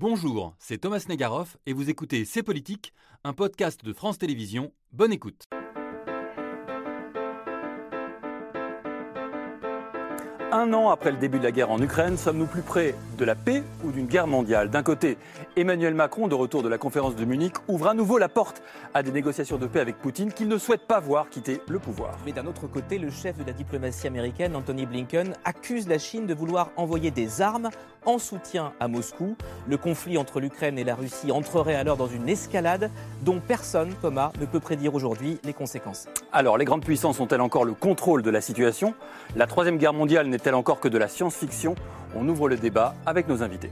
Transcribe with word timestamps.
Bonjour, 0.00 0.54
c'est 0.58 0.78
Thomas 0.78 1.04
Negaroff 1.10 1.58
et 1.66 1.74
vous 1.74 1.90
écoutez 1.90 2.24
C'est 2.24 2.42
Politique, 2.42 2.94
un 3.22 3.34
podcast 3.34 3.84
de 3.84 3.92
France 3.92 4.16
Télévisions. 4.16 4.72
Bonne 4.92 5.12
écoute. 5.12 5.44
Un 10.52 10.72
an 10.72 10.88
après 10.88 11.12
le 11.12 11.18
début 11.18 11.38
de 11.38 11.44
la 11.44 11.52
guerre 11.52 11.70
en 11.70 11.80
Ukraine, 11.80 12.16
sommes-nous 12.16 12.46
plus 12.46 12.62
près 12.62 12.94
de 13.18 13.24
la 13.24 13.34
paix 13.34 13.62
ou 13.84 13.92
d'une 13.92 14.06
guerre 14.06 14.26
mondiale? 14.26 14.68
D'un 14.68 14.82
côté, 14.82 15.16
Emmanuel 15.54 15.94
Macron, 15.94 16.26
de 16.28 16.34
retour 16.34 16.62
de 16.64 16.68
la 16.68 16.76
conférence 16.76 17.14
de 17.14 17.24
Munich, 17.24 17.54
ouvre 17.68 17.86
à 17.86 17.94
nouveau 17.94 18.18
la 18.18 18.28
porte 18.28 18.60
à 18.92 19.04
des 19.04 19.12
négociations 19.12 19.58
de 19.58 19.66
paix 19.66 19.78
avec 19.80 19.98
Poutine 19.98 20.32
qu'il 20.32 20.48
ne 20.48 20.58
souhaite 20.58 20.88
pas 20.88 20.98
voir 20.98 21.28
quitter 21.28 21.60
le 21.68 21.78
pouvoir. 21.78 22.18
Mais 22.26 22.32
d'un 22.32 22.46
autre 22.46 22.66
côté, 22.66 22.98
le 22.98 23.10
chef 23.10 23.36
de 23.36 23.44
la 23.44 23.52
diplomatie 23.52 24.08
américaine, 24.08 24.56
Anthony 24.56 24.86
Blinken, 24.86 25.36
accuse 25.44 25.86
la 25.86 25.98
Chine 25.98 26.26
de 26.26 26.34
vouloir 26.34 26.70
envoyer 26.76 27.12
des 27.12 27.42
armes 27.42 27.70
en 28.06 28.18
soutien 28.18 28.72
à 28.80 28.88
Moscou. 28.88 29.36
Le 29.68 29.76
conflit 29.76 30.18
entre 30.18 30.40
l'Ukraine 30.40 30.78
et 30.78 30.84
la 30.84 30.94
Russie 30.94 31.32
entrerait 31.32 31.74
alors 31.74 31.96
dans 31.96 32.06
une 32.06 32.28
escalade 32.28 32.90
dont 33.22 33.40
personne, 33.40 33.94
Thomas, 34.00 34.32
ne 34.40 34.46
peut 34.46 34.60
prédire 34.60 34.94
aujourd'hui 34.94 35.38
les 35.44 35.52
conséquences. 35.52 36.06
Alors, 36.32 36.58
les 36.58 36.64
grandes 36.64 36.84
puissances 36.84 37.20
ont-elles 37.20 37.40
encore 37.40 37.64
le 37.64 37.74
contrôle 37.74 38.22
de 38.22 38.30
la 38.30 38.40
situation? 38.40 38.94
La 39.36 39.46
Troisième 39.46 39.78
Guerre 39.78 39.94
mondiale 39.94 40.26
n'est-elle 40.28 40.54
encore 40.54 40.80
que 40.80 40.88
de 40.88 40.98
la 40.98 41.08
science-fiction? 41.08 41.74
On 42.14 42.28
ouvre 42.28 42.48
le 42.48 42.56
débat 42.56 42.94
avec 43.06 43.28
nos 43.28 43.42
invités. 43.42 43.70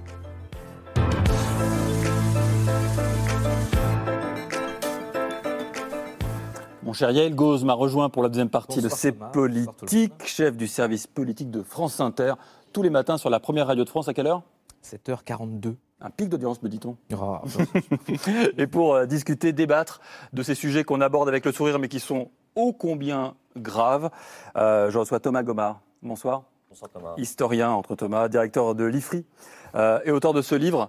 Mon 6.88 6.94
cher 6.94 7.10
Yael 7.10 7.34
Gauze 7.34 7.64
m'a 7.64 7.74
rejoint 7.74 8.08
pour 8.08 8.22
la 8.22 8.30
deuxième 8.30 8.48
partie 8.48 8.80
de 8.80 8.88
C'est 8.88 9.12
politique, 9.12 10.24
chef 10.24 10.56
du 10.56 10.66
service 10.66 11.06
politique 11.06 11.50
de 11.50 11.62
France 11.62 12.00
Inter, 12.00 12.32
tous 12.78 12.82
les 12.84 12.90
matins 12.90 13.18
sur 13.18 13.28
la 13.28 13.40
première 13.40 13.66
radio 13.66 13.82
de 13.82 13.88
France. 13.88 14.06
À 14.06 14.14
quelle 14.14 14.28
heure? 14.28 14.44
7h42. 14.84 15.74
Un 16.00 16.10
pic 16.10 16.28
d'audience, 16.28 16.62
me 16.62 16.68
dit-on. 16.68 16.96
Et 18.56 18.68
pour 18.68 18.94
euh, 18.94 19.04
discuter, 19.04 19.52
débattre 19.52 20.00
de 20.32 20.44
ces 20.44 20.54
sujets 20.54 20.84
qu'on 20.84 21.00
aborde 21.00 21.28
avec 21.28 21.44
le 21.44 21.50
sourire, 21.50 21.80
mais 21.80 21.88
qui 21.88 21.98
sont 21.98 22.30
ô 22.54 22.72
combien 22.72 23.34
graves, 23.56 24.10
euh, 24.54 24.92
je 24.92 24.98
reçois 24.98 25.18
Thomas 25.18 25.42
Gomard. 25.42 25.80
Bonsoir. 26.04 26.44
Bonsoir 26.68 26.88
Thomas. 26.92 27.14
Historien 27.16 27.70
entre 27.70 27.96
Thomas, 27.96 28.28
directeur 28.28 28.76
de 28.76 28.84
l'IFRI 28.84 29.26
euh, 29.74 29.98
et 30.04 30.12
auteur 30.12 30.32
de 30.32 30.40
ce 30.40 30.54
livre, 30.54 30.88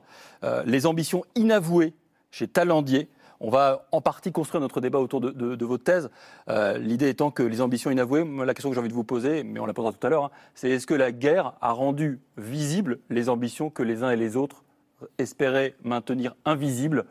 Les 0.65 0.85
ambitions 0.85 1.23
inavouées 1.33 1.95
chez 2.29 2.47
Talendier. 2.47 3.09
On 3.41 3.49
va 3.49 3.87
en 3.91 4.01
partie 4.01 4.31
construire 4.31 4.59
notre 4.59 4.81
débat 4.81 4.99
autour 4.99 5.21
de, 5.21 5.31
de, 5.31 5.65
votre 5.65 5.83
thèse. 5.83 6.09
Euh, 6.49 6.77
l'idée 6.77 7.07
étant 7.07 7.31
que 7.31 7.41
les 7.41 7.61
ambitions 7.61 7.89
inavouées, 7.89 8.25
la 8.45 8.53
question 8.53 8.69
que 8.69 8.75
j'ai 8.75 8.79
envie 8.79 8.89
de 8.89 8.93
vous 8.93 9.05
poser, 9.05 9.43
mais 9.43 9.59
on 9.59 9.65
la 9.65 9.73
posera 9.73 9.93
tout 9.93 10.05
à 10.05 10.09
l'heure, 10.09 10.25
hein, 10.25 10.31
c'est 10.55 10.69
est-ce 10.69 10.85
que 10.85 10.93
la 10.93 11.11
guerre 11.11 11.53
a 11.61 11.71
rendu 11.71 12.19
visibles 12.37 12.99
les 13.09 13.29
ambitions 13.29 13.69
que 13.69 13.81
les 13.81 14.03
uns 14.03 14.11
et 14.11 14.17
les 14.17 14.35
autres 14.35 14.63
espéraient 15.17 15.75
maintenir 15.83 16.35
invisibles? 16.43 17.05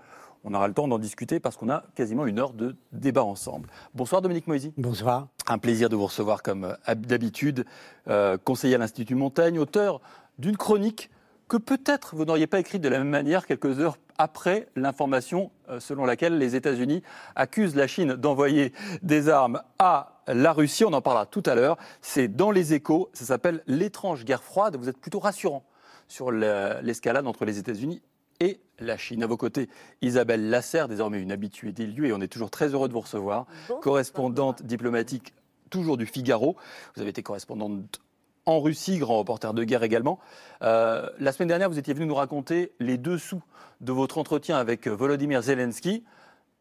On 0.44 0.54
aura 0.54 0.68
le 0.68 0.74
temps 0.74 0.86
d'en 0.86 0.98
discuter 0.98 1.40
parce 1.40 1.56
qu'on 1.56 1.70
a 1.70 1.84
quasiment 1.94 2.26
une 2.26 2.38
heure 2.38 2.52
de 2.52 2.76
débat 2.92 3.24
ensemble. 3.24 3.68
Bonsoir 3.94 4.22
Dominique 4.22 4.46
Moisy. 4.46 4.72
Bonsoir. 4.76 5.28
Un 5.48 5.58
plaisir 5.58 5.88
de 5.88 5.96
vous 5.96 6.06
recevoir 6.06 6.42
comme 6.42 6.76
d'habitude, 6.94 7.64
euh, 8.08 8.36
conseiller 8.36 8.74
à 8.74 8.78
l'Institut 8.78 9.14
Montaigne, 9.14 9.58
auteur 9.58 10.00
d'une 10.38 10.56
chronique 10.56 11.10
que 11.48 11.56
peut-être 11.56 12.14
vous 12.14 12.24
n'auriez 12.24 12.46
pas 12.46 12.60
écrite 12.60 12.82
de 12.82 12.88
la 12.88 12.98
même 12.98 13.08
manière 13.08 13.46
quelques 13.46 13.80
heures 13.80 13.96
après 14.18 14.68
l'information 14.76 15.50
euh, 15.68 15.80
selon 15.80 16.04
laquelle 16.04 16.38
les 16.38 16.56
États-Unis 16.56 17.02
accusent 17.36 17.76
la 17.76 17.86
Chine 17.86 18.14
d'envoyer 18.14 18.72
des 19.02 19.28
armes 19.28 19.62
à 19.78 20.20
la 20.26 20.52
Russie. 20.52 20.84
On 20.84 20.92
en 20.92 21.00
parlera 21.00 21.26
tout 21.26 21.42
à 21.46 21.54
l'heure. 21.54 21.78
C'est 22.02 22.28
dans 22.28 22.50
les 22.50 22.74
échos. 22.74 23.08
Ça 23.12 23.24
s'appelle 23.24 23.62
l'étrange 23.66 24.24
guerre 24.24 24.42
froide. 24.42 24.76
Vous 24.76 24.88
êtes 24.88 24.98
plutôt 24.98 25.20
rassurant 25.20 25.64
sur 26.06 26.30
l'escalade 26.30 27.26
entre 27.26 27.44
les 27.44 27.58
États-Unis 27.58 28.02
et 28.40 28.60
la 28.78 28.96
Chine. 28.96 29.22
À 29.22 29.26
vos 29.26 29.36
côtés, 29.36 29.68
Isabelle 30.02 30.50
Lasserre, 30.50 30.88
désormais 30.88 31.20
une 31.20 31.32
habituée 31.32 31.72
des 31.72 31.86
lieux, 31.86 32.06
et 32.06 32.12
on 32.12 32.20
est 32.20 32.28
toujours 32.28 32.50
très 32.50 32.68
heureux 32.68 32.88
de 32.88 32.92
vous 32.92 33.00
recevoir. 33.00 33.46
correspondante 33.82 34.62
diplomatique 34.62 35.34
toujours 35.70 35.96
du 35.96 36.06
Figaro. 36.06 36.56
Vous 36.94 37.02
avez 37.02 37.10
été 37.10 37.22
correspondante 37.22 38.00
en 38.48 38.60
Russie, 38.60 38.98
grand 38.98 39.18
reporter 39.18 39.52
de 39.52 39.62
guerre 39.62 39.82
également. 39.82 40.18
Euh, 40.62 41.08
la 41.18 41.32
semaine 41.32 41.48
dernière, 41.48 41.68
vous 41.68 41.78
étiez 41.78 41.92
venu 41.92 42.06
nous 42.06 42.14
raconter 42.14 42.72
les 42.80 42.96
dessous 42.96 43.42
de 43.82 43.92
votre 43.92 44.16
entretien 44.16 44.56
avec 44.56 44.88
Volodymyr 44.88 45.42
Zelensky. 45.42 46.02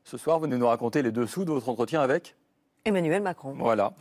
Ce 0.04 0.18
soir, 0.18 0.38
vous 0.38 0.44
venez 0.44 0.58
nous 0.58 0.68
raconter 0.68 1.02
les 1.02 1.14
dessous 1.14 1.46
de 1.46 1.52
votre 1.52 1.70
entretien 1.70 2.02
avec 2.02 2.36
Emmanuel 2.84 3.22
Macron. 3.22 3.56
Voilà. 3.58 3.94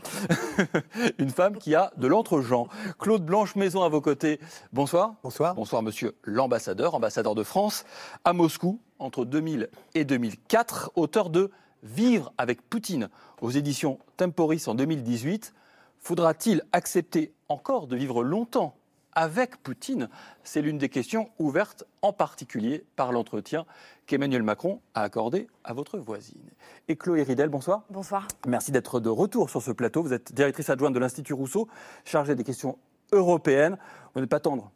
Une 1.18 1.30
femme 1.30 1.58
qui 1.58 1.76
a 1.76 1.92
de 1.96 2.08
l'entre-gens. 2.08 2.66
Claude 2.98 3.24
Blanche-Maison 3.24 3.82
à 3.82 3.88
vos 3.88 4.00
côtés. 4.00 4.40
Bonsoir. 4.72 5.14
Bonsoir. 5.22 5.54
Bonsoir, 5.54 5.82
monsieur 5.82 6.16
l'ambassadeur, 6.24 6.96
ambassadeur 6.96 7.36
de 7.36 7.44
France 7.44 7.84
à 8.24 8.32
Moscou 8.32 8.80
entre 8.98 9.24
2000 9.24 9.68
et 9.94 10.04
2004, 10.04 10.90
auteur 10.96 11.30
de 11.30 11.52
Vivre 11.84 12.32
avec 12.36 12.62
Poutine 12.62 13.10
aux 13.40 13.50
éditions 13.50 14.00
Temporis 14.16 14.66
en 14.66 14.74
2018. 14.74 15.54
Faudra-t-il 16.00 16.62
accepter 16.72 17.32
encore 17.48 17.86
de 17.86 17.96
vivre 17.96 18.22
longtemps 18.22 18.76
avec 19.12 19.56
Poutine? 19.62 20.08
C'est 20.44 20.62
l'une 20.62 20.78
des 20.78 20.88
questions 20.88 21.30
ouvertes 21.38 21.84
en 22.02 22.12
particulier 22.12 22.84
par 22.96 23.12
l'entretien 23.12 23.66
qu'Emmanuel 24.06 24.42
Macron 24.42 24.80
a 24.94 25.02
accordé 25.02 25.48
à 25.64 25.72
votre 25.72 25.98
voisine. 25.98 26.50
Et 26.88 26.96
Chloé 26.96 27.22
Ridel, 27.22 27.48
bonsoir. 27.48 27.82
Bonsoir. 27.90 28.28
Merci 28.46 28.72
d'être 28.72 29.00
de 29.00 29.08
retour 29.08 29.50
sur 29.50 29.62
ce 29.62 29.72
plateau. 29.72 30.02
Vous 30.02 30.12
êtes 30.12 30.32
directrice 30.32 30.70
adjointe 30.70 30.94
de 30.94 30.98
l'Institut 30.98 31.32
Rousseau, 31.32 31.68
chargée 32.04 32.34
des 32.34 32.44
questions 32.44 32.78
européennes. 33.12 33.78
Vous 34.14 34.20
n'êtes 34.20 34.30
pas 34.30 34.40
tendre 34.40 34.70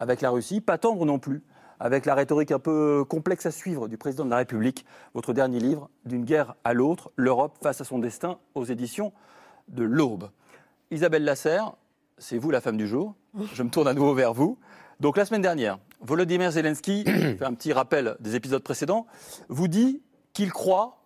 avec 0.00 0.20
la 0.20 0.30
Russie, 0.30 0.60
pas 0.60 0.78
tendre 0.78 1.04
non 1.04 1.18
plus 1.18 1.42
avec 1.80 2.06
la 2.06 2.14
rhétorique 2.14 2.52
un 2.52 2.60
peu 2.60 3.04
complexe 3.04 3.44
à 3.44 3.50
suivre 3.50 3.88
du 3.88 3.98
président 3.98 4.24
de 4.24 4.30
la 4.30 4.36
République. 4.36 4.86
Votre 5.14 5.32
dernier 5.32 5.58
livre, 5.58 5.90
D'une 6.04 6.24
guerre 6.24 6.54
à 6.62 6.74
l'autre, 6.74 7.10
l'Europe 7.16 7.58
face 7.60 7.80
à 7.80 7.84
son 7.84 7.98
destin, 7.98 8.38
aux 8.54 8.64
éditions 8.64 9.12
de 9.66 9.82
l'Aube. 9.82 10.30
Isabelle 10.92 11.24
Lasserre, 11.24 11.72
c'est 12.18 12.36
vous 12.36 12.50
la 12.50 12.60
femme 12.60 12.76
du 12.76 12.86
jour. 12.86 13.14
Je 13.54 13.62
me 13.62 13.70
tourne 13.70 13.88
à 13.88 13.94
nouveau 13.94 14.12
vers 14.12 14.34
vous. 14.34 14.58
Donc 15.00 15.16
la 15.16 15.24
semaine 15.24 15.40
dernière, 15.40 15.78
Volodymyr 16.02 16.50
Zelensky, 16.50 17.04
fait 17.06 17.44
un 17.44 17.54
petit 17.54 17.72
rappel 17.72 18.14
des 18.20 18.36
épisodes 18.36 18.62
précédents, 18.62 19.06
vous 19.48 19.68
dit 19.68 20.02
qu'il 20.34 20.52
croit 20.52 21.02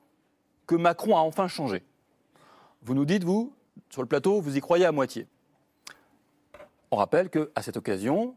que 0.67 0.75
Macron 0.75 1.17
a 1.17 1.21
enfin 1.21 1.47
changé. 1.47 1.85
Vous 2.83 2.95
nous 2.95 3.05
dites, 3.05 3.23
vous, 3.23 3.55
sur 3.89 4.03
le 4.03 4.09
plateau, 4.09 4.41
vous 4.41 4.57
y 4.57 4.61
croyez 4.61 4.85
à 4.85 4.91
moitié. 4.91 5.29
On 6.91 6.97
rappelle 6.97 7.31
qu'à 7.31 7.63
cette 7.63 7.77
occasion, 7.77 8.35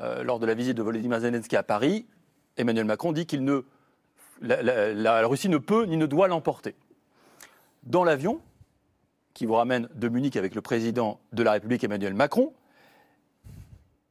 euh, 0.00 0.22
lors 0.22 0.38
de 0.38 0.44
la 0.44 0.52
visite 0.52 0.76
de 0.76 0.82
Volodymyr 0.82 1.20
Zelensky 1.20 1.56
à 1.56 1.62
Paris, 1.62 2.06
Emmanuel 2.58 2.84
Macron 2.84 3.12
dit 3.12 3.24
qu'il 3.24 3.42
ne, 3.42 3.64
la 4.42 5.26
Russie 5.26 5.48
ne 5.48 5.56
peut 5.56 5.84
ni 5.84 5.96
ne 5.96 6.04
doit 6.04 6.28
l'emporter. 6.28 6.74
Dans 7.84 8.04
l'avion, 8.04 8.42
qui 9.34 9.46
vous 9.46 9.54
ramène 9.54 9.88
de 9.94 10.08
Munich 10.08 10.36
avec 10.36 10.54
le 10.54 10.60
président 10.60 11.20
de 11.32 11.42
la 11.42 11.52
République 11.52 11.84
Emmanuel 11.84 12.14
Macron, 12.14 12.52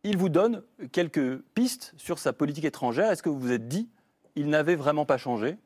il 0.04 0.18
vous 0.18 0.30
donne 0.30 0.64
quelques 0.92 1.40
pistes 1.54 1.94
sur 1.98 2.20
sa 2.20 2.34
politique 2.34 2.66
étrangère. 2.66 3.12
Est-ce 3.12 3.24
que 3.24 3.30
vous 3.30 3.40
vous 3.40 3.52
êtes 3.52 3.68
dit, 3.68 3.90
il 4.36 4.48
n'avait 4.48 4.76
vraiment 4.76 5.06
pas 5.06 5.18
changé? 5.18 5.58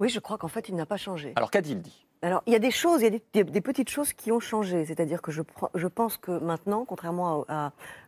Oui, 0.00 0.08
je 0.08 0.20
crois 0.20 0.38
qu'en 0.38 0.48
fait, 0.48 0.68
il 0.68 0.76
n'a 0.76 0.86
pas 0.86 0.96
changé. 0.96 1.32
Alors 1.34 1.50
qu'a-t-il 1.50 1.82
dit? 1.82 2.06
Alors, 2.20 2.42
il 2.46 2.52
y 2.52 2.56
a 2.56 2.58
des 2.58 2.72
choses, 2.72 3.02
il 3.02 3.20
y 3.34 3.38
a 3.38 3.44
des, 3.44 3.60
petites 3.60 3.90
choses 3.90 4.12
qui 4.12 4.32
ont 4.32 4.40
changé. 4.40 4.84
C'est-à-dire 4.84 5.22
que 5.22 5.30
je, 5.30 5.42
je, 5.74 5.86
pense 5.86 6.16
que 6.16 6.32
maintenant, 6.32 6.84
contrairement 6.84 7.44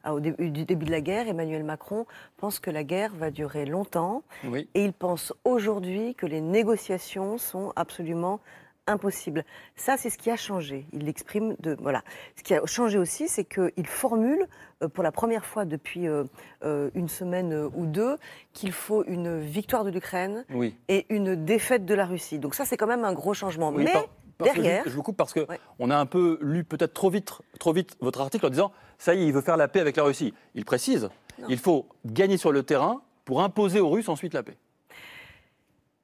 au 0.09 0.19
début, 0.19 0.51
du 0.51 0.65
début 0.65 0.87
de 0.87 0.91
la 0.91 1.01
guerre, 1.01 1.29
Emmanuel 1.29 1.63
Macron 1.63 2.07
pense 2.37 2.59
que 2.59 2.73
la 2.73 2.83
guerre 2.83 3.15
va 3.15 3.31
durer 3.31 3.67
longtemps. 3.67 4.25
Oui. 4.45 4.69
Et 4.75 4.85
il 4.85 4.93
pense 4.93 5.33
aujourd'hui 5.45 6.17
que 6.17 6.27
les 6.27 6.41
négociations 6.41 7.39
sont 7.39 7.73
absolument 7.77 8.41
impossible. 8.91 9.45
Ça, 9.77 9.97
c'est 9.97 10.11
ce 10.11 10.19
qui 10.19 10.31
a 10.31 10.37
changé. 10.37 10.87
Il 10.93 11.05
l'exprime 11.05 11.57
de 11.61 11.77
voilà. 11.81 12.03
Ce 12.37 12.43
qui 12.43 12.55
a 12.55 12.65
changé 12.67 12.99
aussi, 12.99 13.29
c'est 13.29 13.45
qu'il 13.45 13.87
formule 13.87 14.47
euh, 14.83 14.89
pour 14.89 15.03
la 15.03 15.13
première 15.13 15.45
fois 15.45 15.65
depuis 15.65 16.09
euh, 16.09 16.25
euh, 16.65 16.91
une 16.95 17.09
semaine 17.09 17.69
ou 17.75 17.87
deux 17.87 18.17
qu'il 18.53 18.73
faut 18.73 19.05
une 19.05 19.41
victoire 19.41 19.85
de 19.85 19.91
l'Ukraine 19.91 20.45
et 20.89 21.07
une 21.09 21.45
défaite 21.45 21.85
de 21.85 21.95
la 21.95 22.07
Russie. 22.07 22.39
Donc 22.39 22.55
ça, 22.55 22.65
c'est 22.65 22.77
quand 22.77 22.87
même 22.87 23.05
un 23.05 23.13
gros 23.13 23.35
changement. 23.35 23.73
Mais 23.73 23.93
derrière, 24.39 24.85
je, 24.87 24.91
vous 24.91 25.03
coupe 25.03 25.17
parce 25.17 25.33
que 25.33 25.47
on 25.79 25.91
a 25.91 25.97
un 25.97 26.07
peu 26.07 26.39
lu 26.41 26.65
peut-être 26.65 26.95
trop 26.95 27.11
vite, 27.11 27.33
trop 27.59 27.73
vite 27.73 27.97
votre 28.01 28.21
article 28.21 28.47
en 28.47 28.51
disant 28.51 28.73
ça 28.99 29.15
y 29.15 29.23
est, 29.23 29.27
il 29.27 29.33
veut 29.33 29.41
faire 29.41 29.57
la 29.57 29.69
paix 29.69 29.81
avec 29.81 29.97
la 29.97 30.03
Russie. 30.03 30.35
Il 30.55 30.65
précise, 30.65 31.09
il 31.49 31.59
faut 31.59 31.87
gagner 32.05 32.37
sur 32.37 32.53
le 32.53 32.63
terrain 32.63 33.03
pour 33.25 33.43
imposer 33.43 33.81
aux 33.81 33.91
Russes 33.91 34.09
ensuite 34.09 34.35
la 34.35 34.43
paix. 34.43 34.57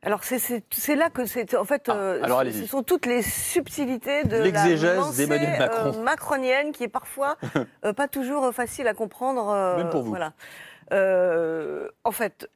Alors 0.06 0.20
c'est 0.22 0.94
là 0.94 1.10
que 1.10 1.26
c'est 1.26 1.56
en 1.56 1.64
fait 1.64 1.88
ah, 1.88 1.96
euh, 1.96 2.52
ce 2.52 2.64
sont 2.66 2.84
toutes 2.84 3.06
les 3.06 3.22
subtilités 3.22 4.22
de 4.22 4.36
l'exégèse 4.36 5.16
d'Emmanuel 5.16 5.58
Macron 5.58 5.98
euh, 5.98 6.02
macronienne 6.02 6.70
qui 6.70 6.84
est 6.84 6.88
parfois 6.88 7.36
euh, 7.84 7.92
pas 7.92 8.06
toujours 8.06 8.54
facile 8.54 8.86
à 8.86 8.94
comprendre. 8.94 9.76
Même 9.76 9.90
pour 9.90 10.04
vous. 10.04 10.10
Voilà. 10.10 10.32
en 12.04 12.12
fait, 12.12 12.48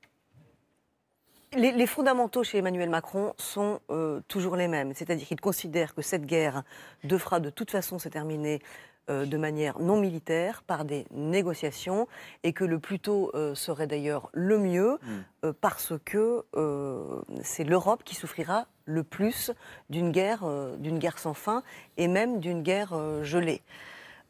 les, 1.55 1.87
fondamentaux 1.88 2.44
chez 2.44 2.58
Emmanuel 2.58 2.88
Macron 2.88 3.35
sont 3.37 3.81
toujours 4.29 4.55
les 4.55 4.69
mêmes, 4.69 4.93
c'est-à-dire 4.94 5.26
qu'il 5.26 5.41
considère 5.41 5.97
que 5.97 6.02
cette 6.02 6.26
guerre 6.26 6.62
devra 7.02 7.41
de 7.41 7.50
toute 7.50 7.73
façon 7.73 7.99
se 7.99 8.08
terminer 8.08 8.61
euh, 8.62 8.67
de 9.11 9.37
manière 9.37 9.79
non 9.81 9.99
militaire 10.01 10.62
par 10.67 10.85
des 10.85 11.05
négociations 11.12 12.07
et 12.45 12.53
que 12.53 12.65
le 12.65 12.79
plus 12.79 12.99
tôt 13.01 13.31
euh, 13.35 13.55
serait 13.55 13.87
d'ailleurs 13.87 14.31
le 14.33 14.59
mieux 14.59 14.99
Mm. 15.03 15.07
euh, 15.45 15.53
parce 15.61 15.93
que 16.05 16.45
euh, 16.57 17.21
c'est 17.43 17.65
l'Europe 17.65 18.03
qui 18.05 18.15
souffrira 18.15 18.67
le 18.85 19.03
plus 19.03 19.53
d'une 19.89 20.11
guerre, 20.11 20.45
euh, 20.45 20.77
d'une 20.77 20.99
guerre 20.99 21.19
sans 21.19 21.35
fin 21.35 21.62
et 21.97 22.09
même 22.09 22.41
d'une 22.41 22.62
guerre 22.62 22.93
euh, 22.93 23.25
gelée. 23.25 23.62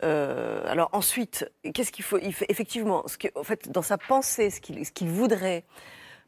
Euh, 0.02 0.62
alors 0.66 0.88
ensuite, 0.92 1.50
qu'est-ce 1.74 1.92
qu'il 1.92 2.04
faut, 2.04 2.18
il 2.18 2.34
Effectivement, 2.48 3.06
ce 3.06 3.18
que, 3.18 3.28
en 3.34 3.42
fait, 3.42 3.70
dans 3.70 3.82
sa 3.82 3.98
pensée, 3.98 4.50
ce 4.50 4.60
qu'il 4.60 5.08
voudrait, 5.08 5.64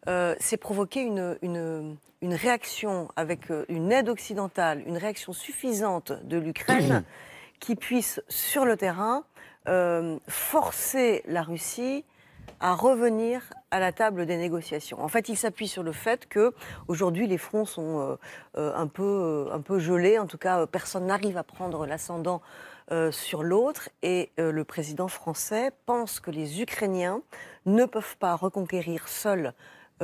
euh, 0.09 0.35
c'est 0.41 0.57
provoquer 0.57 1.01
une, 1.03 1.39
une, 1.43 1.97
une 2.21 2.35
réaction 2.35 3.09
avec 3.17 3.51
euh, 3.51 3.65
une 3.69 3.93
aide 3.93 4.09
occidentale, 4.09 4.83
une 4.87 4.99
réaction 4.99 5.33
suffisante 5.33 6.13
de 6.25 6.37
l'Ukraine 6.39 7.05
qui 7.63 7.77
puisse, 7.77 8.21
sur 8.29 8.65
le 8.65 8.77
terrain, 8.77 9.25
euh, 9.69 10.19
forcer 10.27 11.23
la 11.27 11.43
Russie 11.43 12.05
à 12.59 12.75
revenir 12.75 13.41
à 13.71 13.79
la 13.79 13.93
table 13.93 14.27
des 14.27 14.37
négociations. 14.37 15.01
En 15.01 15.07
fait, 15.07 15.29
il 15.29 15.37
s'appuie 15.37 15.69
sur 15.69 15.85
le 15.85 15.93
fait 15.93 16.29
que 16.29 16.53
aujourd'hui 16.89 17.29
les 17.29 17.39
fronts 17.39 17.65
sont 17.65 18.01
euh, 18.01 18.17
euh, 18.59 18.75
un 18.75 18.89
peu 18.89 19.49
un 19.53 19.61
peu 19.61 19.79
gelés. 19.79 20.19
En 20.19 20.27
tout 20.27 20.39
cas, 20.39 20.67
personne 20.67 21.07
n'arrive 21.07 21.37
à 21.39 21.45
prendre 21.45 21.87
l'ascendant 21.87 22.43
sur 23.11 23.43
l'autre. 23.43 23.89
Et 24.03 24.33
le 24.37 24.65
président 24.65 25.09
français 25.09 25.71
pense 25.87 26.21
que 26.21 26.31
les 26.31 26.61
Ukrainiens 26.61 27.23
ne 27.65 27.87
peuvent 27.87 28.19
pas 28.19 28.35
reconquérir 28.35 29.09
seuls 29.09 29.55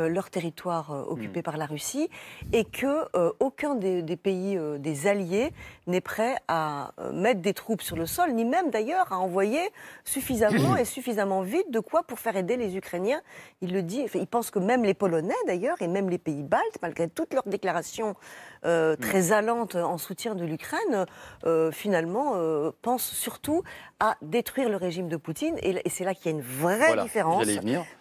leur 0.06 0.30
territoire 0.30 0.92
euh, 0.92 1.02
occupé 1.08 1.42
par 1.42 1.56
la 1.56 1.66
Russie 1.66 2.08
et 2.52 2.64
que 2.64 2.86
euh, 3.16 3.32
aucun 3.40 3.74
des, 3.74 4.02
des 4.02 4.16
pays 4.16 4.56
euh, 4.56 4.78
des 4.78 5.06
alliés 5.06 5.52
n'est 5.86 6.00
prêt 6.00 6.36
à 6.46 6.92
euh, 6.98 7.12
mettre 7.12 7.40
des 7.40 7.54
troupes 7.54 7.82
sur 7.82 7.96
le 7.96 8.06
sol, 8.06 8.32
ni 8.32 8.44
même 8.44 8.70
d'ailleurs 8.70 9.12
à 9.12 9.18
envoyer 9.18 9.60
suffisamment 10.04 10.76
et 10.80 10.84
suffisamment 10.84 11.42
vite 11.42 11.70
de 11.70 11.80
quoi 11.80 12.02
pour 12.02 12.18
faire 12.18 12.36
aider 12.36 12.56
les 12.56 12.76
Ukrainiens. 12.76 13.20
Il 13.62 13.72
le 13.72 13.82
dit, 13.82 14.06
il 14.14 14.26
pense 14.26 14.50
que 14.50 14.58
même 14.58 14.84
les 14.84 14.94
Polonais 14.94 15.34
d'ailleurs 15.46 15.80
et 15.80 15.88
même 15.88 16.10
les 16.10 16.18
pays 16.18 16.42
baltes, 16.42 16.78
malgré 16.82 17.08
toutes 17.08 17.34
leurs 17.34 17.48
déclarations 17.48 18.14
euh, 18.64 18.96
très 18.96 19.32
allantes 19.32 19.74
en 19.76 19.98
soutien 19.98 20.34
de 20.34 20.44
l'Ukraine, 20.44 21.06
euh, 21.44 21.70
finalement 21.70 22.32
euh, 22.36 22.70
pensent 22.82 23.10
surtout 23.12 23.62
à 24.00 24.16
détruire 24.22 24.68
le 24.68 24.76
régime 24.76 25.08
de 25.08 25.16
Poutine. 25.16 25.56
Et, 25.62 25.70
et 25.84 25.88
c'est 25.90 26.04
là 26.04 26.14
qu'il 26.14 26.26
y 26.26 26.28
a 26.28 26.36
une 26.38 26.42
vraie 26.44 26.78
Voilà, 26.88 27.02
différence. 27.02 27.46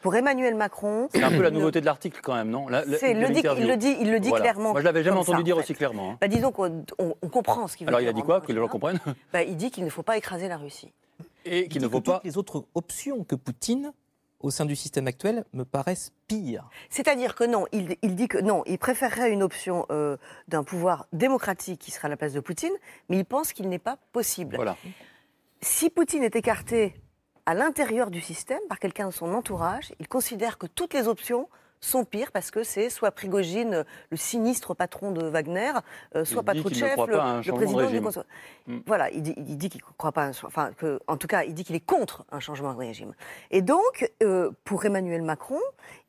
Pour 0.02 0.16
Emmanuel 0.16 0.56
Macron, 0.56 1.10
C'est 1.14 1.24
un 1.24 1.30
peu 1.32 1.42
la 1.42 1.52
nouveauté 1.52 1.82
de 1.82 1.86
l'article 1.86 2.20
quand 2.24 2.36
même, 2.36 2.50
non? 2.50 2.68
La- 2.68 2.86
la- 2.86 2.98
c'est- 2.98 3.14
de 3.14 3.20
le 3.20 3.28
dit- 3.28 3.34
l'interview. 3.36 3.64
il 3.64 3.68
le 3.70 3.78
dit, 3.78 3.98
il 4.02 4.12
le 4.12 4.20
dit 4.20 4.30
Voilà. 4.30 4.44
clairement. 4.44 4.72
Moi, 4.72 4.82
je 4.82 4.86
l'avais 4.86 5.04
jamais 5.04 5.18
entendu 5.18 5.38
ça, 5.40 5.44
dire 5.44 5.58
en 5.58 5.60
aussi 5.60 5.74
clairement. 5.74 6.12
hein. 6.12 6.18
Bah, 6.22 6.28
disons 6.28 6.52
qu'on 6.52 6.84
on- 7.00 7.16
on 7.22 7.30
comprend 7.30 7.68
ce 7.68 7.78
qu'il 7.78 7.86
veut 7.86 7.90
Alors 7.90 8.00
il 8.02 8.04
dire 8.04 8.12
a 8.12 8.14
dit 8.14 8.22
quoi 8.24 8.42
Que 8.42 8.52
les 8.52 8.60
gens 8.60 8.68
comprennent? 8.68 9.00
Bah, 9.34 9.44
Il 9.44 9.56
dit 9.58 9.72
qu'il 9.72 9.84
ne 9.86 9.90
faut 9.90 10.04
pas 10.04 10.18
écraser 10.18 10.48
la 10.48 10.58
Russie. 10.58 10.92
Et 11.46 11.62
Il 11.64 11.70
qu'il 11.70 11.82
ne 11.82 11.88
faut 11.88 12.02
que 12.02 12.06
pas. 12.06 12.16
toutes 12.16 12.26
les 12.26 12.38
autres 12.38 12.66
options 12.76 13.24
que 13.24 13.36
Poutine, 13.36 13.92
au 14.40 14.52
sein 14.52 14.66
du 14.66 14.76
système 14.76 15.08
actuel, 15.08 15.46
me 15.54 15.64
paraissent 15.64 16.12
pires. 16.28 16.70
C'est-à-dire 16.90 17.36
que 17.36 17.44
non, 17.44 17.66
il, 17.72 17.98
il 18.02 18.16
dit 18.16 18.28
que 18.28 18.38
non, 18.38 18.64
il 18.66 18.78
préférerait 18.78 19.32
une 19.32 19.44
option 19.44 19.86
euh, 19.90 20.18
d'un 20.48 20.64
pouvoir 20.64 21.08
démocratique 21.14 21.80
qui 21.80 21.92
sera 21.92 22.06
à 22.08 22.10
la 22.10 22.18
place 22.18 22.34
de 22.34 22.40
Poutine, 22.40 22.74
mais 23.10 23.18
il 23.18 23.26
pense 23.26 23.54
qu'il 23.54 23.68
n'est 23.70 23.80
pas 23.80 23.98
possible. 24.12 24.56
Voilà. 24.56 24.78
Si 25.62 25.90
Poutine 25.90 26.24
est 26.24 26.36
écarté 26.36 26.96
à 27.48 27.54
l'intérieur 27.54 28.12
du 28.12 28.22
système 28.22 28.60
par 28.70 28.78
quelqu'un 28.78 29.08
de 29.08 29.14
son 29.14 29.34
entourage, 29.34 29.94
il 30.00 30.08
considère 30.08 30.58
que 30.58 30.68
toutes 30.68 30.94
les 30.94 31.08
options 31.08 31.50
sont 31.80 32.06
pires 32.06 32.32
parce 32.32 32.52
que 32.52 32.64
c'est 32.64 32.90
soit 32.90 33.12
Prigogine, 33.12 33.86
le 34.10 34.18
sinistre 34.18 34.74
patron 34.74 35.12
de 35.12 35.26
Wagner, 35.26 35.72
euh, 36.16 36.26
soit 36.26 36.44
Patrouchev, 36.44 36.96
le, 36.98 37.54
président 37.54 37.90
du. 37.90 38.02
Conseil. 38.02 38.24
Mm. 38.68 38.78
Voilà, 38.86 39.10
il 39.12 39.22
dit, 39.22 39.34
il 39.38 39.58
dit 39.58 39.70
qu'il 39.70 39.82
ne 39.82 39.94
croit 39.98 40.12
pas, 40.12 40.26
un 40.26 40.32
enfin, 40.46 40.72
que, 40.78 41.00
en 41.08 41.18
tout 41.18 41.28
cas, 41.28 41.44
il 41.44 41.54
dit 41.54 41.64
qu'il 41.64 41.76
est 41.76 41.86
contre 41.86 42.26
un 42.32 42.40
changement 42.40 42.74
de 42.74 42.80
régime. 42.80 43.14
Et 43.52 43.62
donc, 43.62 44.12
euh, 44.24 44.52
pour 44.64 44.86
Emmanuel 44.86 45.22
Macron, 45.22 45.60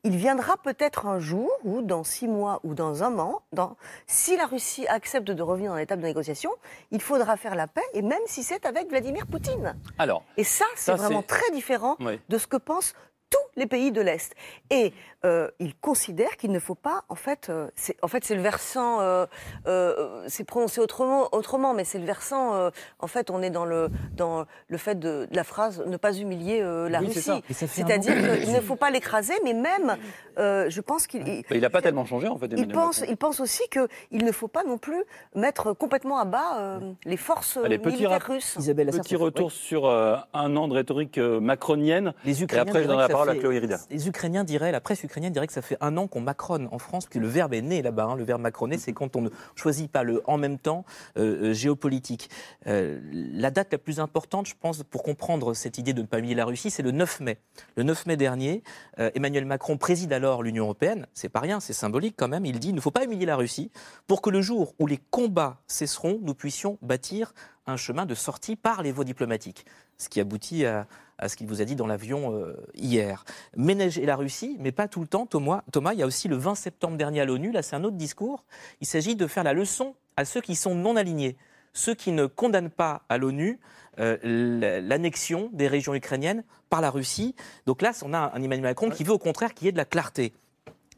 il 0.03 0.15
viendra 0.15 0.57
peut-être 0.57 1.05
un 1.05 1.19
jour, 1.19 1.49
ou 1.63 1.81
dans 1.81 2.03
six 2.03 2.27
mois, 2.27 2.59
ou 2.63 2.73
dans 2.73 3.03
un 3.03 3.17
an, 3.19 3.41
dans, 3.51 3.75
si 4.07 4.37
la 4.37 4.45
Russie 4.45 4.87
accepte 4.87 5.29
de 5.29 5.43
revenir 5.43 5.71
dans 5.71 5.77
l'étape 5.77 5.99
de 5.99 6.05
négociation, 6.05 6.51
il 6.91 7.01
faudra 7.01 7.37
faire 7.37 7.55
la 7.55 7.67
paix, 7.67 7.83
et 7.93 8.01
même 8.01 8.21
si 8.25 8.43
c'est 8.43 8.65
avec 8.65 8.89
Vladimir 8.89 9.27
Poutine. 9.27 9.75
Alors, 9.97 10.23
Et 10.37 10.43
ça, 10.43 10.65
c'est 10.75 10.93
vraiment 10.93 11.23
très 11.23 11.49
différent 11.51 11.97
oui. 11.99 12.19
de 12.29 12.37
ce 12.37 12.47
que 12.47 12.57
pensent 12.57 12.93
tous 13.29 13.37
les 13.55 13.67
pays 13.67 13.91
de 13.91 14.01
l'Est. 14.01 14.33
Et 14.69 14.93
euh, 15.25 15.49
il 15.59 15.75
considère 15.75 16.37
qu'il 16.37 16.51
ne 16.51 16.59
faut 16.59 16.75
pas, 16.75 17.03
en 17.09 17.15
fait, 17.15 17.47
euh, 17.49 17.67
c'est, 17.75 17.97
en 18.01 18.07
fait, 18.07 18.23
c'est 18.23 18.35
le 18.35 18.41
versant, 18.41 19.01
euh, 19.01 19.25
euh, 19.67 20.23
c'est 20.27 20.43
prononcé 20.45 20.79
autrement, 20.79 21.27
autrement, 21.33 21.73
mais 21.73 21.83
c'est 21.83 21.99
le 21.99 22.05
versant, 22.05 22.53
euh, 22.55 22.69
en 22.99 23.07
fait, 23.07 23.29
on 23.29 23.41
est 23.41 23.49
dans 23.49 23.65
le, 23.65 23.89
dans 24.15 24.45
le 24.67 24.77
fait 24.77 24.95
de, 24.95 25.27
de 25.29 25.35
la 25.35 25.43
phrase 25.43 25.83
ne 25.85 25.97
pas 25.97 26.13
humilier 26.17 26.61
euh, 26.61 26.87
la 26.89 26.99
Oui. 27.01 27.07
Russie. 27.07 27.43
C'est-à-dire 27.51 28.13
qu'il 28.41 28.53
ne 28.53 28.61
faut 28.61 28.75
pas 28.77 28.89
l'écraser, 28.91 29.33
mais 29.43 29.53
même, 29.53 29.97
euh, 30.37 30.69
je 30.69 30.81
pense 30.81 31.05
qu'il... 31.07 31.27
il- 31.27 31.43
il 31.51 31.61
n'a 31.61 31.69
pas 31.69 31.81
tellement 31.81 32.05
changé 32.05 32.27
en 32.27 32.37
fait. 32.37 32.47
il 32.55 32.67
pense, 32.69 32.99
Macron. 33.01 33.11
il 33.13 33.17
pense 33.17 33.39
aussi 33.41 33.63
qu'il 33.69 34.23
ne 34.25 34.31
faut 34.31 34.47
pas 34.47 34.63
non 34.63 34.77
plus 34.77 35.03
mettre 35.35 35.73
complètement 35.73 36.17
à 36.19 36.25
bas 36.25 36.59
euh, 36.59 36.79
les 37.03 37.17
forces 37.17 37.57
Allez, 37.57 37.77
militaires 37.77 38.11
rap- 38.11 38.23
russes. 38.23 38.55
Isabelle 38.57 38.87
Petit 38.91 39.15
retour 39.17 39.51
sur 39.51 39.85
euh, 39.85 40.15
un 40.33 40.55
an 40.55 40.67
de 40.67 40.73
rhétorique 40.75 41.17
macronienne. 41.17 42.13
Les 42.23 42.39
Et 42.39 42.43
Ukrainiens 42.43 42.63
après, 42.69 42.83
je 42.83 42.87
donnerai 42.87 43.03
la 43.03 43.07
que 43.07 43.11
parole 43.11 43.29
à 43.29 43.35
Chloé 43.35 43.59
Ridel. 43.59 43.77
Les 43.89 44.07
Ukrainiens 44.07 44.43
diraient, 44.43 44.71
la 44.71 44.79
presse 44.81 45.03
ukrainienne 45.09 45.33
dirait 45.33 45.47
que 45.47 45.53
ça 45.53 45.61
fait 45.61 45.77
un 45.81 45.97
an 45.97 46.07
qu'on 46.07 46.21
macronne 46.21 46.69
en 46.71 46.77
France, 46.77 47.07
puis 47.07 47.19
le 47.19 47.27
verbe 47.27 47.53
est 47.53 47.61
né 47.61 47.81
là-bas. 47.81 48.03
hein. 48.03 48.15
Le 48.15 48.23
verbe 48.23 48.41
macronner, 48.41 48.77
c'est 48.77 48.93
quand 48.93 49.15
on 49.15 49.21
ne 49.21 49.29
choisit 49.55 49.91
pas 49.91 50.03
le 50.03 50.21
en 50.25 50.37
même 50.37 50.59
temps 50.59 50.85
euh, 51.17 51.49
euh, 51.49 51.53
géopolitique. 51.53 52.29
Euh, 52.67 52.99
la 53.11 53.51
date 53.51 53.71
la 53.71 53.77
plus 53.79 53.99
importante, 53.99 54.47
je 54.47 54.53
pense, 54.59 54.83
pour 54.83 55.03
comprendre 55.03 55.53
cette 55.53 55.77
idée 55.77 55.93
de 55.93 56.01
ne 56.01 56.07
pas 56.07 56.19
humilier 56.19 56.35
la 56.35 56.45
Russie, 56.45 56.69
c'est 56.69 56.83
le 56.83 56.91
9 56.91 57.21
mai. 57.21 57.39
Le 57.75 57.83
9 57.83 58.05
mai 58.05 58.17
dernier, 58.17 58.63
Emmanuel 58.97 59.45
Macron 59.45 59.77
préside 59.77 60.13
alors 60.13 60.43
l'Union 60.43 60.65
européenne. 60.65 61.07
C'est 61.13 61.29
pas 61.29 61.39
rien, 61.39 61.59
c'est 61.59 61.73
symbolique 61.73 62.15
quand 62.17 62.27
même. 62.27 62.45
Il 62.45 62.59
dit 62.59 62.69
il 62.69 62.75
ne 62.75 62.81
faut 62.81 62.91
pas 62.91 63.03
humilier 63.03 63.25
la 63.25 63.35
Russie 63.35 63.71
pour 64.07 64.21
que 64.21 64.29
le 64.29 64.41
jour 64.41 64.73
où 64.79 64.87
les 64.87 64.97
combats 64.97 65.61
cesseront, 65.67 66.19
nous 66.21 66.33
puissions 66.33 66.77
bâtir 66.81 67.33
un 67.65 67.77
chemin 67.77 68.05
de 68.05 68.15
sortie 68.15 68.55
par 68.55 68.81
les 68.83 68.91
voies 68.91 69.05
diplomatiques. 69.05 69.65
Ce 69.99 70.09
qui 70.09 70.19
aboutit 70.19 70.65
à, 70.65 70.87
à 71.19 71.29
ce 71.29 71.35
qu'il 71.35 71.47
vous 71.47 71.61
a 71.61 71.65
dit 71.65 71.75
dans 71.75 71.85
l'avion 71.85 72.33
euh, 72.33 72.55
hier. 72.73 73.25
Ménager 73.55 74.05
la 74.05 74.15
Russie, 74.15 74.57
mais 74.59 74.71
pas 74.71 74.87
tout 74.87 75.01
le 75.01 75.07
temps, 75.07 75.25
Thomas. 75.25 75.63
Thomas, 75.71 75.93
il 75.93 75.99
y 75.99 76.03
a 76.03 76.07
aussi 76.07 76.27
le 76.27 76.37
20 76.37 76.55
septembre 76.55 76.97
dernier 76.97 77.21
à 77.21 77.25
l'ONU, 77.25 77.51
là 77.51 77.61
c'est 77.61 77.75
un 77.75 77.83
autre 77.83 77.97
discours. 77.97 78.45
Il 78.81 78.87
s'agit 78.87 79.15
de 79.15 79.27
faire 79.27 79.43
la 79.43 79.53
leçon 79.53 79.95
à 80.17 80.25
ceux 80.25 80.41
qui 80.41 80.55
sont 80.55 80.75
non 80.75 80.95
alignés, 80.95 81.37
ceux 81.73 81.93
qui 81.93 82.11
ne 82.11 82.25
condamnent 82.25 82.71
pas 82.71 83.03
à 83.09 83.17
l'ONU 83.17 83.59
euh, 83.99 84.81
l'annexion 84.81 85.49
des 85.51 85.67
régions 85.67 85.93
ukrainiennes 85.93 86.43
par 86.69 86.79
la 86.79 86.89
Russie. 86.89 87.35
Donc 87.65 87.81
là, 87.81 87.91
on 88.03 88.13
a 88.13 88.31
un 88.33 88.41
Emmanuel 88.41 88.61
Macron 88.61 88.89
qui 88.89 89.03
veut 89.03 89.13
au 89.13 89.19
contraire 89.19 89.53
qu'il 89.53 89.65
y 89.65 89.69
ait 89.69 89.73
de 89.73 89.77
la 89.77 89.85
clarté. 89.85 90.33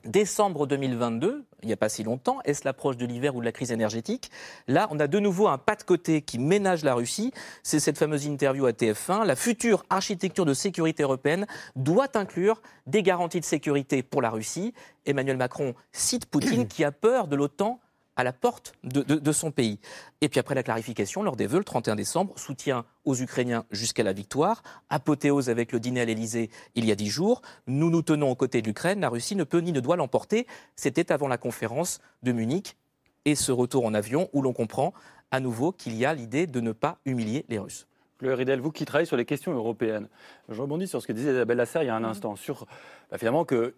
Décembre 0.05 0.67
2022, 0.67 1.45
il 1.63 1.67
n'y 1.67 1.73
a 1.73 1.77
pas 1.77 1.89
si 1.89 2.03
longtemps, 2.03 2.39
est-ce 2.45 2.65
l'approche 2.65 2.97
de 2.97 3.05
l'hiver 3.05 3.35
ou 3.35 3.39
de 3.39 3.45
la 3.45 3.51
crise 3.51 3.71
énergétique? 3.71 4.31
Là, 4.67 4.87
on 4.91 4.99
a 4.99 5.07
de 5.07 5.19
nouveau 5.19 5.47
un 5.47 5.57
pas 5.57 5.75
de 5.75 5.83
côté 5.83 6.21
qui 6.21 6.39
ménage 6.39 6.83
la 6.83 6.93
Russie. 6.93 7.31
C'est 7.63 7.79
cette 7.79 7.97
fameuse 7.97 8.25
interview 8.25 8.65
à 8.65 8.71
TF1. 8.71 9.25
La 9.25 9.35
future 9.35 9.83
architecture 9.89 10.45
de 10.45 10.53
sécurité 10.53 11.03
européenne 11.03 11.45
doit 11.75 12.17
inclure 12.17 12.61
des 12.87 13.03
garanties 13.03 13.39
de 13.39 13.45
sécurité 13.45 14.03
pour 14.03 14.21
la 14.21 14.29
Russie. 14.29 14.73
Emmanuel 15.05 15.37
Macron 15.37 15.75
cite 15.91 16.25
Poutine 16.25 16.67
qui 16.69 16.83
a 16.83 16.91
peur 16.91 17.27
de 17.27 17.35
l'OTAN 17.35 17.79
à 18.21 18.23
la 18.23 18.33
porte 18.33 18.73
de, 18.83 19.31
son 19.31 19.51
pays. 19.51 19.79
Et 20.21 20.29
puis 20.29 20.39
après 20.39 20.55
la 20.55 20.63
clarification, 20.63 21.23
lors 21.23 21.35
des 21.35 21.47
vœux, 21.47 21.57
le 21.57 21.63
31 21.63 21.95
décembre, 21.95 22.37
soutien 22.37 22.85
aux 23.03 23.15
Ukrainiens 23.15 23.65
jusqu'à 23.71 24.03
la 24.03 24.13
victoire, 24.13 24.61
apothéose 24.89 25.49
avec 25.49 25.71
le 25.71 25.79
dîner 25.79 26.01
à 26.01 26.05
l'Elysée 26.05 26.49
il 26.75 26.85
y 26.85 26.91
a 26.91 26.95
dix 26.95 27.09
jours, 27.09 27.41
nous 27.67 27.89
nous 27.89 28.03
tenons 28.03 28.29
aux 28.29 28.35
côtés 28.35 28.61
de 28.61 28.67
l'Ukraine, 28.67 29.01
la 29.01 29.09
Russie 29.09 29.35
ne 29.35 29.43
peut 29.43 29.59
ni 29.59 29.71
ne 29.71 29.79
doit 29.79 29.95
l'emporter. 29.95 30.47
C'était 30.75 31.11
avant 31.11 31.27
la 31.27 31.37
conférence 31.37 31.99
de 32.21 32.31
Munich 32.31 32.77
et 33.25 33.35
ce 33.35 33.51
retour 33.51 33.85
en 33.85 33.93
avion 33.93 34.29
où 34.33 34.41
l'on 34.41 34.53
comprend 34.53 34.93
à 35.31 35.39
nouveau 35.39 35.71
qu'il 35.71 35.95
y 35.95 36.05
a 36.05 36.13
l'idée 36.13 36.45
de 36.45 36.61
ne 36.61 36.71
pas 36.71 36.99
humilier 37.05 37.45
les 37.49 37.57
Russes. 37.57 37.87
Chloé 38.19 38.35
Ridel, 38.35 38.59
vous 38.59 38.71
qui 38.71 38.85
travaillez 38.85 39.07
sur 39.07 39.17
les 39.17 39.25
questions 39.25 39.51
européennes, 39.51 40.07
je 40.47 40.61
rebondis 40.61 40.87
sur 40.87 41.01
ce 41.01 41.07
que 41.07 41.13
disait 41.13 41.31
Isabelle 41.31 41.57
Lasserre 41.57 41.81
il 41.81 41.87
y 41.87 41.89
a 41.89 41.95
un 41.95 42.03
instant, 42.03 42.35
sur 42.35 42.67
bah, 43.09 43.17
finalement 43.17 43.45
que 43.45 43.73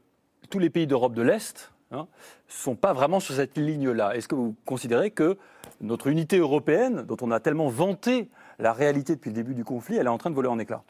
tous 0.50 0.60
les 0.60 0.70
pays 0.70 0.86
d'Europe 0.86 1.14
de 1.14 1.22
l'Est 1.22 1.73
ne 2.02 2.06
sont 2.48 2.76
pas 2.76 2.94
vraiment 2.94 3.20
sur 3.20 3.36
cette 3.36 3.58
ligne-là. 3.58 4.16
Est-ce 4.16 4.28
que 4.28 4.36
vous 4.36 4.56
considérez 4.66 5.12
que 5.12 5.38
notre 5.82 6.08
unité 6.08 6.38
européenne, 6.38 7.04
dont 7.04 7.18
on 7.22 7.32
a 7.32 7.40
tellement 7.40 7.70
vanté 7.70 8.30
la 8.60 8.74
réalité 8.74 9.16
depuis 9.16 9.30
le 9.30 9.36
début 9.36 9.54
du 9.54 9.64
conflit, 9.64 9.98
elle 9.98 10.06
est 10.06 10.10
en 10.10 10.18
train 10.18 10.30
de 10.30 10.36
voler 10.36 10.50
en 10.50 10.60
éclats? 10.60 10.84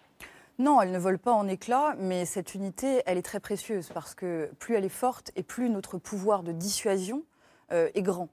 Non, 0.60 0.82
elle 0.82 0.92
ne 0.92 1.00
vole 1.00 1.18
pas 1.18 1.34
en 1.34 1.48
éclats, 1.48 1.96
mais 1.98 2.26
cette 2.26 2.54
unité, 2.54 3.02
elle 3.08 3.18
est 3.18 3.24
très 3.24 3.40
précieuse 3.40 3.90
parce 3.92 4.14
que 4.14 4.52
plus 4.60 4.76
elle 4.76 4.86
est 4.86 4.90
forte 4.90 5.32
et 5.36 5.42
plus 5.42 5.70
notre 5.70 5.98
pouvoir 5.98 6.44
de 6.44 6.52
dissuasion 6.52 7.24
euh, 7.72 7.90
est 7.96 8.04
grand. 8.04 8.30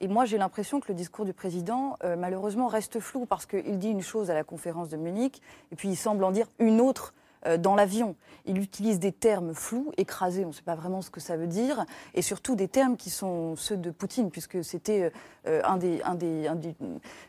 Et 0.00 0.06
moi, 0.06 0.24
j'ai 0.24 0.38
l'impression 0.38 0.80
que 0.80 0.86
le 0.88 0.94
discours 0.94 1.24
du 1.24 1.32
président, 1.32 1.96
euh, 2.04 2.14
malheureusement, 2.16 2.68
reste 2.68 3.00
flou 3.00 3.26
parce 3.26 3.46
qu'il 3.46 3.78
dit 3.78 3.88
une 3.88 4.02
chose 4.02 4.30
à 4.30 4.34
la 4.34 4.44
conférence 4.44 4.88
de 4.88 4.96
Munich 4.96 5.42
et 5.72 5.76
puis 5.76 5.88
il 5.88 5.96
semble 5.96 6.22
en 6.22 6.30
dire 6.30 6.46
une 6.60 6.80
autre 6.80 7.12
dans 7.58 7.74
l'avion. 7.74 8.16
Il 8.46 8.58
utilise 8.58 8.98
des 8.98 9.12
termes 9.12 9.54
flous, 9.54 9.90
écrasés, 9.96 10.44
on 10.44 10.48
ne 10.48 10.52
sait 10.52 10.62
pas 10.62 10.74
vraiment 10.74 11.02
ce 11.02 11.10
que 11.10 11.20
ça 11.20 11.36
veut 11.36 11.46
dire, 11.46 11.84
et 12.14 12.22
surtout 12.22 12.56
des 12.56 12.68
termes 12.68 12.96
qui 12.96 13.10
sont 13.10 13.56
ceux 13.56 13.76
de 13.76 13.90
Poutine, 13.90 14.30
puisque 14.30 14.62
c'était 14.62 15.12
euh, 15.46 15.60
un 15.64 15.76
des, 15.76 16.02
un 16.02 16.14
des, 16.14 16.46
un 16.46 16.54
des, 16.54 16.74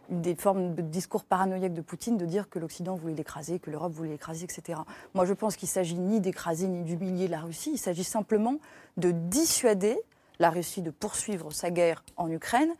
une 0.10 0.22
des 0.22 0.36
formes 0.36 0.76
de 0.76 0.82
discours 0.82 1.24
paranoïaques 1.24 1.74
de 1.74 1.82
Poutine 1.82 2.18
de 2.18 2.26
dire 2.26 2.50
que 2.50 2.60
l'Occident 2.60 2.96
voulait 2.96 3.14
l'écraser, 3.14 3.60
que 3.60 3.70
l'Europe 3.70 3.94
voulait 3.94 4.10
l'écraser, 4.10 4.46
etc. 4.46 4.80
Moi, 5.14 5.26
je 5.26 5.34
pense 5.34 5.56
qu'il 5.56 5.70
s'agit 5.70 5.96
ni 5.96 6.20
d'écraser 6.20 6.68
ni 6.68 6.84
d'humilier 6.84 7.28
la 7.28 7.40
Russie, 7.40 7.72
il 7.74 7.78
s'agit 7.78 8.04
simplement 8.04 8.58
de 8.98 9.12
dissuader 9.12 9.98
la 10.40 10.50
Russie 10.50 10.82
de 10.82 10.92
poursuivre 10.92 11.52
sa 11.52 11.72
guerre 11.72 12.04
en 12.18 12.30
Ukraine 12.30 12.74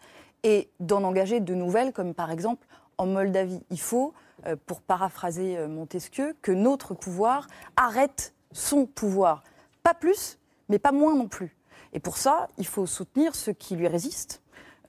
et 0.44 0.70
d'en 0.80 1.04
engager 1.04 1.40
de 1.40 1.54
nouvelles, 1.54 1.94
comme 1.94 2.14
par 2.14 2.32
exemple 2.32 2.66
en 2.98 3.06
Moldavie. 3.08 3.62
Il 3.72 3.80
faut, 3.80 4.14
euh, 4.14 4.25
pour 4.66 4.82
paraphraser 4.82 5.58
euh, 5.58 5.68
Montesquieu, 5.68 6.36
que 6.42 6.52
notre 6.52 6.94
pouvoir 6.94 7.48
arrête 7.76 8.34
son 8.52 8.86
pouvoir. 8.86 9.44
Pas 9.84 9.94
plus, 9.94 10.40
mais 10.70 10.80
pas 10.80 10.92
moins 10.92 11.16
non 11.16 11.28
plus. 11.28 11.56
Et 11.94 12.00
pour 12.00 12.18
ça, 12.18 12.48
il 12.58 12.68
faut 12.68 12.86
soutenir 12.86 13.36
ceux 13.36 13.54
qui 13.54 13.76
lui 13.76 13.88
résistent. 13.88 14.42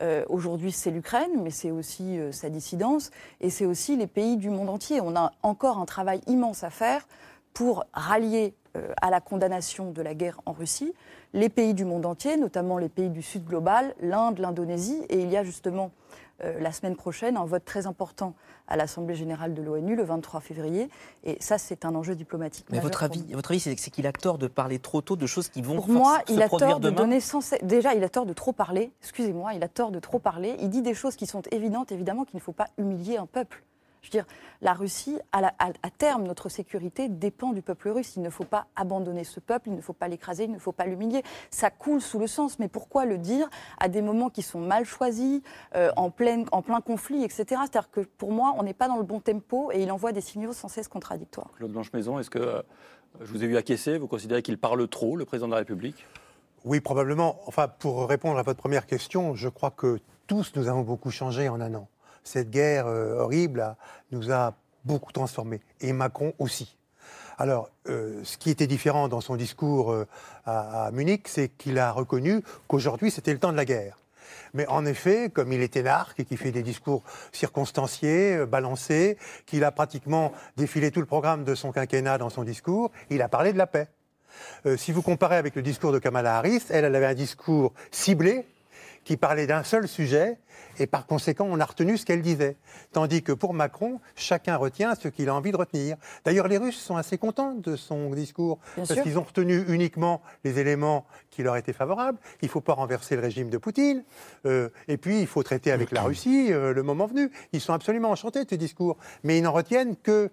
Euh, 0.03 0.25
Aujourd'hui, 0.29 0.73
c'est 0.73 0.91
l'Ukraine, 0.91 1.43
mais 1.43 1.51
c'est 1.51 1.71
aussi 1.71 2.19
euh, 2.19 2.33
sa 2.33 2.51
dissidence, 2.51 3.11
et 3.41 3.51
c'est 3.51 3.67
aussi 3.67 3.97
les 3.97 4.07
pays 4.07 4.37
du 4.37 4.51
monde 4.51 4.69
entier. 4.69 5.01
On 5.01 5.17
a 5.17 5.33
encore 5.43 5.79
un 5.79 5.87
travail 5.87 6.21
immense 6.27 6.65
à 6.65 6.71
faire 6.71 7.07
pour 7.55 7.85
rallier 7.95 8.55
euh, 8.77 8.93
à 9.01 9.11
la 9.11 9.21
condamnation 9.21 9.93
de 9.93 10.03
la 10.03 10.15
guerre 10.15 10.41
en 10.45 10.53
Russie 10.53 10.93
les 11.33 11.49
pays 11.49 11.75
du 11.75 11.85
monde 11.85 12.07
entier, 12.07 12.37
notamment 12.37 12.79
les 12.79 12.89
pays 12.89 13.11
du 13.11 13.23
Sud 13.23 13.45
global, 13.45 13.95
l'Inde, 14.01 14.39
l'Indonésie, 14.39 15.03
et 15.09 15.21
il 15.21 15.31
y 15.31 15.37
a 15.37 15.45
justement 15.45 15.91
euh, 16.45 16.61
la 16.61 16.73
semaine 16.73 16.97
prochaine 16.97 17.37
un 17.37 17.45
vote 17.45 17.65
très 17.65 17.87
important 17.87 18.35
à 18.69 18.77
l'Assemblée 18.77 19.15
générale 19.15 19.55
de 19.55 19.63
l'ONU 19.63 19.97
le 19.97 20.03
23 20.05 20.41
février. 20.41 20.89
Et 21.25 21.37
ça, 21.41 21.57
c'est 21.59 21.85
un 21.85 21.95
enjeu 21.95 22.15
diplomatique. 22.15 22.67
Mais 22.71 22.81
votre 22.81 23.03
avis, 23.05 23.33
votre 23.33 23.51
avis, 23.53 23.61
c'est 23.61 23.75
qu'il 23.91 24.07
a 24.07 24.13
tort 24.13 24.39
de 24.39 24.47
parler 24.47 24.79
trop 24.79 25.01
tôt 25.01 25.17
de 25.17 25.27
choses 25.27 25.49
qui 25.49 25.63
vont 25.63 25.77
Pour 25.77 25.89
moi, 25.89 26.19
se 26.27 26.33
il 26.35 26.43
a 26.43 26.49
tort 26.49 26.81
de 26.81 26.91
donner 26.91 27.21
sans 27.21 27.41
cesse- 27.41 27.63
Déjà, 27.63 27.95
il 27.95 28.03
a 28.05 28.09
tort 28.09 28.27
de 28.27 28.33
trop 28.33 28.53
parler. 28.53 28.91
Excusez-moi, 29.03 29.55
il 29.55 29.63
a 29.63 29.69
tort 29.69 29.91
de 29.91 29.99
trop 29.99 30.19
parler. 30.19 30.57
Il 30.61 30.69
dit 30.71 30.83
des 30.83 30.95
choses 30.95 31.17
qui 31.17 31.27
sont 31.27 31.43
évidentes, 31.51 31.93
évidemment, 31.93 32.25
qu'il 32.25 32.37
ne 32.37 32.43
faut 32.43 32.53
pas 32.53 32.67
humilier 32.77 33.17
un 33.17 33.27
peuple. 33.27 33.63
Je 34.07 34.13
veux 34.13 34.23
dire, 34.23 34.27
la 34.63 34.73
Russie, 34.73 35.19
à, 35.33 35.41
la- 35.41 35.53
à- 35.59 35.71
à 35.83 35.91
terme, 35.91 36.23
notre 36.23 36.49
sécurité 36.49 37.09
dépend 37.09 37.53
du 37.53 37.61
peuple 37.61 37.89
russe. 37.89 38.15
Il 38.15 38.23
ne 38.23 38.31
faut 38.31 38.45
pas 38.45 38.69
abandonner 38.77 39.25
ce 39.25 39.41
peuple, 39.41 39.69
il 39.69 39.75
ne 39.75 39.81
faut 39.81 39.93
pas 39.95 40.07
l'écraser, 40.07 40.45
il 40.45 40.53
ne 40.53 40.61
faut 40.61 40.71
pas 40.71 40.87
l'humilier. 40.87 41.25
Ça 41.51 41.71
coule 41.71 42.01
sous 42.01 42.21
le 42.21 42.29
sens, 42.29 42.61
mais 42.61 42.69
pourquoi 42.69 43.05
le 43.05 43.19
dire 43.19 43.51
à 43.81 43.89
des 43.89 44.03
moments 44.03 44.31
qui 44.31 44.43
sont 44.43 44.61
mal 44.61 44.85
choisis, 44.85 45.43
euh, 45.75 45.91
en, 45.97 46.11
pleine, 46.11 46.47
en 46.53 46.63
plein 46.63 46.81
conflit, 46.81 47.25
etc. 47.25 47.45
C'est-à-dire 47.49 47.91
que 47.91 48.01
pour 48.03 48.31
moi, 48.31 48.55
on 48.57 48.63
n'est 48.63 48.75
pas 48.75 48.87
dans 48.87 48.97
le 48.99 49.03
bon 49.03 49.19
tempo 49.19 49.73
et 49.73 49.83
il 49.83 49.91
envoie 49.91 50.13
des 50.13 50.21
signaux 50.21 50.53
sans 50.53 50.69
cesse 50.69 50.87
contradictoires. 50.87 51.51
Claude 51.57 51.73
Blanche-Maison, 51.73 52.21
est-ce 52.21 52.31
que 52.31 52.39
euh, 52.39 52.63
je 53.21 53.33
vous 53.33 53.43
ai 53.43 53.49
vu 53.49 53.57
acquiescer? 53.57 53.99
Vous 53.99 54.07
considérez 54.07 54.43
qu'il 54.43 54.57
parle 54.59 54.87
trop, 54.87 55.17
le 55.17 55.25
président 55.25 55.49
de 55.49 55.53
la 55.53 55.59
République? 55.59 56.07
Oui, 56.65 56.79
probablement. 56.81 57.41
Enfin, 57.47 57.67
pour 57.67 58.09
répondre 58.09 58.39
à 58.39 58.43
votre 58.45 58.59
première 58.61 58.87
question, 58.87 59.35
je 59.35 59.49
crois 59.49 59.73
que 59.73 59.99
tous 60.29 60.53
nous 60.55 60.69
avons 60.69 60.83
beaucoup 60.83 61.11
changé 61.11 61.49
en 61.49 61.61
un 61.61 61.75
an. 61.75 61.89
Cette 62.27 62.51
guerre 62.51 62.89
euh, 62.89 63.21
horrible 63.21 63.77
nous 64.11 64.33
a 64.33 64.55
beaucoup 64.85 65.13
transformés, 65.13 65.61
et 65.81 65.93
Macron 65.93 66.33
aussi. 66.41 66.77
Alors, 67.39 67.71
euh, 67.89 68.21
ce 68.25 68.37
qui 68.37 68.51
était 68.51 68.67
différent 68.67 69.07
dans 69.07 69.21
son 69.21 69.37
discours 69.37 69.93
euh, 69.93 70.09
à, 70.45 70.91
Munich, 70.93 71.29
c'est 71.29 71.49
qu'il 71.51 71.79
a 71.79 71.93
reconnu 71.93 72.43
qu'aujourd'hui, 72.67 73.13
c'était 73.13 73.33
le 73.33 73.39
temps 73.39 73.53
de 73.53 73.57
la 73.57 73.65
guerre. 73.65 73.99
Mais 74.55 74.67
en 74.67 74.85
effet, 74.87 75.31
comme 75.33 75.53
il 75.53 75.61
est 75.61 75.77
énarque 75.77 76.19
et 76.19 76.25
qu'il 76.25 76.37
fait 76.37 76.51
des 76.51 76.65
discours 76.65 77.05
circonstanciés, 77.31 78.45
balancés, 78.45 79.19
qu'il 79.45 79.63
a 79.63 79.71
pratiquement 79.71 80.33
défilé 80.57 80.91
tout 80.91 81.01
le 81.01 81.07
programme 81.07 81.45
de 81.45 81.55
son 81.55 81.71
quinquennat 81.71 82.19
dans 82.19 82.31
son 82.31 82.43
discours, 82.43 82.91
il 83.09 83.23
a 83.23 83.29
parlé 83.29 83.53
de 83.53 83.59
la 83.59 83.69
paix. 83.69 83.87
Si 84.77 84.91
vous 84.91 85.03
comparez 85.03 85.37
avec 85.37 85.55
le 85.55 85.63
discours 85.63 85.93
de 85.93 85.99
Kamala 85.99 86.39
Harris, 86.39 86.65
elle, 86.71 86.85
elle 86.85 86.97
avait 86.97 87.07
un 87.07 87.15
discours 87.15 87.73
ciblé 87.93 88.47
qui 89.07 89.17
parlait 89.17 89.47
d'un 89.47 89.63
seul 89.63 89.87
sujet 89.87 90.37
et 90.79 90.89
par 90.89 91.07
conséquent, 91.07 91.47
on 91.49 91.61
a 91.61 91.65
retenu 91.65 91.97
ce 91.97 92.05
qu'elle 92.05 92.23
disait. 92.23 92.57
Tandis 92.93 93.23
que 93.23 93.31
pour 93.31 93.55
Macron, 93.55 94.01
chacun 94.17 94.57
retient 94.57 94.97
ce 94.97 95.07
qu'il 95.07 95.29
a 95.29 95.35
envie 95.35 95.53
de 95.53 95.57
retenir. 95.57 95.97
D'ailleurs, 96.25 96.49
les 96.49 96.59
Russes 96.59 96.77
sont 96.79 96.97
assez 96.97 97.17
contents 97.17 97.55
de 97.55 97.77
son 97.77 98.11
discours 98.11 98.59
Bien 98.75 98.85
parce 98.85 99.01
qu'ils 99.01 99.17
ont 99.17 99.23
retenu 99.23 99.65
uniquement 99.69 100.23
les 100.43 100.59
éléments 100.59 101.07
qui 101.31 101.45
leur 101.45 101.57
étaient 101.57 101.73
favorables. 101.73 102.19
Il 102.43 102.47
ne 102.47 102.51
faut 102.51 102.61
pas 102.61 102.73
renverser 102.75 103.15
le 103.15 103.23
régime 103.23 103.49
de 103.49 103.59
Poutine. 103.59 104.03
Euh, 104.45 104.71
et 104.89 104.97
puis, 104.97 105.21
il 105.21 105.29
faut 105.29 105.45
traiter 105.45 105.71
avec 105.71 105.93
la 105.93 106.03
Russie 106.03 106.49
euh, 106.51 106.75
le 106.75 106.83
moment 106.83 107.07
venu. 107.07 107.31
Ils 107.53 107.61
sont 107.61 107.73
absolument 107.73 108.11
enchantés 108.11 108.45
de 108.45 108.51
ce 108.51 108.57
discours. 108.57 108.97
Mais 109.23 109.39
ils 109.39 109.43
n'en 109.43 109.53
retiennent 109.53 109.95
que 109.95 110.31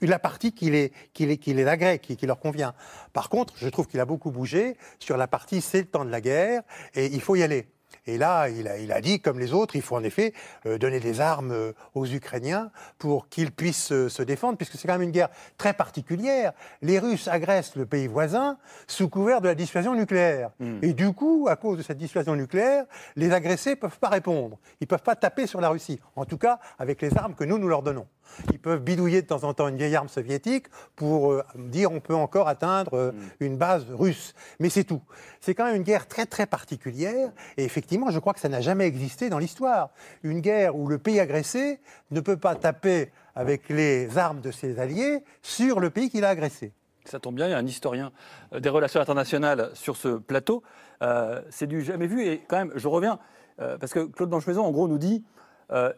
la 0.00 0.18
partie 0.18 0.52
qui 0.52 0.70
les, 0.70 0.92
qui 1.12 1.24
les, 1.24 1.38
qui 1.38 1.54
les 1.54 1.68
agrée, 1.68 2.00
qui, 2.00 2.16
qui 2.16 2.26
leur 2.26 2.40
convient. 2.40 2.74
Par 3.12 3.28
contre, 3.28 3.54
je 3.58 3.68
trouve 3.68 3.86
qu'il 3.86 4.00
a 4.00 4.04
beaucoup 4.04 4.32
bougé 4.32 4.76
sur 4.98 5.16
la 5.16 5.28
partie 5.28 5.60
c'est 5.60 5.78
le 5.78 5.86
temps 5.86 6.04
de 6.04 6.10
la 6.10 6.20
guerre 6.20 6.62
et 6.94 7.06
il 7.06 7.20
faut 7.20 7.36
y 7.36 7.44
aller. 7.44 7.68
Et 8.06 8.16
là, 8.16 8.48
il 8.48 8.66
a, 8.68 8.78
il 8.78 8.90
a 8.92 9.00
dit, 9.00 9.20
comme 9.20 9.38
les 9.38 9.52
autres, 9.52 9.76
il 9.76 9.82
faut 9.82 9.96
en 9.96 10.02
effet 10.02 10.32
euh, 10.66 10.78
donner 10.78 10.98
des 10.98 11.20
armes 11.20 11.52
euh, 11.52 11.72
aux 11.94 12.06
Ukrainiens 12.06 12.70
pour 12.98 13.28
qu'ils 13.28 13.52
puissent 13.52 13.92
euh, 13.92 14.08
se 14.08 14.22
défendre, 14.22 14.56
puisque 14.56 14.76
c'est 14.76 14.88
quand 14.88 14.94
même 14.94 15.02
une 15.02 15.10
guerre 15.10 15.28
très 15.58 15.74
particulière. 15.74 16.52
Les 16.80 16.98
Russes 16.98 17.28
agressent 17.28 17.76
le 17.76 17.84
pays 17.84 18.06
voisin 18.06 18.56
sous 18.86 19.08
couvert 19.08 19.40
de 19.40 19.48
la 19.48 19.54
dissuasion 19.54 19.94
nucléaire. 19.94 20.50
Et 20.82 20.94
du 20.94 21.12
coup, 21.12 21.46
à 21.50 21.56
cause 21.56 21.78
de 21.78 21.82
cette 21.82 21.98
dissuasion 21.98 22.34
nucléaire, 22.34 22.84
les 23.16 23.32
agressés 23.32 23.70
ne 23.70 23.74
peuvent 23.74 23.98
pas 23.98 24.08
répondre. 24.08 24.58
Ils 24.80 24.84
ne 24.84 24.88
peuvent 24.88 25.02
pas 25.02 25.16
taper 25.16 25.46
sur 25.46 25.60
la 25.60 25.68
Russie. 25.68 26.00
En 26.16 26.24
tout 26.24 26.38
cas, 26.38 26.58
avec 26.78 27.02
les 27.02 27.16
armes 27.16 27.34
que 27.34 27.44
nous, 27.44 27.58
nous 27.58 27.68
leur 27.68 27.82
donnons. 27.82 28.06
Ils 28.52 28.58
peuvent 28.58 28.82
bidouiller 28.82 29.22
de 29.22 29.26
temps 29.26 29.44
en 29.44 29.54
temps 29.54 29.68
une 29.68 29.76
vieille 29.76 29.96
arme 29.96 30.08
soviétique 30.08 30.66
pour 30.96 31.32
euh, 31.32 31.42
dire 31.56 31.92
on 31.92 32.00
peut 32.00 32.14
encore 32.14 32.48
atteindre 32.48 32.94
euh, 32.94 33.12
une 33.40 33.56
base 33.56 33.86
russe. 33.90 34.34
Mais 34.60 34.68
c'est 34.68 34.84
tout. 34.84 35.02
C'est 35.40 35.54
quand 35.54 35.64
même 35.64 35.76
une 35.76 35.82
guerre 35.82 36.06
très 36.06 36.26
très 36.26 36.46
particulière. 36.46 37.30
Et 37.56 37.64
effectivement, 37.64 38.10
je 38.10 38.18
crois 38.18 38.34
que 38.34 38.40
ça 38.40 38.48
n'a 38.48 38.60
jamais 38.60 38.86
existé 38.86 39.30
dans 39.30 39.38
l'histoire. 39.38 39.90
Une 40.22 40.40
guerre 40.40 40.76
où 40.76 40.88
le 40.88 40.98
pays 40.98 41.20
agressé 41.20 41.80
ne 42.10 42.20
peut 42.20 42.36
pas 42.36 42.54
taper 42.54 43.10
avec 43.34 43.68
les 43.68 44.18
armes 44.18 44.40
de 44.40 44.50
ses 44.50 44.80
alliés 44.80 45.22
sur 45.42 45.80
le 45.80 45.90
pays 45.90 46.10
qu'il 46.10 46.24
a 46.24 46.28
agressé. 46.30 46.72
Ça 47.04 47.20
tombe 47.20 47.36
bien, 47.36 47.46
il 47.46 47.50
y 47.50 47.54
a 47.54 47.58
un 47.58 47.66
historien 47.66 48.12
euh, 48.52 48.60
des 48.60 48.68
relations 48.68 49.00
internationales 49.00 49.70
sur 49.74 49.96
ce 49.96 50.18
plateau. 50.18 50.62
Euh, 51.02 51.40
c'est 51.50 51.66
du 51.66 51.82
jamais 51.82 52.06
vu. 52.06 52.26
Et 52.26 52.42
quand 52.48 52.56
même, 52.56 52.72
je 52.74 52.88
reviens, 52.88 53.18
euh, 53.60 53.78
parce 53.78 53.92
que 53.92 54.00
Claude 54.00 54.30
Blanchemaison, 54.30 54.64
en 54.64 54.70
gros, 54.70 54.88
nous 54.88 54.98
dit 54.98 55.24
euh, 55.70 55.92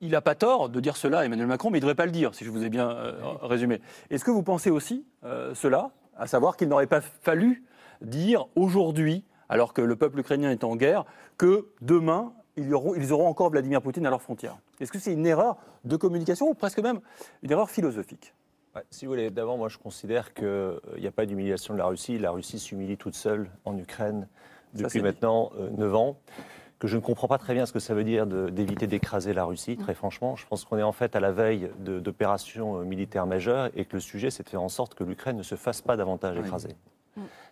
il 0.00 0.10
n'a 0.10 0.20
pas 0.20 0.34
tort 0.34 0.68
de 0.68 0.80
dire 0.80 0.96
cela 0.96 1.20
à 1.20 1.24
Emmanuel 1.24 1.46
Macron, 1.46 1.70
mais 1.70 1.78
il 1.78 1.80
ne 1.80 1.86
devrait 1.86 1.94
pas 1.94 2.06
le 2.06 2.12
dire, 2.12 2.34
si 2.34 2.44
je 2.44 2.50
vous 2.50 2.64
ai 2.64 2.68
bien 2.68 2.90
euh, 2.90 3.12
résumé. 3.42 3.80
Est-ce 4.10 4.24
que 4.24 4.30
vous 4.30 4.42
pensez 4.42 4.70
aussi 4.70 5.06
euh, 5.24 5.54
cela, 5.54 5.90
à 6.16 6.26
savoir 6.26 6.56
qu'il 6.56 6.68
n'aurait 6.68 6.86
pas 6.86 7.00
fallu 7.00 7.64
dire 8.02 8.46
aujourd'hui, 8.56 9.24
alors 9.48 9.72
que 9.72 9.80
le 9.80 9.96
peuple 9.96 10.20
ukrainien 10.20 10.50
est 10.50 10.64
en 10.64 10.76
guerre, 10.76 11.04
que 11.38 11.68
demain, 11.80 12.32
ils 12.56 12.74
auront, 12.74 12.94
ils 12.94 13.12
auront 13.12 13.26
encore 13.26 13.50
Vladimir 13.50 13.80
Poutine 13.80 14.06
à 14.06 14.10
leurs 14.10 14.22
frontières? 14.22 14.58
Est-ce 14.80 14.92
que 14.92 14.98
c'est 14.98 15.12
une 15.12 15.26
erreur 15.26 15.56
de 15.84 15.96
communication 15.96 16.48
ou 16.48 16.54
presque 16.54 16.80
même 16.80 17.00
une 17.42 17.50
erreur 17.50 17.70
philosophique? 17.70 18.34
Ouais, 18.74 18.82
si 18.90 19.06
vous 19.06 19.12
voulez, 19.12 19.30
d'abord, 19.30 19.56
moi, 19.56 19.70
je 19.70 19.78
considère 19.78 20.34
qu'il 20.34 20.78
n'y 20.98 21.06
a 21.06 21.12
pas 21.12 21.24
d'humiliation 21.24 21.72
de 21.72 21.78
la 21.78 21.86
Russie. 21.86 22.18
La 22.18 22.30
Russie 22.30 22.58
s'humilie 22.58 22.98
toute 22.98 23.14
seule 23.14 23.50
en 23.64 23.76
Ukraine 23.78 24.28
depuis 24.74 25.00
maintenant 25.00 25.50
euh, 25.58 25.70
9 25.70 25.94
ans. 25.94 26.18
Que 26.78 26.88
je 26.88 26.96
ne 26.96 27.00
comprends 27.00 27.26
pas 27.28 27.38
très 27.38 27.54
bien 27.54 27.64
ce 27.64 27.72
que 27.72 27.78
ça 27.78 27.94
veut 27.94 28.04
dire 28.04 28.26
d'éviter 28.26 28.86
d'écraser 28.86 29.32
la 29.32 29.44
Russie, 29.44 29.78
très 29.78 29.94
franchement. 29.94 30.36
Je 30.36 30.46
pense 30.46 30.64
qu'on 30.66 30.76
est 30.76 30.82
en 30.82 30.92
fait 30.92 31.16
à 31.16 31.20
la 31.20 31.32
veille 31.32 31.70
d'opérations 31.78 32.78
euh, 32.80 32.84
militaires 32.84 33.26
majeures 33.26 33.70
et 33.74 33.86
que 33.86 33.94
le 33.96 34.00
sujet, 34.00 34.30
c'est 34.30 34.42
de 34.42 34.48
faire 34.50 34.60
en 34.62 34.68
sorte 34.68 34.94
que 34.94 35.02
l'Ukraine 35.02 35.38
ne 35.38 35.42
se 35.42 35.54
fasse 35.54 35.80
pas 35.80 35.96
davantage 35.96 36.36
Oui. 36.38 36.44
écraser. 36.44 36.76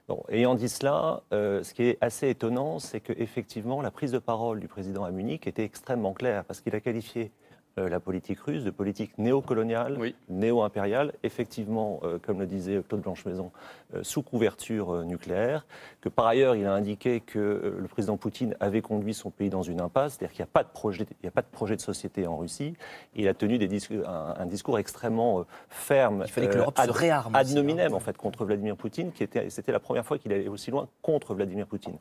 Bon, 0.07 0.23
ayant 0.29 0.55
dit 0.55 0.69
cela, 0.69 1.23
euh, 1.33 1.63
ce 1.63 1.73
qui 1.73 1.85
est 1.85 1.97
assez 2.03 2.29
étonnant, 2.29 2.79
c'est 2.79 3.01
qu'effectivement, 3.01 3.81
la 3.81 3.91
prise 3.91 4.13
de 4.13 4.19
parole 4.19 4.61
du 4.61 4.69
président 4.69 5.05
à 5.05 5.11
Munich 5.11 5.47
était 5.47 5.65
extrêmement 5.65 6.13
claire, 6.13 6.45
parce 6.45 6.61
qu'il 6.61 6.75
a 6.75 6.81
qualifié 6.81 7.33
la 7.77 7.99
politique 8.01 8.39
russe 8.41 8.63
de 8.63 8.71
politique 8.71 9.19
néocoloniale, 9.19 9.97
Oui. 9.99 10.15
néo-impériale, 10.29 11.13
effectivement, 11.23 12.01
euh, 12.05 12.19
comme 12.19 12.39
le 12.39 12.47
disait 12.47 12.81
Claude 12.89 13.01
Blanchemaison, 13.03 13.51
euh, 13.95 14.03
sous 14.05 14.23
couverture 14.23 14.95
euh, 14.95 15.05
nucléaire, 15.05 15.67
que 16.01 16.09
par 16.09 16.27
ailleurs, 16.27 16.55
il 16.55 16.67
a 16.67 16.73
indiqué 16.73 17.21
que 17.21 17.39
euh, 17.39 17.77
le 17.81 17.89
président 17.89 18.17
Poutine 18.17 18.55
avait 18.61 18.81
conduit 18.83 19.15
son 19.15 19.31
pays 19.31 19.51
dans 19.51 19.63
une 19.63 19.81
impasse, 19.81 20.13
c'est-à-dire 20.15 20.35
qu'il 20.35 20.43
n'y 20.45 20.49
a, 20.49 20.53
pas 20.53 20.63
de 20.63 20.69
projet- 20.69 21.07
il 21.11 21.25
n'y 21.25 21.29
a 21.29 21.33
pas 21.33 21.43
de 21.43 21.49
projet 21.51 21.75
de 21.75 21.81
société 21.81 22.27
en 22.27 22.37
Russie. 22.37 22.75
Il 23.17 23.27
a 23.29 23.35
tenu 23.35 23.59
des 23.59 23.69
un, 24.07 24.35
un 24.39 24.47
discours 24.47 24.79
extrêmement 24.79 25.41
euh, 25.41 25.45
ferme, 25.69 26.23
Il 26.27 26.31
fallait 26.31 26.47
que 26.47 26.53
euh, 26.55 26.59
l'Europe 26.59 26.79
ad- 26.79 26.87
se 26.93 26.97
réarme. 26.97 27.35
ad 27.35 27.47
aussi, 27.47 27.55
nominem, 27.57 27.93
hein. 27.93 27.97
en 27.97 28.01
fait, 28.01 28.17
contre 28.17 28.45
Vladimir 28.45 28.77
Poutine, 28.77 29.11
qui 29.11 29.25
était, 29.25 29.51
c'était 29.51 29.73
la 29.73 29.81
première 29.81 30.05
fois 30.07 30.17
qu'il 30.19 30.33
allait 30.33 30.47
aussi 30.49 30.71
loin 30.71 30.89
contre 31.03 31.35
Vladimir 31.35 31.67
Poutine. 31.67 31.99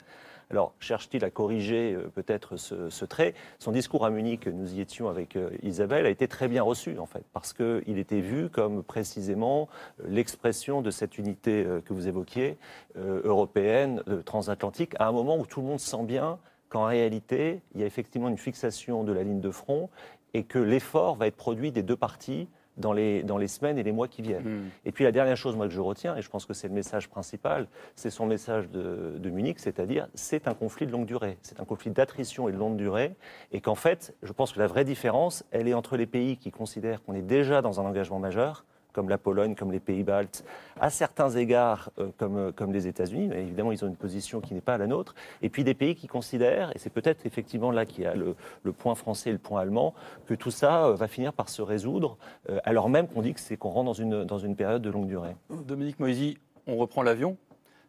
Alors, 0.50 0.74
cherche-t-il 0.80 1.24
à 1.24 1.30
corriger 1.30 1.94
euh, 1.94 2.10
peut-être 2.14 2.58
ce, 2.58 3.06
trait? 3.06 3.34
Son 3.60 3.72
discours 3.72 4.06
à 4.06 4.10
Munich, 4.10 4.48
nous 4.48 4.74
y 4.74 4.82
étions 4.82 5.10
avec 5.10 5.36
euh, 5.36 5.50
Isabelle, 5.62 6.06
a 6.06 6.10
été 6.10 6.28
très 6.28 6.48
bien 6.48 6.64
reçu, 6.64 6.98
en 7.00 7.06
fait, 7.06 7.24
parce 7.34 7.54
qu'il 7.54 7.98
était 7.98 8.22
vu 8.22 8.50
comme 8.50 8.84
précisément 8.84 9.70
euh, 10.00 10.06
l'expression 10.08 10.82
de 10.82 10.92
cette 10.92 11.18
unité 11.18 11.66
que 11.86 11.94
vous 11.94 12.08
évoquiez, 12.08 12.58
européenne, 12.96 14.04
transatlantique, 14.26 14.94
à 15.00 15.08
un 15.08 15.12
moment 15.12 15.38
où 15.38 15.46
tout 15.46 15.62
le 15.62 15.68
monde 15.68 15.80
sent 15.80 16.04
bien 16.04 16.40
qu'en 16.70 16.86
réalité, 16.86 17.62
il 17.74 17.82
y 17.82 17.84
a 17.84 17.88
effectivement 17.88 18.30
une 18.30 18.38
fixation 18.38 19.04
de 19.04 19.12
la 19.12 19.24
ligne 19.24 19.42
de 19.42 19.52
front 19.52 19.90
et 20.34 20.44
que 20.44 20.60
l'effort 20.60 21.16
va 21.16 21.28
être 21.28 21.36
produit 21.36 21.72
des 21.72 21.84
deux 21.84 21.96
parties 21.96 22.48
dans 22.78 22.94
les, 22.94 23.24
dans 23.24 23.38
les 23.38 23.48
semaines 23.48 23.78
et 23.78 23.84
les 23.84 23.92
mois 23.92 24.08
qui 24.08 24.22
viennent. 24.22 24.44
Hmm. 24.44 24.70
Et 24.86 24.92
puis 24.92 25.04
la 25.04 25.12
dernière 25.12 25.38
chose 25.38 25.56
moi, 25.56 25.68
que 25.68 25.74
je 25.74 25.82
retiens, 25.82 26.16
et 26.16 26.22
je 26.22 26.30
pense 26.30 26.46
que 26.46 26.54
c'est 26.54 26.68
le 26.68 26.74
message 26.74 27.10
principal, 27.10 27.68
c'est 27.96 28.10
son 28.10 28.26
message 28.26 28.70
de, 28.70 29.18
de 29.18 29.30
Munich, 29.30 29.60
c'est-à-dire 29.60 30.08
c'est 30.14 30.48
un 30.48 30.54
conflit 30.54 30.88
de 30.88 30.92
longue 30.92 31.06
durée, 31.06 31.38
c'est 31.42 31.60
un 31.60 31.66
conflit 31.66 31.92
d'attrition 31.92 32.50
et 32.50 32.52
de 32.52 32.58
longue 32.58 32.78
durée, 32.78 33.16
et 33.52 33.62
qu'en 33.62 33.76
fait, 33.76 34.16
je 34.24 34.32
pense 34.32 34.54
que 34.54 34.60
la 34.60 34.68
vraie 34.68 34.86
différence, 34.86 35.44
elle 35.52 35.68
est 35.68 35.74
entre 35.74 35.98
les 35.98 36.08
pays 36.08 36.38
qui 36.38 36.52
considèrent 36.52 37.04
qu'on 37.04 37.14
est 37.14 37.22
déjà 37.22 37.62
dans 37.62 37.80
un 37.80 37.86
engagement 37.86 38.20
majeur, 38.20 38.66
comme 38.94 39.10
la 39.10 39.18
Pologne, 39.18 39.56
comme 39.56 39.72
les 39.72 39.80
pays 39.80 40.04
baltes, 40.04 40.46
à 40.80 40.90
certains 40.90 41.32
égards 41.32 41.90
euh, 42.00 42.10
comme, 42.18 42.38
euh, 42.38 42.52
comme 42.52 42.72
les 42.72 42.88
États-Unis, 42.88 43.32
évidemment 43.34 43.72
ils 43.72 43.84
ont 43.84 43.88
une 43.88 43.98
position 43.98 44.40
qui 44.40 44.54
n'est 44.54 44.62
pas 44.62 44.78
la 44.78 44.88
nôtre, 44.88 45.16
et 45.42 45.50
puis 45.50 45.64
des 45.64 45.74
pays 45.74 45.96
qui 45.96 46.08
considèrent, 46.08 46.72
et 46.76 46.80
c'est 46.80 46.92
peut-être 46.92 47.26
effectivement 47.26 47.72
là 47.72 47.86
qu'il 47.86 48.04
y 48.04 48.08
a 48.08 48.16
le, 48.16 48.36
le 48.64 48.72
point 48.72 48.96
français 48.96 49.32
et 49.32 49.34
le 49.34 49.40
point 49.40 49.62
allemand, 49.62 49.94
que 50.28 50.34
tout 50.36 50.52
ça 50.52 50.86
euh, 50.86 50.96
va 50.96 51.08
finir 51.08 51.34
par 51.34 51.50
se 51.50 51.62
résoudre, 51.62 52.18
alors 52.64 52.90
même 52.90 53.08
qu'on 53.08 53.22
dit 53.22 53.34
que 53.34 53.40
c'est 53.40 53.58
qu'on 53.58 53.70
rentre 53.70 53.86
dans 53.86 53.94
une, 53.94 54.24
dans 54.24 54.38
une 54.38 54.56
période 54.56 54.82
de 54.82 54.90
longue 54.90 55.08
durée. 55.08 55.36
Dominique 55.50 56.00
Moisy, 56.00 56.38
on 56.68 56.78
reprend 56.78 57.02
l'avion 57.02 57.38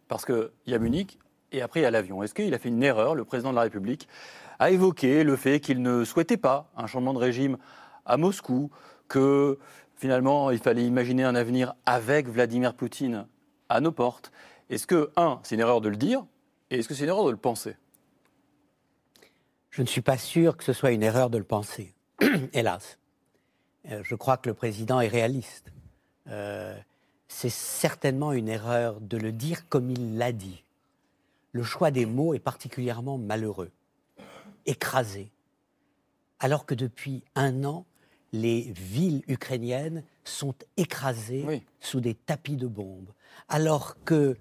parce 0.08 0.25
qu'il 0.25 0.50
y 0.66 0.75
a 0.75 0.78
Munich 0.78 1.18
et 1.52 1.61
après 1.61 1.80
il 1.80 1.82
y 1.82 1.87
a 1.87 1.90
l'avion. 1.90 2.23
Est-ce 2.23 2.34
qu'il 2.34 2.54
a 2.54 2.58
fait 2.58 2.70
une 2.70 2.82
erreur, 2.82 3.14
le 3.14 3.25
président 3.25 3.50
de 3.50 3.56
la 3.56 3.62
République, 3.62 4.08
a 4.58 4.70
évoqué 4.70 5.25
le 5.25 5.37
fait 5.37 5.61
qu'il 5.61 5.82
ne 5.82 6.04
souhaitait 6.04 6.37
pas 6.37 6.70
un 6.76 6.87
changement 6.87 7.12
de 7.12 7.18
régime 7.18 7.58
à 8.06 8.16
Moscou, 8.16 8.70
que 9.08 9.58
finalement 9.96 10.50
il 10.50 10.58
fallait 10.58 10.84
imaginer 10.84 11.24
un 11.24 11.34
avenir 11.34 11.74
avec 11.86 12.28
Vladimir 12.28 12.74
Poutine 12.74 13.26
à 13.68 13.80
nos 13.80 13.92
portes 13.92 14.32
Est-ce 14.70 14.86
que, 14.86 15.10
un, 15.16 15.40
c'est 15.42 15.54
une 15.54 15.60
erreur 15.60 15.80
de 15.80 15.88
le 15.88 15.96
dire 15.96 16.24
et 16.70 16.78
est-ce 16.78 16.88
que 16.88 16.94
c'est 16.94 17.04
une 17.04 17.10
erreur 17.10 17.26
de 17.26 17.30
le 17.30 17.36
penser? 17.36 17.76
Je 19.70 19.82
ne 19.82 19.86
suis 19.86 20.00
pas 20.00 20.18
sûr 20.18 20.56
que 20.56 20.64
ce 20.64 20.72
soit 20.72 20.92
une 20.92 21.02
erreur 21.02 21.30
de 21.30 21.38
le 21.38 21.44
penser, 21.44 21.94
hélas. 22.52 22.98
Euh, 23.90 24.02
je 24.02 24.14
crois 24.14 24.36
que 24.36 24.48
le 24.48 24.54
président 24.54 25.00
est 25.00 25.08
réaliste. 25.08 25.72
Euh, 26.28 26.78
c'est 27.28 27.50
certainement 27.50 28.32
une 28.32 28.48
erreur 28.48 29.00
de 29.00 29.16
le 29.16 29.32
dire 29.32 29.68
comme 29.68 29.90
il 29.90 30.16
l'a 30.16 30.32
dit. 30.32 30.64
Le 31.52 31.62
choix 31.62 31.90
des 31.90 32.06
mots 32.06 32.34
est 32.34 32.40
particulièrement 32.40 33.18
malheureux, 33.18 33.70
écrasé, 34.66 35.30
alors 36.40 36.66
que 36.66 36.74
depuis 36.74 37.22
un 37.34 37.64
an, 37.64 37.84
les 38.35 38.73
villes 38.73 39.23
ukrainiennes 39.29 40.03
sont 40.25 40.55
écrasées 40.76 41.45
Oui. 41.47 41.62
sous 41.79 42.00
des 42.00 42.14
tapis 42.14 42.57
de 42.57 42.67
bombes, 42.67 43.11
alors 43.49 43.97
que 44.05 44.37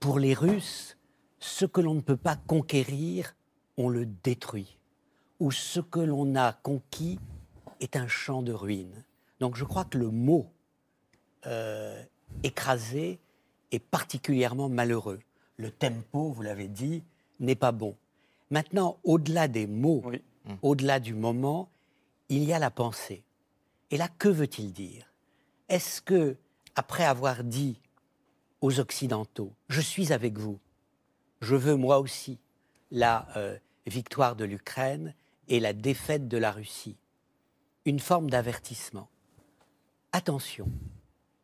pour 0.00 0.18
les 0.18 0.34
Russes, 0.34 0.96
ce 1.38 1.64
que 1.64 1.80
l'on 1.80 1.94
ne 1.94 2.00
peut 2.00 2.16
pas 2.16 2.34
conquérir, 2.34 3.36
on 3.76 3.88
le 3.90 4.06
détruit, 4.06 4.76
ou 5.38 5.52
ce 5.52 5.78
que 5.78 6.00
l'on 6.00 6.34
a 6.34 6.52
conquis 6.52 7.20
est 7.80 7.94
un 7.94 8.08
champ 8.08 8.42
de 8.42 8.52
ruines. 8.52 9.04
Donc 9.38 9.54
je 9.54 9.64
crois 9.64 9.84
que 9.84 9.98
le 9.98 10.10
mot 10.10 10.50
euh, 11.46 12.02
écrasé 12.42 13.20
est 13.70 13.78
particulièrement 13.78 14.68
malheureux. 14.68 15.20
Le 15.58 15.70
tempo, 15.70 16.32
vous 16.32 16.42
l'avez 16.42 16.66
dit, 16.66 17.04
n'est 17.38 17.54
pas 17.54 17.70
bon. 17.70 17.94
Maintenant, 18.50 18.98
au-delà 19.04 19.46
des 19.46 19.68
mots, 19.68 20.02
Oui. 20.06 20.22
au-delà 20.62 20.98
du 20.98 21.14
moment, 21.14 21.68
il 22.30 22.42
y 22.42 22.52
a 22.52 22.58
la 22.58 22.72
pensée. 22.72 23.22
Et 23.90 23.96
là, 23.96 24.08
que 24.18 24.28
veut-il 24.28 24.72
dire? 24.72 25.12
Est-ce 25.68 26.02
que, 26.02 26.36
après 26.74 27.04
avoir 27.04 27.44
dit 27.44 27.80
aux 28.60 28.80
Occidentaux, 28.80 29.52
je 29.68 29.80
suis 29.80 30.12
avec 30.12 30.38
vous, 30.38 30.58
je 31.40 31.54
veux 31.54 31.76
moi 31.76 31.98
aussi 31.98 32.38
la 32.90 33.28
euh, 33.36 33.56
victoire 33.86 34.36
de 34.36 34.44
l'Ukraine 34.44 35.14
et 35.48 35.60
la 35.60 35.72
défaite 35.72 36.28
de 36.28 36.38
la 36.38 36.50
Russie, 36.50 36.96
une 37.84 38.00
forme 38.00 38.30
d'avertissement. 38.30 39.08
Attention, 40.12 40.68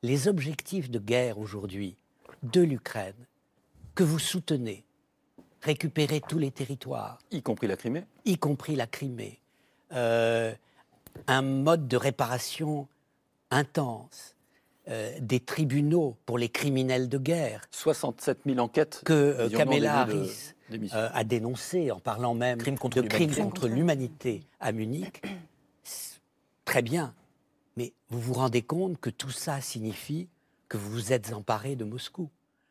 les 0.03 0.29
objectifs 0.29 0.91
de 0.91 0.99
guerre 0.99 1.39
aujourd'hui 1.39 1.97
de 2.43 2.61
l'Ukraine 2.61 3.27
que 3.95 4.05
vous 4.05 4.19
soutenez, 4.19 4.85
récupérer 5.63 6.21
tous 6.21 6.39
les 6.39 6.51
territoires, 6.51 7.19
Y 7.31 7.43
compris 7.43 7.67
la 7.67 7.77
Crimée 7.77 8.05
y 8.25 8.37
compris 8.37 8.77
la 8.77 8.87
Crimée, 8.87 9.41
euh, 9.93 10.55
un 11.27 11.43
mode 11.43 11.89
de 11.89 11.97
réparation 11.97 12.89
intense, 13.51 14.35
euh, 14.89 15.13
des 15.21 15.41
tribunaux 15.41 16.17
pour 16.27 16.37
les 16.39 16.49
criminels 16.49 17.09
de 17.09 17.19
guerre 17.19 17.63
67 17.71 18.41
000 18.45 18.59
enquêtes 18.59 19.01
que 19.05 19.13
euh, 19.13 19.49
Kamala 19.49 20.05
de- 20.05 20.13
Harris 20.13 20.53
euh, 20.73 21.09
a 21.13 21.25
dénoncé 21.25 21.91
en 21.91 22.01
parlant 22.01 22.35
même 22.35 22.59
Crimes 22.59 22.79
contre 22.79 23.01
de 23.01 23.09
crimes 23.09 23.35
contre 23.35 23.69
l'humanité 23.69 24.43
à 24.61 24.73
Munich. 24.73 25.23
Très 26.65 26.83
bien, 26.83 27.15
mais 27.77 27.93
vous 28.11 28.21
vous 28.21 28.35
rendez 28.35 28.63
compte 28.63 28.99
que 29.01 29.11
tout 29.11 29.31
ça 29.31 29.61
signifie 29.61 30.29
que 30.69 30.77
vous 30.77 30.91
vous 30.91 31.13
êtes 31.13 31.33
emparé 31.33 31.77
de 31.77 31.85
Moscou, 31.85 32.29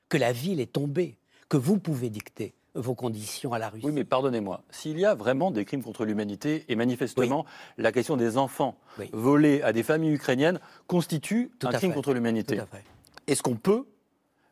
que 0.09 0.17
la 0.17 0.33
ville 0.33 0.59
est 0.59 0.71
tombée, 0.73 1.17
que 1.49 1.57
vous 1.57 1.77
pouvez 1.79 2.09
dicter 2.09 2.53
vos 2.75 2.95
conditions 2.95 3.53
à 3.53 3.59
la 3.59 3.69
Russie. 3.69 3.85
Oui, 3.85 3.91
mais 3.91 4.03
pardonnez-moi, 4.03 4.63
s'il 4.71 4.99
y 4.99 5.05
a 5.05 5.13
vraiment 5.15 5.51
des 5.51 5.65
crimes 5.65 5.83
contre 5.83 6.05
l'humanité, 6.05 6.65
et 6.69 6.75
manifestement 6.75 7.45
la 7.77 7.91
question 7.91 8.17
des 8.17 8.37
enfants 8.37 8.75
Oui. 8.99 9.09
volés 9.13 9.61
à 9.61 9.73
des 9.73 9.83
familles 9.83 10.13
ukrainiennes 10.13 10.59
constitue 10.87 11.51
Tout 11.59 11.67
un 11.67 11.71
crime 11.71 11.91
fait. 11.91 11.95
contre 11.95 12.13
l'humanité. 12.13 12.55
Tout 12.57 12.63
à 12.63 12.65
fait. 12.65 12.83
Est-ce 13.27 13.43
qu'on 13.43 13.55
peut, 13.55 13.85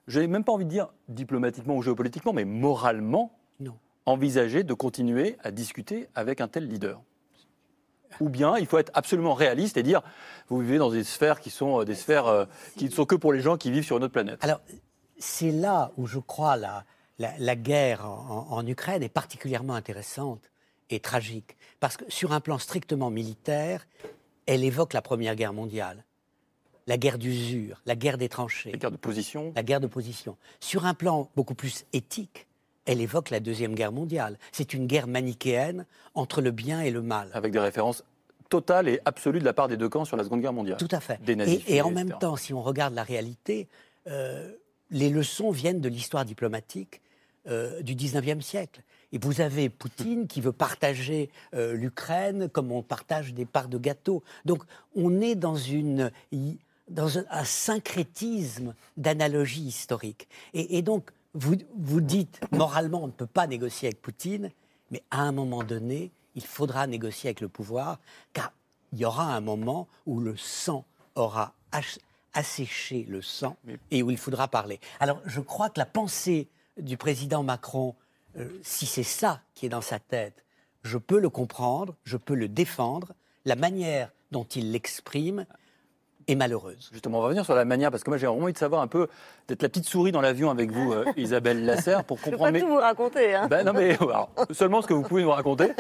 je 0.08 0.20
n'ai 0.20 0.28
même 0.28 0.44
pas 0.44 0.52
envie 0.52 0.66
de 0.66 0.70
dire 0.70 0.90
diplomatiquement 1.10 1.76
ou 1.76 1.82
géopolitiquement, 1.82 2.34
mais 2.34 2.46
moralement, 2.46 3.38
Non. 3.60 3.76
envisager 4.06 4.64
de 4.64 4.74
continuer 4.74 5.38
à 5.44 5.52
discuter 5.52 6.08
avec 6.16 6.42
un 6.42 6.48
tel 6.48 6.68
leader? 6.68 7.02
Ou 8.20 8.28
bien 8.30 8.58
il 8.58 8.66
faut 8.68 8.78
être 8.78 8.92
absolument 8.94 9.34
réaliste 9.34 9.78
et 9.78 9.84
dire 9.84 10.02
vous 10.50 10.60
vivez 10.60 10.78
dans 10.78 10.92
des 10.92 11.04
sphères 11.06 11.40
qui 11.40 11.50
sont 11.50 11.80
euh, 11.82 11.86
des 11.86 11.96
sphères 11.96 12.28
euh, 12.28 12.46
qui 12.76 12.86
ne 12.86 12.90
sont 12.92 13.06
que 13.06 13.16
pour 13.16 13.32
les 13.32 13.40
gens 13.40 13.56
qui 13.56 13.72
vivent 13.72 13.86
sur 13.86 13.98
une 13.98 14.04
autre 14.04 14.12
planète? 14.14 14.44
Alors, 14.44 14.60
c'est 15.18 15.52
là 15.52 15.92
où 15.98 16.08
je 16.08 16.20
crois 16.20 16.58
la, 16.58 16.84
la, 17.22 17.34
la 17.38 17.56
guerre 17.56 18.06
en, 18.06 18.66
Ukraine 18.66 19.04
est 19.04 19.10
particulièrement 19.10 19.76
intéressante 19.76 20.52
et 20.90 21.00
tragique. 21.00 21.56
Parce 21.80 21.96
que 21.96 22.04
sur 22.10 22.34
un 22.34 22.42
plan 22.42 22.58
strictement 22.58 23.10
militaire, 23.10 23.88
elle 24.48 24.64
évoque 24.64 24.94
la 24.94 25.02
Première 25.02 25.36
Guerre 25.36 25.54
mondiale, 25.54 26.04
la 26.88 26.98
guerre 26.98 27.18
d'usure, 27.18 27.82
la 27.86 27.96
guerre 27.96 28.18
des 28.18 28.28
tranchées, 28.28 28.72
Les 28.72 28.80
guerres 28.80 28.92
de 28.92 28.98
position, 28.98 29.54
la 29.56 29.64
guerre 29.64 29.80
de 29.80 29.88
position. 29.88 30.36
Sur 30.60 30.86
un 30.86 30.94
plan 30.94 31.30
beaucoup 31.36 31.56
plus 31.56 31.86
éthique, 31.94 32.48
elle 32.86 33.00
évoque 33.00 33.30
la 33.30 33.40
Deuxième 33.40 33.76
Guerre 33.76 33.92
mondiale. 33.92 34.38
C'est 34.52 34.74
une 34.74 34.88
guerre 34.88 35.08
manichéenne 35.08 35.86
entre 36.16 36.42
le 36.42 36.52
bien 36.52 36.82
et 36.82 36.90
le 36.90 37.02
mal. 37.02 37.30
avec 37.34 37.54
des 37.54 37.60
références 37.60 38.04
totales 38.50 38.90
et 38.90 39.00
absolues 39.06 39.40
de 39.40 39.46
la 39.46 39.54
part 39.54 39.68
des 39.68 39.78
deux 39.78 39.88
camps 39.88 40.04
sur 40.04 40.18
la 40.18 40.24
Seconde 40.24 40.42
Guerre 40.42 40.54
mondiale. 40.54 40.78
Tout 40.78 40.90
à 40.92 41.00
fait. 41.00 41.20
Et, 41.28 41.76
et 41.76 41.82
en 41.82 41.92
etc. 41.92 41.94
même 41.94 42.18
temps, 42.20 42.36
si 42.36 42.54
on 42.54 42.62
regarde 42.62 42.94
la 42.96 43.04
réalité, 43.04 43.70
euh, 44.08 44.52
les 44.90 45.10
leçons 45.10 45.52
viennent 45.52 45.80
de 45.80 45.88
l'histoire 45.88 46.26
diplomatique 46.26 47.02
euh, 47.48 47.82
du 47.82 47.96
19e 47.96 48.42
siècle. 48.42 48.82
Et 49.12 49.18
vous 49.18 49.42
avez 49.42 49.70
Poutine 49.70 50.28
qui 50.28 50.42
veut 50.42 50.52
partager 50.54 51.30
euh, 51.54 51.74
l'Ukraine 51.74 52.50
comme 52.50 52.72
on 52.72 52.82
partage 52.82 53.34
des 53.34 53.46
parts 53.46 53.68
de 53.68 53.78
gâteau. 53.78 54.24
Donc 54.46 54.64
on 54.96 55.20
est 55.22 55.36
dans, 55.36 55.56
une, 55.56 56.12
y- 56.32 56.58
dans 56.90 57.18
un, 57.18 57.26
un 57.30 57.44
syncrétisme 57.44 58.74
d'analogie 58.98 59.64
historique. 59.64 60.28
Et, 60.54 60.78
et 60.78 60.82
donc 60.82 61.12
vous, 61.34 61.56
vous 61.78 62.02
dites, 62.02 62.40
moralement, 62.52 63.04
on 63.04 63.08
ne 63.08 63.12
peut 63.12 63.26
pas 63.28 63.48
négocier 63.48 63.88
avec 63.90 64.02
Poutine, 64.02 64.52
mais 64.92 65.02
à 65.12 65.22
un 65.22 65.32
moment 65.32 65.64
donné, 65.64 66.12
il 66.36 66.46
faudra 66.46 66.88
négocier 66.88 67.30
avec 67.30 67.42
le 67.42 67.50
pouvoir, 67.50 68.00
car 68.34 68.52
il 68.94 69.00
y 69.00 69.06
aura 69.06 69.34
un 69.36 69.42
moment 69.42 69.88
où 70.06 70.20
le 70.20 70.36
sang 70.38 70.86
aura 71.16 71.54
asséché 72.34 73.06
le 73.10 73.22
sang 73.22 73.58
et 73.90 74.04
où 74.04 74.12
il 74.12 74.18
faudra 74.18 74.48
parler. 74.48 74.80
Alors 75.00 75.22
je 75.26 75.42
crois 75.42 75.70
que 75.70 75.80
la 75.80 75.86
pensée 75.86 76.48
du 76.82 76.98
président 76.98 77.44
Macron, 77.44 77.96
euh, 78.38 78.48
si 78.64 78.86
c'est 78.86 79.04
ça 79.04 79.42
qui 79.56 79.66
est 79.66 79.70
dans 79.70 79.82
sa 79.82 80.00
tête, 80.00 80.44
je 80.84 80.98
peux 80.98 81.20
le 81.20 81.30
comprendre, 81.30 81.96
je 82.04 82.18
peux 82.18 82.34
le 82.36 82.48
défendre. 82.48 83.14
La 83.46 83.56
manière 83.56 84.12
dont 84.32 84.44
il 84.44 84.72
l'exprime 84.72 85.46
est 86.28 86.36
malheureuse. 86.36 86.90
Justement, 86.94 87.18
on 87.18 87.22
va 87.22 87.26
revenir 87.28 87.44
sur 87.46 87.56
la 87.56 87.66
manière, 87.66 87.90
parce 87.92 88.04
que 88.04 88.10
moi 88.12 88.18
j'ai 88.18 88.28
vraiment 88.28 88.44
envie 88.44 88.54
de 88.54 88.58
savoir 88.58 88.82
un 88.82 88.88
peu, 88.88 89.08
d'être 89.48 89.64
la 89.64 89.70
petite 89.70 89.86
souris 89.88 90.12
dans 90.12 90.22
l'avion 90.22 90.50
avec 90.52 90.72
vous, 90.72 90.94
euh, 90.94 91.06
Isabelle 91.18 91.66
Lasserre, 91.66 92.04
pour 92.04 92.18
Je 92.18 92.22
ne 92.22 92.26
peux 92.26 92.38
comprendre. 92.38 92.54
pas 92.54 92.60
tout 92.60 92.68
vous 92.68 92.76
raconter. 92.80 93.34
Hein. 93.36 93.48
Ben 93.48 93.66
non, 93.66 93.74
mais 93.74 93.96
alors, 94.00 94.30
seulement 94.52 94.82
ce 94.82 94.88
que 94.88 94.94
vous 94.94 95.02
pouvez 95.02 95.24
nous 95.24 95.32
raconter. 95.32 95.72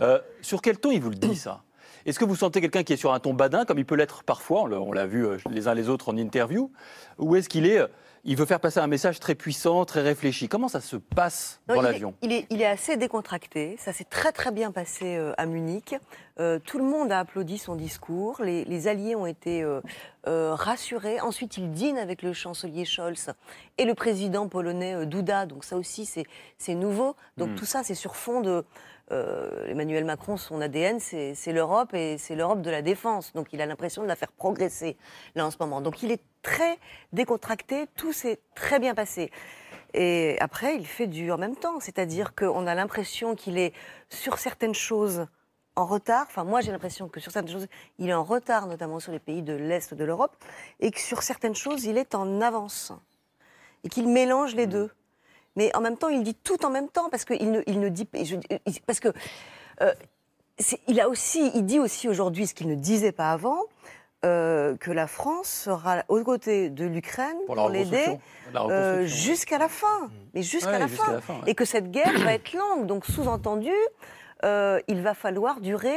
Euh, 0.00 0.18
sur 0.40 0.62
quel 0.62 0.78
ton 0.78 0.90
il 0.90 1.00
vous 1.02 1.10
le 1.10 1.16
dit, 1.16 1.36
ça? 1.36 1.62
Est-ce 2.06 2.18
que 2.18 2.24
vous 2.24 2.34
sentez 2.36 2.62
quelqu'un 2.62 2.82
qui 2.82 2.94
est 2.94 2.96
sur 2.96 3.12
un 3.12 3.20
ton 3.20 3.34
badin, 3.34 3.66
comme 3.66 3.78
il 3.78 3.84
peut 3.84 3.94
l'être 3.94 4.24
parfois? 4.24 4.62
On 4.62 4.92
l'a- 4.92 5.06
vu 5.06 5.26
les 5.50 5.68
uns 5.68 5.74
les 5.74 5.90
autres 5.90 6.08
en 6.10 6.16
interview 6.16 6.72
Ou 7.18 7.36
est-ce 7.36 7.48
qu'il 7.50 7.66
est. 7.66 7.80
il 8.24 8.36
veut 8.36 8.44
faire 8.46 8.60
passer 8.60 8.80
un 8.80 8.86
message 8.86 9.18
très 9.20 9.34
puissant, 9.34 9.84
très 9.84 10.02
réfléchi. 10.02 10.48
Comment 10.48 10.68
ça 10.68 10.80
se 10.80 10.96
passe 10.96 11.60
Non, 11.68 11.76
dans 11.76 11.82
l'avion? 11.82 12.14
il 12.22 12.32
est, 12.32 12.46
il 12.50 12.60
est 12.60 12.66
assez 12.66 12.96
décontracté. 12.96 13.76
Ça 13.78 13.92
s'est 13.92 14.04
très 14.04 14.32
très 14.32 14.50
bien 14.50 14.70
passé 14.72 15.16
euh, 15.16 15.32
à 15.38 15.46
Munich. 15.46 15.94
Euh, 16.38 16.58
tout 16.58 16.78
le 16.78 16.84
monde 16.84 17.12
a 17.12 17.18
applaudi 17.20 17.58
son 17.58 17.74
discours. 17.76 18.40
Les, 18.42 18.64
les 18.64 18.88
alliés 18.88 19.14
ont 19.16 19.26
été 19.26 19.62
euh, 19.62 19.80
rassurés. 20.54 21.20
Ensuite, 21.20 21.56
il 21.56 21.70
dîne 21.72 21.98
avec 21.98 22.22
le 22.22 22.32
chancelier 22.32 22.84
Scholz 22.84 23.30
et 23.78 23.84
le 23.84 23.94
président 23.94 24.48
polonais 24.48 25.06
Duda. 25.06 25.46
Donc 25.46 25.64
ça 25.64 25.76
aussi, 25.76 26.06
c'est 26.58 26.74
nouveau. 26.74 27.16
Donc 27.36 27.50
Mm. 27.50 27.54
tout 27.56 27.66
ça, 27.66 27.82
c'est 27.82 27.94
sur 27.94 28.16
fond 28.16 28.40
de... 28.40 28.64
euh, 29.12 29.66
Emmanuel 29.66 30.04
Macron, 30.04 30.36
son 30.36 30.60
ADN, 30.60 31.00
c'est 31.00 31.52
l'Europe 31.52 31.94
et 31.94 32.18
c'est 32.18 32.34
l'Europe 32.34 32.62
de 32.62 32.70
la 32.70 32.82
défense. 32.82 33.32
Donc 33.32 33.48
il 33.52 33.60
a 33.60 33.66
l'impression 33.66 34.02
de 34.02 34.08
la 34.08 34.16
faire 34.16 34.32
progresser 34.32 34.96
là 35.34 35.46
en 35.46 35.50
ce 35.50 35.56
moment. 35.60 35.80
Donc 35.80 36.02
il 36.02 36.12
est 36.12 36.22
très 36.42 36.78
décontracté. 37.12 37.86
Tout 37.96 38.12
s'est 38.12 38.40
très 38.54 38.78
bien 38.78 38.94
passé. 38.94 39.30
Et 39.94 40.36
après, 40.40 40.76
il 40.76 40.86
fait 40.86 41.06
du 41.06 41.32
en 41.32 41.38
même 41.38 41.56
temps. 41.56 41.80
C'est-à-dire 41.80 42.34
qu'on 42.34 42.66
a 42.66 42.74
l'impression 42.74 43.34
qu'il 43.34 43.58
est 43.58 43.72
sur 44.08 44.38
certaines 44.38 44.74
choses 44.74 45.26
en 45.76 45.86
retard. 45.86 46.26
Enfin, 46.28 46.44
moi, 46.44 46.60
j'ai 46.60 46.72
l'impression 46.72 47.08
que 47.08 47.20
sur 47.20 47.32
certaines 47.32 47.52
choses, 47.52 47.66
il 47.98 48.08
est 48.08 48.14
en 48.14 48.24
retard, 48.24 48.66
notamment 48.66 49.00
sur 49.00 49.12
les 49.12 49.18
pays 49.18 49.42
de 49.42 49.54
l'Est 49.54 49.94
de 49.94 50.04
l'Europe, 50.04 50.36
et 50.78 50.90
que 50.90 51.00
sur 51.00 51.22
certaines 51.22 51.54
choses, 51.54 51.84
il 51.84 51.98
est 51.98 52.14
en 52.14 52.40
avance. 52.40 52.92
Et 53.84 53.88
qu'il 53.88 54.08
mélange 54.08 54.54
les 54.54 54.66
deux. 54.66 54.90
Mais 55.56 55.74
en 55.76 55.80
même 55.80 55.96
temps, 55.96 56.08
il 56.08 56.22
dit 56.22 56.34
tout 56.34 56.64
en 56.64 56.70
même 56.70 56.88
temps, 56.88 57.08
parce 57.10 57.24
qu'il 57.24 57.50
ne, 57.50 57.60
il 57.66 57.80
ne 57.80 57.88
dit. 57.88 58.08
je- 58.14 58.36
parce 58.86 59.00
que. 59.00 59.08
euh, 59.80 59.92
il, 60.88 61.00
a 61.00 61.08
aussi, 61.08 61.50
il 61.54 61.64
dit 61.64 61.78
aussi 61.80 62.08
aujourd'hui 62.08 62.46
ce 62.46 62.54
qu'il 62.54 62.68
ne 62.68 62.74
disait 62.74 63.12
pas 63.12 63.32
avant, 63.32 63.62
euh, 64.26 64.76
que 64.76 64.90
la 64.90 65.06
France 65.06 65.48
sera 65.48 66.04
aux 66.08 66.22
côtés 66.22 66.68
de 66.68 66.84
l'Ukraine 66.84 67.36
Pour 67.46 67.54
pour, 67.56 67.68
la 67.70 67.78
l'aider 67.78 68.18
euh, 68.54 69.06
jusqu'à 69.06 69.56
la 69.56 69.68
fin. 69.70 70.10
Mais 70.34 70.42
jusqu'à 70.42 70.72
Ouais, 70.72 70.78
la, 70.78 70.88
fin. 70.88 71.12
la 71.14 71.20
fin, 71.22 71.34
ouais. 71.36 71.40
Et 71.50 71.54
que 71.54 71.64
cette 71.64 71.90
guerre 71.90 72.12
va 72.18 72.34
être 72.34 72.52
longue. 72.52 72.84
Donc, 72.86 73.06
sous-entendu, 73.06 73.72
il 74.44 75.00
va 75.02 75.14
falloir 75.14 75.60
durer 75.60 75.96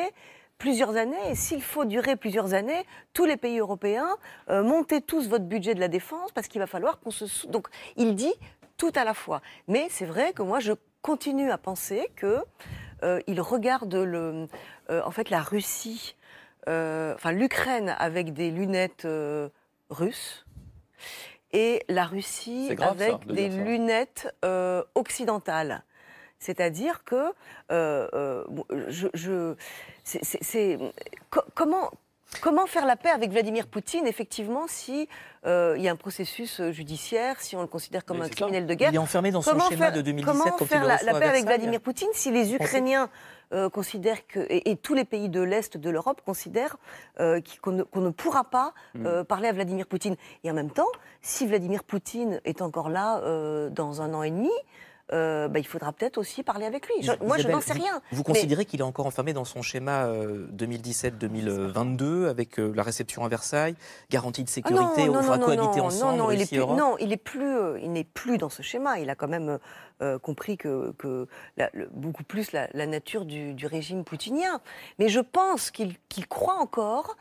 plusieurs 0.57 0.95
années. 0.95 1.17
Et 1.29 1.35
s'il 1.35 1.61
faut 1.61 1.83
durer 1.83 2.15
plusieurs 2.15 2.53
années, 2.53 2.85
tous 3.11 3.25
les 3.25 3.35
pays 3.35 3.59
européens, 3.59 4.07
euh, 4.49 4.63
montez 4.63 5.01
tous 5.01 5.27
votre 5.27 5.43
budget 5.43 5.75
de 5.75 5.81
la 5.81 5.89
défense 5.89 6.31
parce 6.31 6.47
qu'il 6.47 6.59
va 6.61 6.67
falloir 6.67 7.01
qu'on 7.01 7.11
se... 7.11 7.47
Donc, 7.47 7.67
il 7.97 8.15
dit 8.15 8.33
tout 8.77 8.91
à 8.95 9.03
la 9.03 9.13
fois. 9.13 9.41
Mais 9.67 9.87
c'est 9.89 10.05
vrai 10.05 10.33
que 10.33 10.41
moi, 10.41 10.59
je 10.59 10.73
continue 11.01 11.51
à 11.51 11.57
penser 11.57 12.09
que 12.15 12.39
euh, 13.03 13.21
il 13.27 13.41
regarde 13.41 13.93
le, 13.93 14.47
euh, 14.89 15.01
en 15.03 15.11
fait 15.11 15.29
la 15.29 15.41
Russie, 15.41 16.15
euh, 16.69 17.13
enfin 17.15 17.31
l'Ukraine 17.31 17.95
avec 17.99 18.33
des 18.33 18.49
lunettes 18.49 19.07
russes 19.89 20.45
et 21.51 21.83
la 21.89 22.05
Russie 22.05 22.69
grave, 22.71 23.01
avec 23.01 23.11
ça, 23.11 23.19
de 23.27 23.33
des 23.33 23.49
lunettes 23.49 24.33
occidentales. 24.95 25.83
C'est-à-dire 26.39 27.03
que 27.03 27.31
je, 27.69 29.55
comment 31.53 31.91
comment 32.41 32.65
faire 32.65 32.85
la 32.85 32.95
paix 32.95 33.09
avec 33.09 33.31
Vladimir 33.31 33.67
Poutine 33.67 34.07
effectivement 34.07 34.65
si 34.67 35.07
euh, 35.45 35.75
il 35.77 35.83
y 35.83 35.87
a 35.87 35.91
un 35.91 35.95
processus 35.95 36.59
euh, 36.59 36.71
judiciaire, 36.71 37.39
si 37.39 37.55
on 37.55 37.61
le 37.61 37.67
considère 37.67 38.05
comme 38.05 38.17
Mais 38.17 38.25
un 38.25 38.27
ça. 38.27 38.35
criminel 38.35 38.65
de 38.65 38.73
guerre? 38.73 38.89
Il 38.91 38.95
est 38.95 38.99
enfermé 38.99 39.31
dans 39.31 39.41
son 39.41 39.51
Comment 39.51 39.69
schéma 39.69 39.85
faire, 39.85 39.93
de 39.93 40.01
2017 40.01 40.37
comment 40.43 40.57
quand 40.57 40.65
faire 40.65 40.85
la, 40.85 40.97
paix 40.97 41.25
avec. 41.27 41.45
Vladimir 41.45 41.81
Poutine 41.81 42.07
si 42.13 42.31
les 42.31 42.53
Ukrainiens 42.53 43.09
euh, 43.53 43.69
considèrent 43.69 44.25
que 44.27 44.39
et, 44.49 44.71
et 44.71 44.75
tous 44.77 44.93
les 44.93 45.05
pays 45.05 45.29
de 45.29 45.41
l'est 45.41 45.77
de 45.77 45.89
l'Europe 45.89 46.21
considèrent 46.25 46.77
euh, 47.19 47.41
qu'on 47.61 47.71
ne, 47.71 48.09
pourra 48.09 48.43
pas 48.45 48.73
Mm. 48.95 49.23
parler 49.23 49.47
à 49.47 49.53
Vladimir 49.53 49.87
Poutine 49.87 50.15
et 50.43 50.51
en 50.51 50.53
même 50.53 50.69
temps 50.69 50.87
si 51.21 51.47
Vladimir 51.47 51.83
Poutine 51.83 52.41
est 52.45 52.61
encore 52.61 52.89
là 52.89 53.21
dans 53.69 54.01
un 54.01 54.13
an 54.13 54.23
et 54.23 54.29
demi 54.29 54.51
euh, 55.11 55.47
bah, 55.49 55.59
il 55.59 55.67
faudra 55.67 55.91
peut-être 55.91 56.17
aussi 56.17 56.43
parler 56.43 56.65
avec 56.65 56.87
lui. 56.87 56.95
Je- 57.01 57.11
moi, 57.25 57.37
je 57.37 57.47
n'en 57.49 57.59
sais 57.61 57.73
rien. 57.73 58.01
Vous 58.11 58.19
Mais- 58.19 58.23
considérez 58.33 58.65
qu'il 58.65 58.79
est 58.79 58.83
encore 58.83 59.05
enfermé 59.05 59.33
dans 59.33 59.43
son 59.45 59.61
schéma 59.61 60.05
euh, 60.05 60.47
2017-2022 60.53 62.27
avec 62.29 62.59
euh, 62.59 62.71
la 62.75 62.83
réception 62.83 63.23
à 63.25 63.27
Versailles, 63.27 63.75
garantie 64.09 64.43
de 64.43 64.49
Ah 64.49 64.53
sécurité, 64.53 65.09
on 65.09 65.21
fera 65.21 65.37
cohabiter 65.39 65.81
ensemble, 65.81 66.17
non, 66.17 66.31
il 66.31 66.41
est 66.41 66.49
plus, 66.49 66.57
non, 66.59 66.95
il 66.99 67.11
est 67.11 67.17
plus, 67.17 67.55
euh, 67.57 67.79
il 67.81 67.91
n'est 67.91 68.03
plus 68.03 68.37
dans 68.37 68.49
ce 68.49 68.61
schéma. 68.61 68.99
Il 68.99 69.09
a 69.09 69.15
quand 69.15 69.27
même 69.27 69.59
euh, 70.01 70.17
compris 70.19 70.57
que, 70.57 70.91
que 70.97 71.27
la- 71.57 71.69
le- 71.73 71.89
beaucoup 71.91 72.23
plus 72.23 72.51
la, 72.51 72.67
la 72.73 72.85
nature 72.87 73.25
du, 73.25 73.53
du 73.53 73.67
régime 73.67 74.03
poutinien. 74.03 74.59
Mais 74.99 75.09
je 75.09 75.19
pense 75.19 75.71
qu'il 75.71 75.95
croit 76.29 76.55
encore 76.59 77.15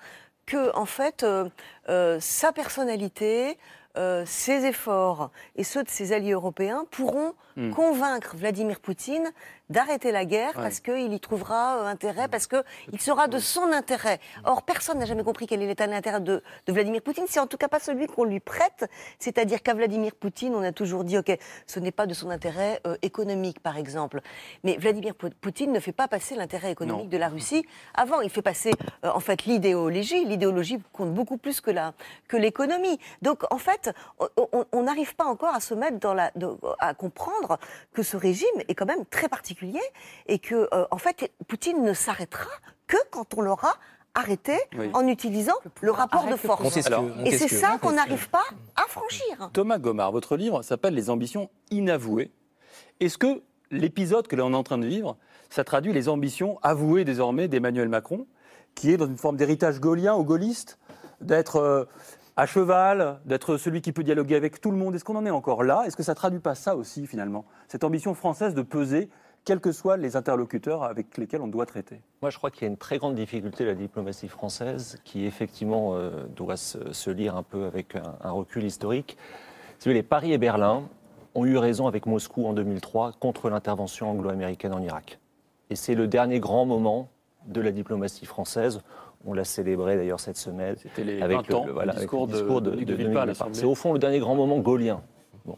que, 0.47 0.75
en 0.77 0.87
fait, 0.87 1.23
euh, 1.23 1.49
euh, 1.89 2.19
sa 2.21 2.53
personnalité, 2.53 3.57
euh, 3.99 4.25
ses 4.27 4.65
efforts 4.65 5.31
et 5.57 5.65
ceux 5.65 5.83
de 5.83 5.89
ses 5.89 6.13
alliés 6.13 6.33
européens 6.33 6.85
pourront 6.91 7.35
Hmm. 7.55 7.69
convaincre 7.69 8.35
Vladimir 8.35 8.81
Poutine 8.81 9.31
d'arrêter 9.73 10.13
la 10.13 10.25
guerre 10.25 10.53
Ouais. 10.57 10.63
parce 10.63 10.81
qu'il 10.81 11.13
y 11.13 11.21
trouvera 11.21 11.79
euh, 11.79 11.87
intérêt, 11.87 12.29
parce 12.29 12.47
qu'il 12.47 13.01
sera 13.01 13.27
de 13.29 13.39
son 13.39 13.73
intérêt. 13.73 14.21
Or, 14.45 14.63
personne 14.63 14.99
n'a 14.99 15.07
jamais 15.07 15.25
compris 15.25 15.47
quel 15.47 15.63
est 15.63 15.67
l'état 15.67 15.87
d'intérêt 15.87 16.21
de, 16.21 16.43
de 16.67 16.73
Vladimir 16.73 17.01
Poutine. 17.03 17.25
C'est 17.29 17.41
en 17.41 17.47
tout 17.47 17.57
cas 17.57 17.69
pas 17.69 17.79
celui 17.81 18.07
qu'on 18.07 18.25
lui 18.25 18.39
prête. 18.41 18.85
C'est-à-dire 19.19 19.63
qu'à 19.63 19.75
Vladimir 19.75 20.13
Poutine, 20.15 20.55
on 20.55 20.63
a 20.63 20.73
toujours 20.73 21.05
dit, 21.05 21.17
OK, 21.19 21.37
ce 21.67 21.81
n'est 21.81 21.91
pas 21.93 22.07
de 22.07 22.15
son 22.15 22.31
intérêt 22.31 22.81
euh, 22.87 22.97
économique, 23.03 23.61
par 23.61 23.77
exemple. 23.79 24.21
Mais 24.65 24.77
Vladimir 24.77 25.15
Pou- 25.15 25.31
Poutine 25.41 25.73
ne 25.73 25.81
fait 25.81 25.93
pas 25.93 26.09
passer 26.09 26.35
l'intérêt 26.35 26.71
économique 26.73 27.05
Non. 27.05 27.09
de 27.11 27.17
la 27.17 27.29
Russie 27.29 27.65
avant. 27.95 28.21
Il 28.21 28.31
fait 28.31 28.43
passer, 28.43 28.73
euh, 29.05 29.11
en 29.15 29.21
fait, 29.21 29.45
l'idéologie. 29.45 30.25
L'idéologie 30.25 30.79
compte 30.93 31.15
beaucoup 31.15 31.39
plus 31.39 31.61
que 31.61 31.71
la- 31.71 31.95
que 32.29 32.37
l'économie. 32.37 32.99
Donc, 33.23 33.43
en 33.51 33.59
fait, 33.59 33.91
on- 34.21 34.83
n'arrive 34.83 35.15
pas 35.15 35.25
encore 35.25 35.55
à 35.55 35.61
se 35.61 35.75
mettre 35.75 35.99
dans 36.01 36.13
la, 36.13 36.31
de- 36.35 36.57
à 36.81 36.93
comprendre 36.93 37.59
que 37.95 38.03
ce 38.03 38.17
régime 38.17 38.49
est 38.69 38.75
quand 38.75 38.85
même 38.87 39.07
très 39.07 39.29
particulier 39.29 39.62
et 40.27 40.39
que, 40.39 40.69
euh, 40.73 40.87
en 40.91 40.99
fait, 40.99 41.33
Poutine 41.49 41.83
ne 41.83 41.93
s'arrêtera 41.93 42.51
que 42.87 42.97
quand 43.11 43.35
on 43.37 43.41
l'aura 43.41 43.75
arrêté 44.15 44.55
Oui. 44.79 44.91
en 44.93 45.07
utilisant 45.07 45.55
le 45.81 45.91
rapport 45.91 46.25
de 46.25 46.29
arrête 46.29 46.41
force. 46.41 46.63
Montesquieu, 46.63 46.93
Alors, 46.95 47.07
Et 47.25 47.37
c'est 47.37 47.49
ça 47.49 47.79
qu'on 47.81 47.93
n'arrive 47.93 48.29
pas 48.29 48.45
à 48.77 48.83
franchir. 48.89 49.51
Thomas 49.53 49.79
Gomard, 49.79 50.13
votre 50.13 50.37
livre 50.37 50.63
s'appelle 50.63 50.95
Les 50.95 51.09
ambitions 51.09 51.49
inavouées. 51.71 52.31
Est-ce 53.01 53.17
que 53.19 53.43
l'épisode 53.71 54.27
que 54.29 54.37
l'on 54.37 54.53
est 54.53 54.57
en 54.57 54.63
train 54.63 54.79
de 54.79 54.87
vivre, 54.87 55.17
ça 55.49 55.65
traduit 55.65 55.93
les 55.93 56.09
ambitions 56.09 56.59
avouées 56.63 57.05
désormais 57.05 57.49
d'Emmanuel 57.49 57.89
Macron, 57.89 58.27
qui 58.75 58.91
est 58.93 58.97
dans 58.97 59.07
une 59.07 59.17
forme 59.17 59.37
d'héritage 59.37 59.81
gaullien 59.81 60.15
ou 60.15 60.25
gaulliste, 60.25 60.79
d'être 61.21 61.57
euh, 61.57 61.85
à 62.37 62.47
cheval, 62.47 63.21
d'être 63.25 63.57
celui 63.57 63.81
qui 63.81 63.93
peut 63.93 64.03
dialoguer 64.03 64.37
avec 64.37 64.61
tout 64.61 64.71
le 64.71 64.77
monde? 64.77 64.95
Est-ce 64.95 65.05
qu'on 65.05 65.17
en 65.17 65.25
est 65.25 65.31
encore 65.31 65.63
là? 65.63 65.85
Est-ce 65.87 65.97
que 65.97 66.03
ça 66.03 66.15
traduit 66.15 66.41
pas 66.41 66.55
ça 66.55 66.77
aussi 66.77 67.07
finalement 67.07 67.47
Cette 67.69 67.85
ambition 67.85 68.15
française 68.15 68.55
de 68.55 68.63
peser, 68.63 69.09
quels 69.45 69.61
que 69.61 69.73
soient 69.73 69.97
les 69.97 70.17
interlocuteurs 70.17 70.85
avec 70.85 71.17
lesquels 71.19 71.41
on 71.41 71.49
doit 71.49 71.67
traiter 71.67 72.01
Moi, 72.21 72.31
je 72.31 72.39
crois 72.39 72.51
qu'il 72.51 72.63
y 72.63 72.65
a 72.67 72.69
une 72.69 72.77
très 72.77 72.99
grande 72.99 73.15
difficulté 73.15 73.65
de 73.65 73.71
la 73.71 73.75
diplomatie 73.75 74.29
française, 74.29 74.99
qui 75.05 75.27
effectivement 75.27 75.97
euh, 75.97 76.25
doit 76.37 76.57
se, 76.57 76.93
se 76.93 77.11
lire 77.11 77.37
un 77.37 77.43
peu 77.43 77.65
avec 77.65 77.97
un, 77.97 78.17
un 78.23 78.31
recul 78.31 78.65
historique. 78.65 79.17
Si 79.79 79.89
vous 79.89 79.93
voulez, 79.93 80.03
Paris 80.03 80.33
et 80.33 80.39
Berlin 80.39 80.85
ont 81.35 81.45
eu 81.45 81.57
raison 81.57 81.87
avec 81.87 82.07
Moscou 82.07 82.47
en 82.47 82.53
2003 82.53 83.13
contre 83.19 83.51
l'intervention 83.51 84.11
anglo-américaine 84.11 84.75
en 84.75 84.83
Irak. 84.83 85.19
Et 85.71 85.77
c'est 85.77 85.95
le 85.95 86.07
dernier 86.07 86.39
grand 86.39 86.67
moment 86.67 87.09
de 87.47 87.61
la 87.61 87.73
diplomatie 87.73 88.27
française. 88.27 88.81
On 89.25 89.35
l'a 89.35 89.45
célébré 89.45 89.97
d'ailleurs 89.97 90.21
cette 90.21 90.37
semaine 90.37 90.77
C'était 90.77 91.05
les 91.05 91.23
avec 91.23 91.51
20 91.51 91.57
ans 91.57 91.65
le, 91.67 91.73
voilà, 91.73 91.93
avec 91.93 92.11
le 92.13 92.27
discours 92.27 92.61
de, 92.61 92.71
de, 92.73 92.85
de. 92.85 93.33
C'est 93.53 93.65
au 93.65 93.75
fond 93.75 93.93
le 93.93 93.99
dernier 93.99 94.19
grand 94.19 94.35
moment 94.35 94.59
gaulien. 94.59 95.01
Bon. 95.45 95.57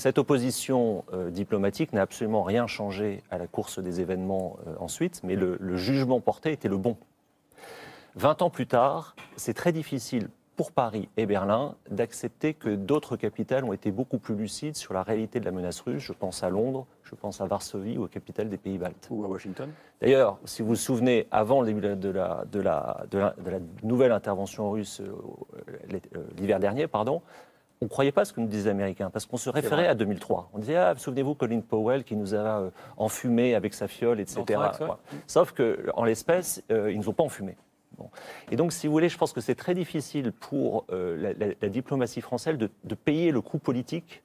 Cette 0.00 0.16
opposition 0.16 1.04
euh, 1.12 1.28
diplomatique 1.28 1.92
n'a 1.92 2.00
absolument 2.00 2.42
rien 2.42 2.66
changé 2.66 3.22
à 3.30 3.36
la 3.36 3.46
course 3.46 3.80
des 3.80 4.00
événements 4.00 4.56
euh, 4.66 4.72
ensuite, 4.80 5.20
mais 5.24 5.36
le, 5.36 5.58
le 5.60 5.76
jugement 5.76 6.20
porté 6.20 6.52
était 6.52 6.70
le 6.70 6.78
bon. 6.78 6.96
20 8.16 8.40
ans 8.40 8.48
plus 8.48 8.66
tard, 8.66 9.14
c'est 9.36 9.52
très 9.52 9.72
difficile 9.72 10.30
pour 10.56 10.72
Paris 10.72 11.10
et 11.18 11.26
Berlin 11.26 11.74
d'accepter 11.90 12.54
que 12.54 12.70
d'autres 12.74 13.16
capitales 13.16 13.62
ont 13.62 13.74
été 13.74 13.90
beaucoup 13.90 14.16
plus 14.16 14.34
lucides 14.34 14.74
sur 14.74 14.94
la 14.94 15.02
réalité 15.02 15.38
de 15.38 15.44
la 15.44 15.50
menace 15.50 15.80
russe. 15.82 16.02
Je 16.02 16.14
pense 16.14 16.42
à 16.42 16.48
Londres, 16.48 16.86
je 17.04 17.14
pense 17.14 17.42
à 17.42 17.44
Varsovie 17.44 17.98
ou 17.98 18.04
aux 18.04 18.08
capitales 18.08 18.48
des 18.48 18.56
pays 18.56 18.78
baltes. 18.78 19.06
Ou 19.10 19.26
à 19.26 19.28
Washington 19.28 19.68
D'ailleurs, 20.00 20.38
si 20.46 20.62
vous 20.62 20.68
vous 20.68 20.76
souvenez, 20.76 21.26
avant 21.30 21.60
le 21.60 21.66
début 21.66 21.82
de 21.82 21.88
la, 21.88 21.94
de 21.96 22.08
la, 22.08 22.46
de 22.50 22.60
la, 22.60 23.04
de 23.10 23.18
la- 23.18 23.34
de 23.38 23.50
la 23.50 23.58
nouvelle 23.82 24.12
intervention 24.12 24.70
russe 24.70 25.02
euh, 25.02 25.12
l'hiver 26.38 26.58
dernier, 26.58 26.86
pardon, 26.86 27.20
on 27.82 27.86
ne 27.86 27.88
croyait 27.88 28.12
pas 28.12 28.24
ce 28.26 28.32
que 28.34 28.40
nous 28.40 28.46
disaient 28.46 28.64
les 28.64 28.70
Américains, 28.70 29.08
parce 29.10 29.24
qu'on 29.24 29.38
se 29.38 29.48
référait 29.48 29.86
à 29.86 29.94
2003. 29.94 30.50
On 30.52 30.58
disait, 30.58 30.76
ah, 30.76 30.94
souvenez-vous 30.96 31.34
Colin 31.34 31.60
Powell 31.60 32.04
qui 32.04 32.14
nous 32.14 32.34
a 32.34 32.38
euh, 32.60 32.70
enfumé 32.98 33.54
avec 33.54 33.72
sa 33.72 33.88
fiole, 33.88 34.20
etc. 34.20 34.40
Ouais. 34.48 34.54
Voilà. 34.78 34.98
Sauf 35.26 35.52
qu'en 35.52 36.04
l'espèce, 36.04 36.62
euh, 36.70 36.90
ils 36.90 36.98
ne 36.98 37.02
nous 37.02 37.08
ont 37.08 37.14
pas 37.14 37.22
enfumés. 37.24 37.56
Bon. 37.96 38.10
Et 38.50 38.56
donc, 38.56 38.72
si 38.72 38.86
vous 38.86 38.92
voulez, 38.92 39.08
je 39.08 39.16
pense 39.16 39.32
que 39.32 39.40
c'est 39.40 39.54
très 39.54 39.74
difficile 39.74 40.32
pour 40.32 40.84
euh, 40.92 41.16
la, 41.16 41.32
la- 41.32 41.54
la 41.60 41.68
diplomatie 41.70 42.20
française 42.20 42.58
de, 42.58 42.68
de 42.84 42.94
payer 42.94 43.30
le 43.30 43.40
coût 43.40 43.58
politique 43.58 44.22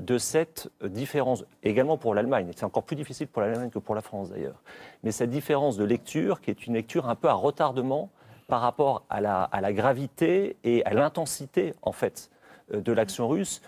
de 0.00 0.18
cette 0.18 0.68
euh, 0.82 0.88
différence, 0.88 1.44
également 1.62 1.98
pour 1.98 2.14
l'Allemagne. 2.16 2.50
C'est 2.56 2.64
encore 2.64 2.82
plus 2.82 2.96
difficile 2.96 3.28
pour 3.28 3.42
l'Allemagne 3.42 3.70
que 3.70 3.78
pour 3.78 3.94
la 3.94 4.00
France 4.02 4.30
d'ailleurs. 4.30 4.60
Mais 5.04 5.12
cette 5.12 5.30
différence 5.30 5.76
de 5.76 5.84
lecture, 5.84 6.40
qui 6.40 6.50
est 6.50 6.66
une 6.66 6.74
lecture 6.74 7.08
un 7.08 7.14
peu 7.14 7.28
à 7.28 7.32
retardement 7.34 8.10
par 8.48 8.60
rapport 8.60 9.04
à 9.08 9.20
la, 9.20 9.44
à 9.44 9.60
la 9.60 9.72
gravité 9.72 10.56
et 10.64 10.84
à 10.84 10.94
l'intensité, 10.94 11.74
en 11.82 11.92
fait, 11.92 12.30
de 12.72 12.92
l'action 12.92 13.28
russe, 13.28 13.62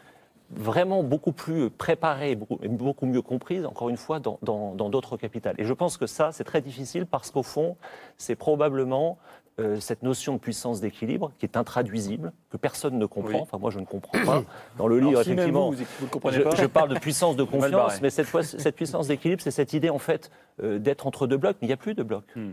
vraiment 0.51 1.03
beaucoup 1.03 1.33
plus 1.33 1.71
préparée, 1.71 2.35
beaucoup, 2.35 2.59
beaucoup 2.69 3.07
mieux 3.07 3.23
comprise, 3.23 3.65
encore 3.65 3.89
une 3.89 3.97
fois, 3.97 4.21
dans 4.21 4.75
d'autres 4.91 5.17
capitales. 5.17 5.55
Et 5.59 5.65
je 5.65 5.73
pense 5.73 5.97
que 5.97 6.07
ça, 6.07 6.33
c'est 6.33 6.45
très 6.45 6.61
difficile 6.61 7.07
parce 7.07 7.31
qu'au 7.31 7.43
fond, 7.43 7.77
c'est 8.17 8.37
probablement 8.37 9.19
euh, 9.61 9.79
cette 9.79 10.03
notion 10.03 10.35
de 10.35 10.39
puissance 10.39 10.81
d'équilibre 10.81 11.33
qui 11.39 11.45
est 11.45 11.57
intraduisible, 11.57 12.33
que 12.51 12.57
personne 12.57 12.99
ne 12.99 13.05
comprend. 13.05 13.41
Enfin, 13.41 13.59
moi, 13.59 13.71
je 13.71 13.79
ne 13.79 13.85
comprends 13.85 14.25
pas. 14.25 14.43
Dans 14.79 14.87
le 14.87 14.99
livre, 15.01 15.21
effectivement, 15.21 15.73
je, 15.73 16.67
parle 16.67 16.89
de 16.89 16.99
puissance 16.99 17.37
de 17.37 17.43
confiance, 17.45 18.01
mais 18.01 18.11
cette, 18.11 18.27
fois, 18.27 18.43
cette 18.43 18.75
puissance 18.75 19.09
d'équilibre, 19.09 19.43
c'est 19.43 19.51
cette 19.51 19.73
idée, 19.75 19.91
en 19.91 19.99
fait, 19.99 20.31
euh, 20.63 20.79
d'être 20.79 21.07
entre 21.07 21.27
deux 21.27 21.37
blocs, 21.37 21.57
mais 21.61 21.67
il 21.67 21.71
n'y 21.71 21.75
a 21.75 21.79
plus 21.79 21.95
de 21.95 22.03
blocs. 22.03 22.25
Hmm. 22.37 22.53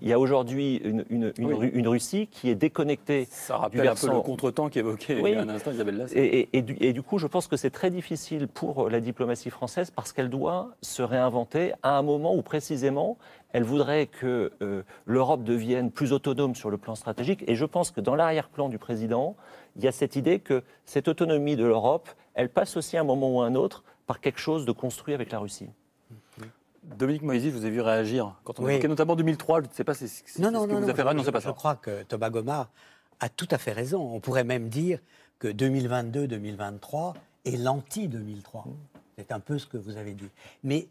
Il 0.00 0.08
y 0.08 0.12
a 0.12 0.18
aujourd'hui 0.18 0.76
une, 0.76 1.04
une, 1.38 1.88
Russie 1.88 2.28
qui 2.28 2.48
est 2.48 2.54
déconnectée. 2.54 3.26
Ça 3.30 3.58
rappelle 3.58 3.86
un 3.86 3.94
peu 3.94 4.08
le 4.08 4.20
contretemps 4.20 4.70
qu'évoquait 4.70 5.20
oui. 5.20 5.34
un 5.34 5.48
instant 5.50 5.70
Isabelle 5.70 5.98
Lass. 5.98 6.12
Et, 6.14 6.48
et, 6.54 6.62
du, 6.62 6.76
et, 6.80 6.94
du, 6.94 7.02
coup, 7.02 7.18
je 7.18 7.26
pense 7.26 7.46
que 7.46 7.56
c'est 7.56 7.70
très 7.70 7.90
difficile 7.90 8.48
pour 8.48 8.88
la 8.88 9.00
diplomatie 9.00 9.50
française 9.50 9.90
parce 9.90 10.14
qu'elle 10.14 10.30
doit 10.30 10.70
se 10.80 11.02
réinventer 11.02 11.72
à 11.82 11.98
un 11.98 12.02
moment 12.02 12.34
où 12.34 12.40
précisément 12.40 13.18
elle 13.52 13.64
voudrait 13.64 14.06
que 14.06 14.52
euh, 14.62 14.82
l'Europe 15.04 15.42
devienne 15.42 15.90
plus 15.90 16.12
autonome 16.12 16.54
sur 16.54 16.70
le 16.70 16.78
plan 16.78 16.94
stratégique. 16.94 17.44
Et 17.46 17.54
je 17.54 17.64
pense 17.64 17.90
que 17.90 18.00
dans 18.00 18.14
l'arrière-plan 18.14 18.68
du 18.68 18.78
président, 18.78 19.36
il 19.76 19.84
y 19.84 19.88
a 19.88 19.92
cette 19.92 20.16
idée 20.16 20.40
que 20.40 20.62
cette 20.84 21.08
autonomie 21.08 21.56
de 21.56 21.64
l'Europe, 21.64 22.08
elle 22.34 22.48
passe 22.48 22.76
aussi 22.76 22.96
à 22.96 23.00
un 23.00 23.04
moment 23.04 23.30
ou 23.30 23.40
à 23.42 23.46
un 23.46 23.54
autre 23.54 23.84
par 24.06 24.20
quelque 24.20 24.40
chose 24.40 24.64
de 24.64 24.72
construit 24.72 25.14
avec 25.14 25.32
la 25.32 25.38
Russie. 25.38 25.68
Dominique 26.86 27.22
Moïse, 27.22 27.44
je 27.44 27.50
vous 27.50 27.66
ai 27.66 27.70
vu 27.70 27.80
réagir 27.80 28.34
quand 28.44 28.60
on 28.60 28.68
évoquait 28.68 28.88
notamment 28.88 29.16
2003. 29.16 29.62
Je 29.62 29.68
ne 29.68 29.72
sais 29.72 29.84
pas 29.84 29.94
si 29.94 30.08
c'est 30.08 30.38
non, 30.38 30.50
non, 30.50 30.62
ce 30.62 30.66
que 30.66 30.72
non, 30.72 30.78
vous 30.78 30.84
avez 30.84 30.94
fait. 30.94 31.14
Non, 31.14 31.24
c'est 31.24 31.32
pas 31.32 31.40
je 31.40 31.50
crois 31.50 31.76
que 31.76 32.04
Thomas 32.04 32.30
Gomard 32.30 32.70
a 33.20 33.28
tout 33.28 33.48
à 33.50 33.58
fait 33.58 33.72
raison. 33.72 34.00
On 34.14 34.20
pourrait 34.20 34.44
même 34.44 34.68
dire 34.68 35.00
que 35.38 35.48
2022-2023 35.48 37.14
est 37.44 37.56
l'anti-2003. 37.56 38.64
C'est 39.18 39.32
un 39.32 39.40
peu 39.40 39.58
ce 39.58 39.66
que 39.66 39.76
vous 39.76 39.96
avez 39.96 40.14
dit. 40.14 40.28
Mais 40.62 40.88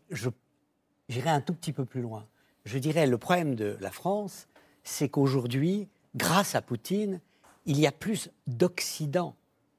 j'irai 1.07 1.29
un 1.29 1.41
tout 1.41 1.53
petit 1.53 1.71
peu 1.71 1.85
plus 1.85 2.01
loin. 2.01 2.25
Je 2.65 2.77
dirais 2.77 3.07
le 3.07 3.17
problème 3.17 3.55
de 3.55 3.77
la 3.79 3.91
France, 3.91 4.47
c'est 4.83 5.09
qu'aujourd'hui, 5.09 5.87
grâce 6.15 6.55
à 6.55 6.61
Poutine, 6.61 7.19
il 7.65 7.79
y 7.79 7.87
a 7.87 7.91
plus 7.91 8.29
d'Occident 8.47 9.35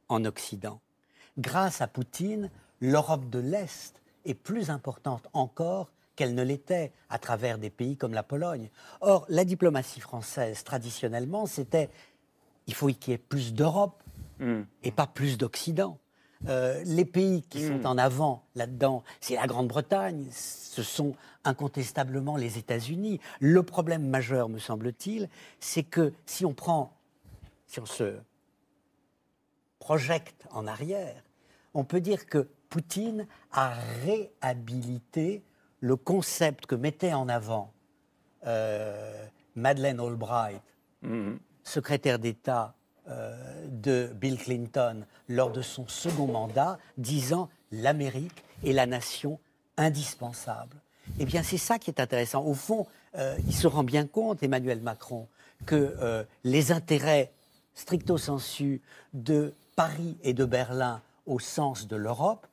en 0.09 0.25
Occident. 0.25 0.81
Grâce 1.39 1.81
à 1.81 1.89
Poutine, 1.89 2.51
l'Europe 2.81 3.29
de 3.29 3.39
l'Est 3.39 4.01
est 4.25 4.35
plus 4.35 4.71
importante 4.71 5.29
encore 5.33 5.91
qu'elle 6.17 6.35
ne 6.35 6.43
l'était 6.43 6.93
à 7.09 7.19
travers 7.19 7.59
des 7.59 7.71
pays 7.71 7.97
comme 7.97 8.15
la 8.15 8.23
Pologne. 8.23 8.71
Or, 9.01 9.27
la 9.29 9.45
diplomatie 9.45 10.01
française, 10.01 10.65
traditionnellement, 10.65 11.47
c'était 11.47 11.91
il 12.67 12.75
faut 12.75 12.89
qu'il 12.89 13.13
y 13.13 13.15
ait 13.15 13.19
plus 13.19 13.55
d'Europe 13.55 14.03
hmm. 14.41 14.63
et 14.83 14.91
pas 14.91 15.07
plus 15.07 15.39
d'Occident. 15.39 15.99
Euh, 16.49 16.83
les 16.85 17.05
pays 17.05 17.43
qui 17.43 17.67
sont 17.67 17.79
hmm. 17.79 17.87
en 17.87 17.99
avant 17.99 18.45
là-dedans, 18.55 19.05
c'est 19.21 19.37
la 19.37 19.47
Grande-Bretagne, 19.47 20.27
ce 20.31 20.83
sont 20.83 21.15
incontestablement 21.45 22.37
les 22.37 22.59
États-Unis. 22.59 23.21
Le 23.41 23.63
problème 23.63 24.09
majeur, 24.09 24.49
me 24.49 24.59
semble-t-il, 24.59 25.29
c'est 25.61 25.85
que 25.85 26.13
si 26.27 26.45
on 26.45 26.55
prend, 26.55 26.93
si 27.67 27.81
on 27.81 27.87
se 27.87 28.19
projette 29.79 30.47
en 30.51 30.67
arrière, 30.67 31.23
on 31.73 31.85
peut 31.85 32.01
dire 32.01 32.27
que 32.27 32.49
Poutine 32.69 33.27
a 33.53 33.75
réhabilité 34.05 35.45
le 35.87 35.94
concept 35.94 36.66
que 36.66 36.75
mettait 36.75 37.12
en 37.12 37.29
avant 37.29 37.72
euh, 38.46 39.25
Madeleine 39.55 40.01
Albright, 40.01 40.61
mhm. 41.03 41.38
secrétaire 41.62 42.18
d'État 42.18 42.75
euh, 43.09 43.66
de 43.68 44.11
Bill 44.14 44.37
Clinton 44.37 45.05
lors 45.29 45.53
de 45.53 45.62
son 45.62 45.87
second 45.87 46.27
mandat, 46.27 46.79
disant 46.99 47.49
l'Amérique 47.70 48.42
est 48.64 48.72
la 48.72 48.87
nation 48.87 49.38
indispensable. 49.77 50.77
Eh 51.20 51.25
bien, 51.25 51.44
c'est 51.44 51.57
ça 51.57 51.79
qui 51.79 51.90
est 51.90 52.01
intéressant. 52.01 52.44
Au 52.44 52.55
fond, 52.55 52.88
euh, 53.16 53.37
il 53.46 53.55
se 53.55 53.68
rend 53.68 53.85
bien 53.85 54.09
compte, 54.09 54.42
Emmanuel 54.42 54.81
Macron, 54.81 55.29
que 55.66 56.27
les 56.44 56.70
intérêts 56.70 57.33
stricto 57.75 58.18
sensu 58.18 58.83
de 59.14 59.55
Paris 59.75 60.18
et 60.22 60.35
de 60.35 60.44
Berlin 60.44 61.01
au 61.25 61.38
sens 61.38 61.88
de 61.88 61.96
l'Europe 61.96 62.46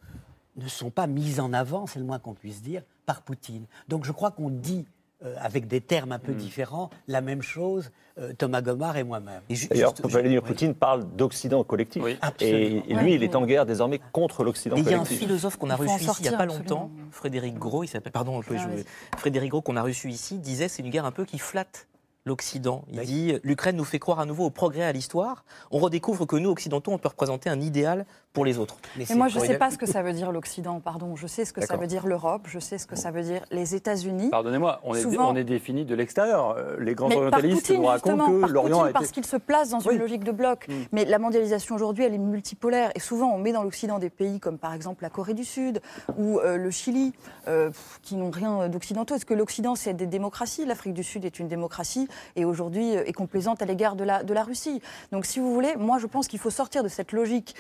ne 0.56 0.68
sont 0.70 0.90
pas 0.90 1.08
mis 1.08 1.42
en 1.42 1.52
avant, 1.52 1.86
c'est 1.86 2.00
le 2.00 2.06
moins 2.06 2.20
qu'on 2.20 2.34
puisse 2.34 2.62
dire, 2.62 2.84
par 3.06 3.22
Poutine. 3.22 3.66
Donc 3.88 4.06
je 4.06 4.12
crois 4.12 4.32
qu'on 4.32 4.50
dit 4.50 4.86
euh, 5.26 5.36
avec 5.40 5.68
des 5.68 5.80
termes 5.80 6.12
un 6.12 6.20
peu 6.20 6.34
hmm. 6.34 6.38
différents, 6.38 6.90
la 7.08 7.22
même 7.22 7.42
chose, 7.42 7.92
euh, 8.20 8.34
Thomas 8.34 8.62
Gomard 8.62 8.98
et 8.98 9.04
moi-même. 9.04 9.42
D'ailleurs, 9.70 9.94
Vladimir 10.04 10.44
Poutine 10.44 10.74
parle 10.74 11.06
d'occident 11.16 11.64
collectif. 11.64 12.04
Et, 12.42 12.82
lui, 12.90 13.14
il 13.14 13.24
est 13.24 13.36
en 13.36 13.46
guerre 13.46 13.66
désormais 13.66 14.02
contre 14.12 14.44
l'Occident 14.44 14.76
collectif. 14.76 14.92
Il 14.92 14.96
y 14.96 14.98
a 14.98 15.02
un 15.02 15.06
philosophe 15.06 15.56
qu'on 15.56 15.70
a 15.70 15.78
reçu 15.78 16.04
ici 16.04 16.12
il 16.20 16.24
n'y 16.24 16.36
a 16.36 16.38
pas 16.38 16.46
longtemps, 16.46 16.92
Frédéric 17.12 17.58
Gros, 17.58 17.84
il 17.84 17.88
s'appelle, 17.88 18.12
pardon, 18.12 18.42
ah, 18.42 19.18
Frédéric 19.18 19.52
Gros 19.52 19.62
qu'on 19.62 19.78
a 19.78 19.82
reçu 19.82 20.10
ici, 20.10 20.40
disait 20.40 20.68
c'est 20.68 20.82
une 20.82 20.90
guerre 20.90 21.06
un 21.06 21.12
peu 21.12 21.24
qui 21.24 21.40
flatte 21.40 21.88
l'Occident. 22.26 22.84
Il 22.92 23.00
dit 23.02 23.34
l'Ukraine 23.44 23.76
nous 23.76 23.84
fait 23.84 24.00
croire 24.00 24.20
à 24.20 24.26
nouveau 24.26 24.46
au 24.46 24.50
progrès 24.50 24.84
à 24.84 24.92
l'histoire. 24.92 25.46
On 25.72 25.80
redécouvre 25.80 26.26
que 26.26 26.36
nous, 26.36 26.50
Occidentaux, 26.50 26.92
on 26.92 26.98
peut 26.98 27.10
représenter 27.10 27.50
un 27.50 27.62
idéal 27.62 28.06
pour 28.34 28.46
les 28.46 28.58
autres. 28.58 28.78
Mais, 28.98 29.06
moi, 29.16 29.28
je 29.28 29.40
ne 29.40 29.46
sais 29.46 29.60
pas 29.60 29.70
ce 29.70 29.78
que 29.78 29.86
ça 29.86 30.02
veut 30.02 30.12
dire 30.12 30.32
l'Occident, 30.32 30.80
pardon. 30.80 31.16
Je 31.16 31.28
sais 31.28 31.46
ce 31.46 31.54
que 31.54 31.64
ça 31.64 31.78
veut 31.78 31.86
dire 31.86 32.08
l'Europe, 32.08 32.48
je 32.48 32.58
sais 32.58 32.80
ce 32.80 32.88
que 32.88 32.96
ça 32.96 33.12
veut 33.12 33.22
dire 33.22 33.46
les 33.52 33.76
États-Unis. 33.76 34.30
Pardonnez-moi, 34.32 34.82
on, 34.84 34.96
est, 34.96 35.06
on 35.18 35.36
est 35.36 35.44
défini 35.44 35.86
de 35.86 35.94
l'extérieur. 35.94 36.56
Euh, 36.58 36.78
les 36.80 36.96
grands 36.96 37.12
orientalistes 37.12 37.70
nous 37.70 37.86
racontent 37.86 38.42
que 38.42 38.48
l'Orient 38.48 38.84
a 38.84 38.90
été... 38.90 38.94
Parce 38.94 39.12
qu'il 39.12 39.26
se 39.26 39.38
place 39.38 39.70
dans 39.70 39.80
une 39.80 40.00
logique 40.00 40.24
de 40.24 40.32
bloc. 40.32 40.68
Mm. 40.68 40.74
Mais 40.92 41.06
la 41.06 41.20
mondialisation 41.20 41.76
aujourd'hui, 41.76 42.06
elle 42.06 42.16
est 42.16 42.18
multipolaire. 42.18 42.92
Et 42.96 43.00
souvent, 43.00 43.32
on 43.32 43.38
met 43.38 43.52
dans 43.52 43.62
l'Occident 43.62 44.00
des 44.00 44.10
pays 44.10 44.40
comme 44.40 44.58
par 44.58 44.74
exemple 44.74 45.04
la 45.04 45.12
Corée 45.12 45.36
du 45.36 45.44
Sud 45.44 45.80
ou 46.18 46.40
euh, 46.40 46.58
le 46.58 46.72
Chili, 46.72 47.14
euh, 47.48 47.70
qui 48.02 48.16
n'ont 48.16 48.32
rien 48.32 48.68
d'occidentaux. 48.68 49.14
Est-ce 49.14 49.28
que 49.28 49.36
l'Occident, 49.36 49.76
c'est 49.76 49.94
des 49.94 50.08
démocraties? 50.08 50.66
L'Afrique 50.66 50.94
du 50.94 51.04
Sud 51.04 51.24
est 51.24 51.38
une 51.38 51.48
démocratie 51.48 52.08
et 52.36 52.46
aujourd'hui 52.46 52.94
est 52.94 53.14
complaisante 53.14 53.62
à 53.62 53.66
l'égard 53.66 53.96
de 53.96 54.04
la, 54.04 54.24
de 54.24 54.34
la 54.34 54.44
Russie. 54.44 54.82
Donc, 55.12 55.26
si 55.26 55.40
vous 55.40 55.54
voulez, 55.54 55.76
moi, 55.78 56.00
je 56.00 56.08
pense 56.08 56.28
qu'il 56.28 56.40
faut 56.40 56.50
sortir 56.50 56.84
de 56.84 56.90
cette 56.90 57.12
logique 57.12 57.54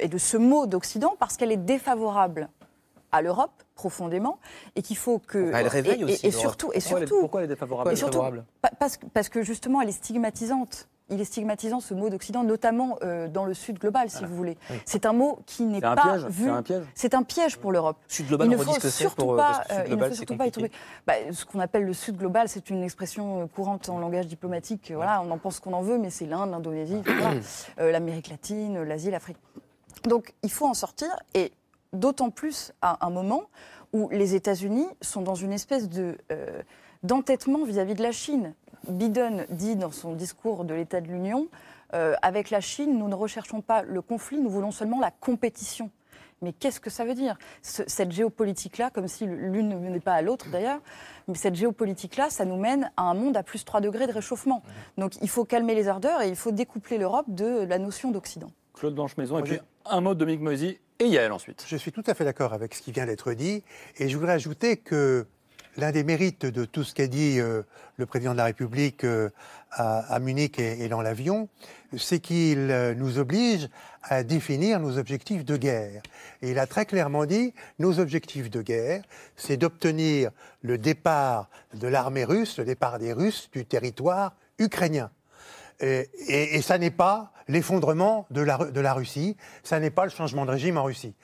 et 0.00 0.08
de 0.08 0.18
ce 0.18 0.36
mot 0.36 0.66
d'Occident 0.66 1.14
parce 1.18 1.36
qu'elle 1.36 1.52
est 1.52 1.56
défavorable 1.56 2.48
à 3.12 3.22
l'Europe 3.22 3.62
profondément 3.74 4.38
et 4.74 4.82
qu'il 4.82 4.96
faut 4.96 5.18
que 5.18 5.52
elle 5.54 5.68
réveille 5.68 6.04
aussi 6.04 6.26
et, 6.26 6.30
surtout 6.30 6.70
et 6.72 6.80
surtout 6.80 7.20
pourquoi 7.20 7.40
elle 7.40 7.44
est 7.46 7.54
défavorable, 7.54 7.90
parce, 8.78 8.98
parce, 9.12 9.28
que 9.28 9.42
justement 9.42 9.80
elle 9.80 9.88
est 9.88 9.92
stigmatisante 9.92 10.88
il 11.08 11.20
est 11.20 11.24
stigmatisant 11.24 11.80
ce 11.80 11.94
mot 11.94 12.10
d'Occident, 12.10 12.42
notamment 12.42 12.98
euh, 13.02 13.28
dans 13.28 13.44
le 13.44 13.54
Sud 13.54 13.78
global, 13.78 14.10
si 14.10 14.24
vous 14.24 14.34
voulez. 14.34 14.58
C'est 14.84 15.06
un 15.06 15.12
mot 15.12 15.38
qui 15.46 15.64
n'est 15.64 15.80
pas 15.80 16.16
vu. 16.28 16.44
C'est 16.44 16.50
un 16.50 16.62
piège. 16.62 16.82
C'est 16.94 17.14
un 17.14 17.22
piège 17.22 17.56
pour 17.58 17.70
l'Europe. 17.70 17.96
Sud 18.08 18.26
global, 18.26 18.48
il 18.48 18.50
ne 18.50 18.56
faut 18.56 18.80
surtout 18.80 19.36
pas, 19.36 19.62
euh, 19.70 19.84
il 19.88 19.96
ne 19.96 20.08
faut 20.08 20.14
surtout 20.14 20.36
pas 20.36 20.46
y 20.46 20.50
trouver. 20.50 20.72
Bah, 21.06 21.14
ce 21.30 21.44
qu'on 21.44 21.60
appelle 21.60 21.84
le 21.84 21.92
Sud 21.92 22.16
global, 22.16 22.48
c'est 22.48 22.70
une 22.70 22.82
expression 22.82 23.42
euh, 23.42 23.46
courante 23.46 23.88
en 23.88 24.00
langage 24.00 24.26
diplomatique. 24.26 24.92
Voilà, 24.94 25.22
on 25.22 25.30
en 25.30 25.38
pense 25.38 25.60
qu'on 25.60 25.74
en 25.74 25.82
veut, 25.82 25.98
mais 25.98 26.10
c'est 26.10 26.26
l'Inde, 26.26 26.50
l'Indonésie, 26.50 27.02
l'Amérique 27.78 28.28
latine, 28.28 28.82
l'Asie, 28.82 29.10
l'Afrique. 29.10 29.38
Donc 30.06 30.34
il 30.42 30.50
faut 30.50 30.66
en 30.66 30.74
sortir, 30.74 31.08
et 31.34 31.52
d'autant 31.92 32.30
plus 32.30 32.72
à 32.80 33.04
un 33.04 33.10
moment 33.10 33.42
où 33.92 34.08
les 34.10 34.34
États-Unis 34.34 34.86
sont 35.00 35.22
dans 35.22 35.34
une 35.34 35.52
espèce 35.52 35.88
de, 35.88 36.16
euh, 36.32 36.62
d'entêtement 37.02 37.64
vis-à-vis 37.64 37.94
de 37.94 38.02
la 38.02 38.12
Chine. 38.12 38.54
Biden 38.88 39.46
dit 39.50 39.74
dans 39.76 39.90
son 39.90 40.14
discours 40.14 40.64
de 40.64 40.74
l'État 40.74 41.00
de 41.00 41.08
l'Union, 41.08 41.48
euh, 41.94 42.14
avec 42.22 42.50
la 42.50 42.60
Chine, 42.60 42.98
nous 42.98 43.08
ne 43.08 43.14
recherchons 43.14 43.60
pas 43.60 43.82
le 43.82 44.00
conflit, 44.00 44.38
nous 44.38 44.50
voulons 44.50 44.70
seulement 44.70 45.00
la 45.00 45.10
compétition. 45.10 45.90
Mais 46.42 46.52
qu'est-ce 46.52 46.80
que 46.80 46.90
ça 46.90 47.04
veut 47.04 47.14
dire? 47.14 47.38
Cette 47.62 48.12
géopolitique-là, 48.12 48.90
comme 48.90 49.08
si 49.08 49.24
l'une 49.24 49.70
ne 49.70 49.76
venait 49.76 50.00
pas 50.00 50.12
à 50.12 50.22
l'autre 50.22 50.50
d'ailleurs, 50.50 50.80
mais 51.28 51.34
cette 51.34 51.54
géopolitique-là, 51.54 52.28
ça 52.28 52.44
nous 52.44 52.56
mène 52.56 52.92
à 52.96 53.04
un 53.04 53.14
monde 53.14 53.36
à 53.38 53.42
plus 53.42 53.64
3 53.64 53.80
degrés 53.80 54.06
de 54.06 54.12
réchauffement. 54.12 54.62
Donc 54.98 55.14
il 55.22 55.30
faut 55.30 55.44
calmer 55.44 55.74
les 55.74 55.88
ardeurs 55.88 56.20
et 56.20 56.28
il 56.28 56.36
faut 56.36 56.52
découpler 56.52 56.98
l'Europe 56.98 57.26
de 57.28 57.64
la 57.64 57.78
notion 57.78 58.10
d'Occident. 58.10 58.50
Claude 58.74 58.94
Blanche-Maison, 58.94 59.38
et 59.38 59.42
puis 59.42 59.60
un 59.90 60.00
mot 60.00 60.14
de 60.14 60.18
Dominique 60.20 60.42
Moisy 60.42 60.78
et 60.98 61.06
Yael 61.06 61.32
ensuite. 61.32 61.64
Je 61.68 61.76
suis 61.76 61.92
tout 61.92 62.04
à 62.06 62.14
fait 62.14 62.24
d'accord 62.24 62.52
avec 62.52 62.74
ce 62.74 62.82
qui 62.82 62.92
vient 62.92 63.06
d'être 63.06 63.32
dit, 63.32 63.62
et 63.98 64.08
je 64.08 64.16
voudrais 64.16 64.32
ajouter 64.32 64.76
que 64.76 65.26
l'un 65.76 65.92
des 65.92 66.04
mérites 66.04 66.46
de 66.46 66.64
tout 66.64 66.84
ce 66.84 66.94
qu'a 66.94 67.06
dit 67.06 67.38
euh, 67.38 67.62
le 67.96 68.06
président 68.06 68.32
de 68.32 68.38
la 68.38 68.44
République 68.44 69.04
euh, 69.04 69.30
à, 69.70 70.18
Munich 70.20 70.58
et, 70.58 70.88
dans 70.88 71.02
l'avion, 71.02 71.48
c'est 71.98 72.18
qu'il 72.18 72.70
euh, 72.70 72.94
nous 72.94 73.18
oblige 73.18 73.68
à 74.02 74.22
définir 74.22 74.80
nos 74.80 74.96
objectifs 74.96 75.44
de 75.44 75.56
guerre. 75.56 76.02
Et 76.40 76.52
il 76.52 76.58
a 76.58 76.66
très 76.66 76.86
clairement 76.86 77.26
dit, 77.26 77.52
nos 77.78 77.98
objectifs 77.98 78.48
de 78.48 78.62
guerre, 78.62 79.02
c'est 79.36 79.58
d'obtenir 79.58 80.30
le 80.62 80.78
départ 80.78 81.50
de 81.74 81.88
l'armée 81.88 82.24
russe, 82.24 82.58
le 82.58 82.64
départ 82.64 82.98
des 82.98 83.12
Russes 83.12 83.50
du 83.52 83.66
territoire 83.66 84.34
ukrainien. 84.58 85.10
Et, 85.80 86.62
ça 86.62 86.78
n'est 86.78 86.90
pas 86.90 87.32
l'effondrement 87.48 88.26
de 88.30 88.40
la, 88.40 88.56
Ru- 88.56 88.72
de 88.72 88.80
la 88.80 88.92
Russie, 88.92 89.36
ça 89.62 89.78
n'est 89.80 89.90
pas 89.90 90.04
le 90.04 90.10
changement 90.10 90.44
de 90.46 90.50
régime 90.50 90.76
en 90.78 90.84
Russie. 90.84 91.14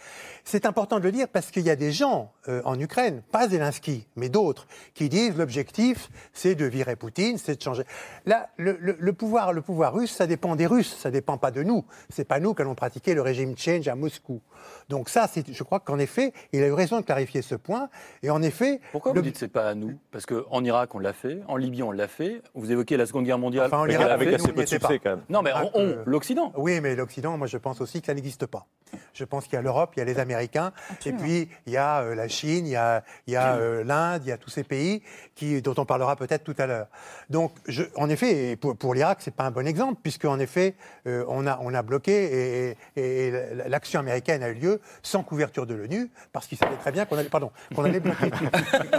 C'est 0.44 0.66
important 0.66 0.98
de 0.98 1.04
le 1.04 1.12
dire 1.12 1.28
parce 1.28 1.50
qu'il 1.50 1.62
y 1.62 1.70
a 1.70 1.76
des 1.76 1.92
gens 1.92 2.32
euh, 2.48 2.62
en 2.64 2.78
Ukraine, 2.78 3.22
pas 3.30 3.48
Zelensky, 3.48 4.06
mais 4.16 4.28
d'autres, 4.28 4.66
qui 4.94 5.08
disent 5.08 5.36
l'objectif, 5.36 6.10
c'est 6.32 6.54
de 6.54 6.64
virer 6.64 6.96
Poutine, 6.96 7.38
c'est 7.38 7.56
de 7.56 7.62
changer. 7.62 7.84
Là, 8.26 8.48
le, 8.56 8.76
le- 8.80 8.96
le 8.98 9.12
pouvoir, 9.12 9.52
le 9.52 9.62
pouvoir 9.62 9.94
russe, 9.94 10.12
ça 10.12 10.26
dépend 10.26 10.56
des 10.56 10.66
Russes, 10.66 10.96
ça 10.98 11.10
dépend 11.10 11.38
pas 11.38 11.50
de 11.50 11.62
nous. 11.62 11.84
C'est 12.08 12.24
pas 12.24 12.40
nous 12.40 12.54
qui 12.54 12.62
allons 12.62 12.74
pratiquer 12.74 13.14
le 13.14 13.22
régime 13.22 13.56
change 13.56 13.86
à 13.88 13.94
Moscou. 13.94 14.40
Donc 14.88 15.08
ça, 15.08 15.28
je 15.48 15.62
crois 15.62 15.80
qu'en 15.80 15.98
effet, 15.98 16.32
il 16.52 16.62
a 16.62 16.66
eu 16.66 16.72
raison 16.72 17.00
de 17.00 17.04
clarifier 17.04 17.42
ce 17.42 17.54
point. 17.54 17.88
Et 18.22 18.30
en 18.30 18.42
effet, 18.42 18.80
Pourquoi 18.92 19.12
le- 19.12 19.20
vous 19.20 19.24
dites 19.24 19.38
c'est 19.38 19.48
pas 19.48 19.68
à 19.68 19.74
nous? 19.74 19.98
Parce 20.10 20.26
qu'en 20.26 20.64
Irak, 20.64 20.94
on 20.94 20.98
l'a 20.98 21.12
fait, 21.12 21.40
en 21.48 21.56
Libye, 21.56 21.82
on 21.82 21.90
l'a 21.92 22.08
fait. 22.08 22.42
Vous 22.54 22.70
évoquez 22.70 22.96
la 22.96 23.06
Seconde 23.06 23.24
Guerre 23.24 23.38
mondiale. 23.38 23.66
Enfin, 23.66 23.78
en 23.78 23.82
Avec, 23.84 23.94
Irak, 23.94 24.10
avec 24.10 24.28
nous, 24.28 24.34
assez 24.36 24.52
peu 24.52 24.62
de 24.62 24.68
succès 24.68 24.98
quand 24.98 25.10
même. 25.10 25.22
Non, 25.28 25.42
mais 25.42 25.50
Ah, 25.54 25.64
on, 25.74 25.80
euh, 25.80 26.02
l'Occident. 26.12 26.52
Oui, 26.56 26.80
mais 26.80 26.94
l'Occident, 26.94 27.36
moi 27.36 27.46
je 27.46 27.58
pense 27.58 27.80
aussi 27.80 28.00
que 28.00 28.06
ça 28.06 28.14
n'existe 28.14 28.46
pas. 28.46 28.66
Je 29.14 29.24
pense 29.24 29.44
qu'il 29.44 29.54
y 29.54 29.56
a 29.56 29.62
l'Europe, 29.62 29.92
il 29.96 30.00
y 30.00 30.02
a 30.02 30.04
les 30.04 30.18
Américains, 30.18 30.72
Absolument. 30.90 31.18
et 31.18 31.22
puis 31.22 31.48
il 31.66 31.72
y 31.72 31.76
a 31.78 32.00
euh, 32.02 32.14
la 32.14 32.28
Chine, 32.28 32.66
il 32.66 32.72
y 32.72 32.76
a, 32.76 33.02
il 33.26 33.32
y 33.32 33.36
a 33.36 33.54
euh, 33.56 33.82
l'Inde, 33.84 34.20
il 34.24 34.28
y 34.28 34.32
a 34.32 34.36
tous 34.36 34.50
ces 34.50 34.64
pays 34.64 35.02
qui, 35.34 35.62
dont 35.62 35.74
on 35.78 35.86
parlera 35.86 36.14
peut-être 36.14 36.44
tout 36.44 36.54
à 36.58 36.66
l'heure. 36.66 36.88
Donc, 37.30 37.52
je- 37.66 37.84
en 37.96 38.10
effet, 38.10 38.50
et 38.50 38.56
pour, 38.56 38.76
pour 38.76 38.92
l'Irak, 38.92 39.18
c'est 39.22 39.34
pas 39.34 39.44
un 39.44 39.50
bon 39.50 39.66
exemple, 39.66 39.98
puisque 40.02 40.26
en 40.26 40.38
effet, 40.38 40.74
euh, 41.06 41.24
on, 41.28 41.46
a, 41.46 41.58
on 41.62 41.72
a 41.72 41.80
bloqué 41.82 42.12
et, 42.12 42.76
et- 42.96 43.28
et 43.28 43.30
l'action 43.66 43.98
américaine 44.00 44.42
a 44.42 44.50
eu 44.50 44.54
lieu 44.54 44.80
sans 45.02 45.22
couverture 45.22 45.66
de 45.66 45.74
l'ONU, 45.74 46.10
parce 46.32 46.46
qu'ils 46.46 46.58
savaient 46.58 46.76
très 46.76 46.92
bien 46.92 47.06
qu'on 47.06 47.16
allait, 47.16 47.30
pardon, 47.30 47.50
qu'on 47.74 47.84
allait 47.84 48.00
bloquer. 48.00 48.30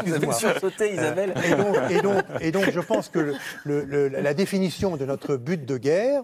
Vous 0.06 0.14
avez 0.16 0.32
sursauté, 0.34 0.94
Isabelle. 0.94 1.36
Et 1.46 1.56
donc, 1.56 1.76
et, 1.92 2.02
donc, 2.02 2.24
et 2.42 2.52
donc, 2.52 2.70
je 2.72 2.80
pense 2.80 3.10
que 3.10 3.20
le- 3.20 3.36
le- 3.64 3.84
le- 3.86 4.08
la 4.10 4.34
définition 4.34 4.98
de 4.98 5.06
notre 5.06 5.36
but 5.38 5.64
de 5.66 5.78
guerre, 5.78 6.24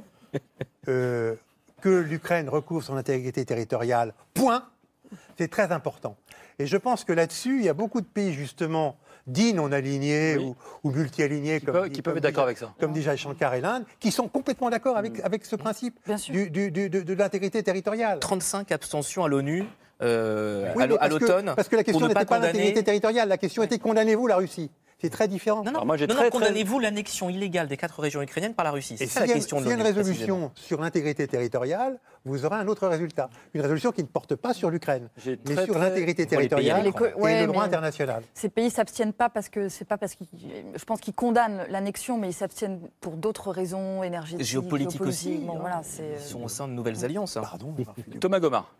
euh, 0.88 1.36
que 1.82 1.90
l'Ukraine 1.90 2.50
recouvre 2.50 2.84
son 2.84 2.96
intégrité 2.98 3.46
territoriale, 3.46 4.14
point, 4.34 4.64
c'est 5.38 5.48
très 5.50 5.72
important. 5.72 6.16
Et 6.60 6.66
je 6.66 6.78
pense 6.78 7.04
que 7.06 7.14
là-dessus, 7.14 7.60
il 7.60 7.66
y 7.66 7.70
a 7.70 7.74
beaucoup 7.74 8.02
de 8.02 8.06
pays, 8.06 8.34
justement, 8.34 8.98
dits 9.28 9.54
non 9.54 9.72
alignés 9.72 10.36
Oui. 10.38 10.44
ou, 10.84 10.90
ou 10.90 10.92
multi-alignés, 10.92 11.60
Qui 11.60 11.66
comme, 11.66 11.74
peuvent- 11.76 11.86
dit- 11.88 11.92
qui 11.96 12.02
peuvent 12.02 12.18
être 12.18 12.24
d'accord 12.24 12.44
avec 12.44 12.58
ça. 12.58 12.74
Comme 12.80 12.94
Shankar 13.16 13.54
et 13.54 13.62
l'Inde, 13.62 13.86
qui 14.00 14.12
sont 14.12 14.28
complètement 14.28 14.70
d'accord 14.70 14.98
avec, 14.98 15.20
avec 15.22 15.46
ce 15.46 15.56
principe 15.56 15.98
Bien 16.06 16.18
sûr. 16.18 16.34
du- 16.34 16.50
du- 16.50 16.72
du- 16.72 16.90
de, 16.90 17.02
de 17.02 17.14
l'intégrité 17.14 17.64
territoriale. 17.64 18.20
35 18.20 18.72
abstentions 18.72 19.24
à 19.24 19.28
l'ONU 19.30 19.64
euh, 20.02 20.72
Oui, 20.76 20.84
à 20.84 20.88
parce 20.98 21.12
l'automne. 21.12 21.54
Parce 21.56 21.68
que 21.70 21.76
la 21.76 21.84
question 21.84 22.08
n'était 22.08 22.26
pas 22.26 22.26
condamner- 22.26 22.48
l'intégrité 22.54 22.84
territoriale, 22.84 23.30
la 23.30 23.38
question 23.38 23.64
était 23.64 23.80
condamnez-vous 23.80 24.28
la 24.28 24.38
Russie. 24.38 24.70
C'est 25.02 25.10
très 25.10 25.28
différent. 25.30 25.60
Non, 25.64 25.66
non, 25.66 25.70
Alors 25.72 25.86
moi, 25.86 25.98
j'ai 25.98 26.08
non, 26.08 26.14
très, 26.16 26.26
non, 26.26 26.30
très- 26.30 26.40
condamnez-vous 26.40 26.80
l'annexion 26.80 27.30
illégale 27.30 27.68
des 27.68 27.78
quatre 27.78 28.00
régions 28.02 28.22
ukrainiennes 28.22 28.54
par 28.54 28.66
la 28.66 28.72
Russie 28.72 28.96
C'est 28.98 29.06
Et 29.06 29.08
ça 29.08 29.22
la 29.22 29.28
y 29.28 29.32
a- 29.32 29.34
question 29.36 29.58
de 29.58 29.62
s'il 29.62 29.70
y 29.70 29.74
a 29.74 29.76
une 29.78 29.82
résolution 29.82 30.52
sur 30.56 30.82
l'intégrité 30.82 31.26
territoriale, 31.28 32.00
vous 32.26 32.46
aurez 32.46 32.58
un 32.58 32.68
autre 32.68 32.86
résultat. 32.88 33.30
Une 33.54 33.62
résolution 33.62 33.92
qui 33.94 34.02
ne 34.02 34.08
porte 34.08 34.36
pas 34.36 34.54
sur 34.54 34.70
l'Ukraine, 34.70 35.10
mais 35.26 35.38
très, 35.56 35.66
sur 35.66 35.78
l'intégrité 35.80 36.26
Pour 36.26 36.40
les 36.42 36.50
pays 36.50 36.66
territoriale 36.68 36.88
et 36.88 37.20
ouais, 37.22 37.42
le 37.42 37.48
droit 37.48 37.62
mais- 37.62 37.68
international. 37.68 38.24
Ces 38.34 38.50
pays 38.50 38.70
s'abstiennent 38.70 39.14
pas 39.14 39.30
parce 39.30 39.48
que 39.48 39.70
c'est 39.70 39.86
pas 39.86 39.98
parce 39.98 40.16
qu'ils, 40.16 40.28
je 40.76 40.84
pense 40.86 41.00
qu'ils 41.00 41.14
condamnent 41.14 41.66
l'annexion, 41.70 42.18
mais 42.18 42.30
ils 42.30 42.34
s'abstiennent 42.34 42.82
pour 43.00 43.14
d'autres 43.16 43.52
raisons 43.52 44.04
énergétiques, 44.04 44.46
Géopolitique 44.46 45.02
aussi. 45.02 45.38
Bon, 45.38 45.54
hein. 45.54 45.58
voilà, 45.62 45.82
c'est. 45.84 46.16
Ils 46.20 46.22
sont 46.22 46.44
au 46.44 46.50
sein 46.50 46.68
de 46.68 46.74
nouvelles 46.74 47.06
alliances. 47.06 47.38
hein. 47.38 47.42
Pardon. 47.42 47.74
Thomas 48.20 48.40
Gomard. 48.40 48.76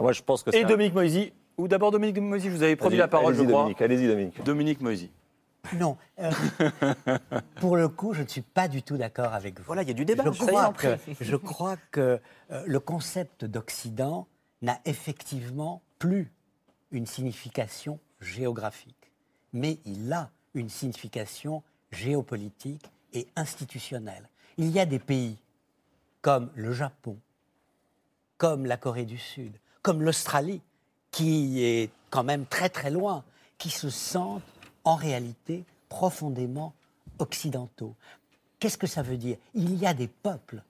Moi, 0.00 0.12
je 0.12 0.22
pense 0.22 0.42
que 0.42 0.54
Et 0.56 0.64
Dominique 0.64 0.94
Moisy. 0.94 1.32
Ou 1.58 1.68
d'abord 1.68 1.90
Dominique 1.90 2.18
Moisy, 2.18 2.48
je 2.48 2.56
vous 2.56 2.62
avais 2.62 2.76
promis 2.76 2.96
la 2.96 3.06
parole, 3.08 3.34
je 3.34 3.42
crois. 3.42 3.58
Dominique, 3.64 3.82
Allez-y, 3.82 4.06
Dominique. 4.06 4.42
Dominique 4.44 4.80
Moisy. 4.80 5.10
Non. 5.74 5.96
euh, 6.18 6.30
pour 7.60 7.76
le 7.76 7.88
coup, 7.88 8.14
je 8.14 8.22
ne 8.22 8.28
suis 8.28 8.40
pas 8.42 8.68
du 8.68 8.82
tout 8.82 8.96
d'accord 8.96 9.34
avec 9.34 9.58
vous. 9.58 9.64
Voilà, 9.64 9.82
il 9.82 9.88
y 9.88 9.90
a 9.90 9.94
du 9.94 10.04
débat. 10.04 10.24
Je 10.24 10.30
crois 10.30 10.72
que, 10.72 10.96
je 11.20 11.36
crois 11.36 11.76
que 11.90 12.20
euh, 12.50 12.64
le 12.66 12.80
concept 12.80 13.44
d'Occident 13.44 14.26
n'a 14.62 14.80
effectivement 14.84 15.82
plus 15.98 16.32
une 16.90 17.06
signification 17.06 17.98
géographique, 18.20 19.12
mais 19.52 19.78
il 19.84 20.12
a 20.12 20.30
une 20.54 20.68
signification 20.68 21.62
géopolitique 21.92 22.90
et 23.12 23.28
institutionnelle. 23.36 24.28
Il 24.58 24.70
y 24.70 24.80
a 24.80 24.86
des 24.86 24.98
pays 24.98 25.38
comme 26.22 26.50
le 26.54 26.72
Japon, 26.72 27.16
comme 28.36 28.66
la 28.66 28.76
Corée 28.76 29.04
du 29.04 29.18
Sud, 29.18 29.52
comme 29.82 30.02
l'Australie, 30.02 30.60
qui 31.10 31.62
est 31.64 31.90
quand 32.10 32.24
même 32.24 32.46
très 32.46 32.68
très 32.68 32.90
loin, 32.90 33.24
qui 33.58 33.70
se 33.70 33.90
sentent 33.90 34.42
en 34.84 34.94
réalité 34.94 35.64
profondément 35.88 36.72
occidentaux. 37.18 37.94
Qu'est-ce 38.58 38.78
que 38.78 38.86
ça 38.86 39.02
veut 39.02 39.16
dire? 39.16 39.36
Il 39.54 39.74
y 39.76 39.86
a 39.86 39.94
des 39.94 40.08
peuples 40.08 40.62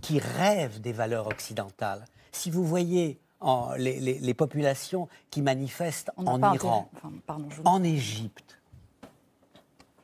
qui 0.00 0.18
rêvent 0.18 0.80
des 0.80 0.92
valeurs 0.92 1.26
occidentales. 1.28 2.04
Si 2.32 2.50
vous 2.50 2.64
voyez 2.64 3.18
en- 3.40 3.72
les, 3.74 3.98
les- 4.00 4.18
les 4.18 4.34
populations 4.34 5.08
qui 5.30 5.42
manifestent 5.42 6.10
en 6.16 6.38
Iran, 6.38 6.52
intérêt- 6.52 6.86
enfin, 6.96 7.12
pardon, 7.26 7.48
je- 7.50 7.62
en 7.64 7.82
Égypte, 7.82 8.60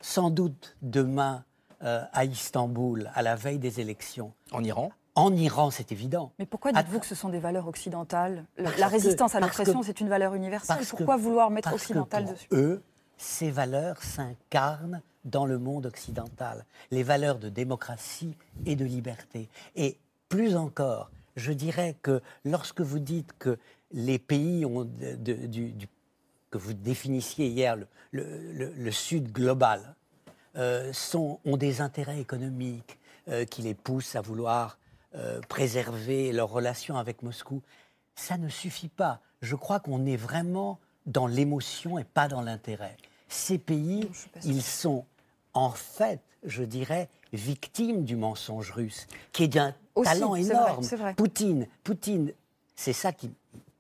sans 0.01 0.31
doute 0.31 0.77
demain 0.83 1.45
euh, 1.85 2.03
à 2.13 2.25
Istanbul, 2.25 3.09
à 3.15 3.23
la 3.23 3.37
veille 3.37 3.59
des 3.61 3.79
élections, 3.81 4.33
En 4.51 4.65
Iran? 4.65 4.91
En 5.15 5.33
Iran, 5.35 5.71
c'est 5.71 5.93
évident. 5.93 6.33
Mais 6.39 6.47
pourquoi 6.47 6.73
dites-vous 6.73 6.99
que 7.01 7.07
ce 7.07 7.15
sont 7.15 7.29
des 7.29 7.39
valeurs 7.41 7.67
occidentales? 7.69 8.45
La- 8.57 8.65
Parce 8.71 8.79
La 8.81 8.87
que- 8.87 8.93
résistance 8.93 9.35
à 9.37 9.41
l'oppression, 9.41 9.83
c'est 9.85 10.01
une 10.01 10.09
valeur 10.09 10.35
universelle. 10.35 10.79
Que- 10.85 10.91
Pourquoi 10.97 11.17
vouloir 11.17 11.51
mettre 11.51 11.73
occidental 11.73 12.25
dessus? 12.27 12.49
Eux, 12.53 12.83
ces 13.19 13.51
valeurs 13.51 14.03
s'incarnent 14.03 15.03
dans 15.25 15.45
le 15.45 15.59
monde 15.59 15.87
occidental. 15.87 16.65
Les 16.91 17.03
valeurs 17.03 17.39
de 17.39 17.49
démocratie 17.49 18.35
et 18.65 18.77
de 18.77 18.85
liberté. 18.85 19.49
Et 19.77 19.99
plus 20.29 20.57
encore, 20.57 21.11
je 21.37 21.53
dirais 21.53 21.97
que 22.03 22.23
lorsque 22.45 22.81
vous 22.81 22.99
dites 22.99 23.33
que 23.39 23.59
les 23.93 24.19
pays 24.19 24.65
que 26.51 26.59
vous 26.59 26.73
définissiez 26.73 27.49
hier, 27.49 27.77
le, 28.13 28.91
Sud 28.91 29.33
global, 29.33 29.95
euh, 30.57 30.93
ont 31.13 31.57
des 31.57 31.81
intérêts 31.81 32.21
économiques 32.21 32.99
euh, 33.29 33.45
qui 33.45 33.63
les 33.63 33.75
poussent 33.75 34.17
à 34.17 34.21
vouloir 34.21 34.79
euh, 35.15 35.41
préserver 35.49 36.33
leurs 36.33 36.51
relations 36.51 36.97
avec 36.97 37.23
Moscou, 37.23 37.63
ça 38.15 38.37
ne 38.37 38.49
suffit 38.49 38.89
pas. 38.89 39.21
Je 39.41 39.55
crois 39.57 39.81
qu'on 39.81 40.05
est 40.05 40.17
vraiment 40.17 40.79
dans 41.07 41.27
l'émotion 41.27 41.99
et 41.99 42.05
pas 42.05 42.29
dans 42.29 42.43
l'intérêt. 42.43 42.97
Ces 43.29 43.59
pays, 43.59 44.09
ils 44.45 44.63
sont 44.63 45.05
en 45.55 45.71
fait, 45.71 46.21
je 46.45 46.63
dirais, 46.63 47.09
victimes 47.33 48.05
du 48.05 48.17
mensonge 48.17 48.71
russe, 48.71 49.07
qui 49.33 49.45
est 49.45 49.49
d'un 49.49 49.75
Aussi, 49.95 50.11
talent 50.11 50.35
c'est 50.35 50.43
vrai, 50.43 50.51
énorme. 50.55 50.83
c'est 50.83 50.97
vrai. 50.97 51.15
Poutine, 51.15 51.67
Poutine, 51.85 52.33
c'est 52.77 52.93
ça 52.93 53.13
qui 53.13 53.29
me 53.29 53.35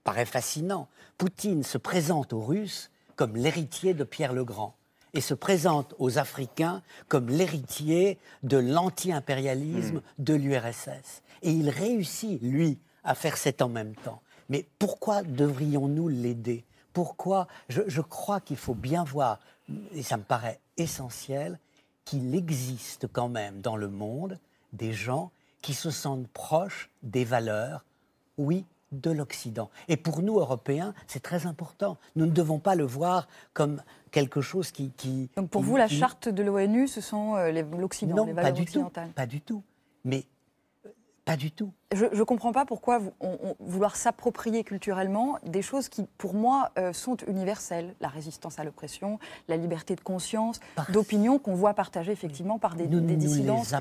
paraît 0.04 0.26
fascinant. 0.26 0.88
Poutine 1.16 1.62
se 1.62 1.78
présente 1.78 2.32
aux 2.32 2.40
Russes 2.44 2.90
comme 3.16 3.36
l'héritier 3.36 3.94
de 3.94 4.04
Pierre 4.04 4.32
le 4.32 4.44
Grand 4.44 4.74
et 5.14 5.20
se 5.20 5.34
présente 5.34 5.94
aux 5.98 6.18
Africains 6.18 6.82
comme 7.08 7.28
l'héritier 7.28 8.18
de 8.42 8.58
l'anti-impérialisme 8.58 10.02
de 10.18 10.34
l'URSS. 10.34 11.22
Et 11.42 11.50
il 11.52 11.70
réussit, 11.70 12.40
lui, 12.42 12.78
à 13.04 13.14
faire 13.14 13.36
cet 13.36 13.62
en 13.62 13.68
même 13.68 13.94
temps. 13.96 14.20
Mais 14.48 14.66
pourquoi 14.78 15.22
devrions-nous 15.22 16.08
l'aider? 16.08 16.64
Pourquoi 16.98 17.46
je, 17.68 17.82
je 17.86 18.00
crois 18.00 18.40
qu'il 18.40 18.56
faut 18.56 18.74
bien 18.74 19.04
voir, 19.04 19.38
et 19.92 20.02
ça 20.02 20.16
me 20.16 20.24
paraît 20.24 20.58
essentiel, 20.76 21.60
qu'il 22.04 22.34
existe 22.34 23.06
quand 23.12 23.28
même 23.28 23.60
dans 23.60 23.76
le 23.76 23.86
monde 23.88 24.40
des 24.72 24.92
gens 24.92 25.30
qui 25.62 25.74
se 25.74 25.90
sentent 25.92 26.26
proches 26.26 26.90
des 27.04 27.24
valeurs, 27.24 27.84
oui, 28.36 28.64
de 28.90 29.12
l'Occident. 29.12 29.70
Et 29.86 29.96
pour 29.96 30.22
nous, 30.22 30.40
Européens, 30.40 30.92
c'est 31.06 31.22
très 31.22 31.46
important. 31.46 31.98
Nous 32.16 32.26
ne 32.26 32.32
devons 32.32 32.58
pas 32.58 32.74
le 32.74 32.84
voir 32.84 33.28
comme 33.52 33.80
quelque 34.10 34.40
chose 34.40 34.72
qui... 34.72 34.90
qui 34.96 35.30
Donc 35.36 35.50
pour 35.50 35.60
qui- 35.60 35.68
vous, 35.68 35.76
la 35.76 35.86
qui- 35.86 35.98
charte 35.98 36.28
de 36.28 36.42
l'ONU, 36.42 36.88
ce 36.88 37.00
sont 37.00 37.36
euh, 37.36 37.52
les- 37.52 37.62
l'Occident, 37.62 38.24
les 38.24 38.34
pas 38.34 38.42
valeurs 38.42 38.56
du 38.56 38.64
tout. 38.64 38.70
occidentales. 38.70 39.10
Pas 39.10 39.26
du 39.26 39.40
tout. 39.40 39.62
Mais 40.04 40.24
pas 41.28 41.36
du 41.36 41.50
tout. 41.52 41.70
Je 41.94 42.04
ne 42.06 42.22
comprends 42.24 42.52
pas 42.52 42.64
pourquoi 42.64 42.98
vous- 42.98 43.12
on- 43.20 43.38
on- 43.42 43.56
vouloir 43.60 43.96
s'approprier 43.96 44.64
culturellement 44.64 45.38
des 45.44 45.62
choses 45.62 45.88
qui, 45.88 46.06
pour 46.18 46.34
moi, 46.34 46.70
euh, 46.78 46.92
sont 46.92 47.16
universelles. 47.26 47.94
La 48.00 48.08
résistance 48.08 48.58
à 48.58 48.64
l'oppression, 48.64 49.18
la 49.46 49.56
liberté 49.56 49.94
de 49.94 50.00
conscience, 50.00 50.60
Parce- 50.74 50.90
d'opinion 50.90 51.38
qu'on 51.38 51.54
voit 51.54 51.74
partagée 51.74 52.12
effectivement 52.12 52.58
par 52.58 52.74
des, 52.76 52.86
nous 52.88 53.00
des 53.00 53.16
dissidents. 53.16 53.62
les 53.62 53.74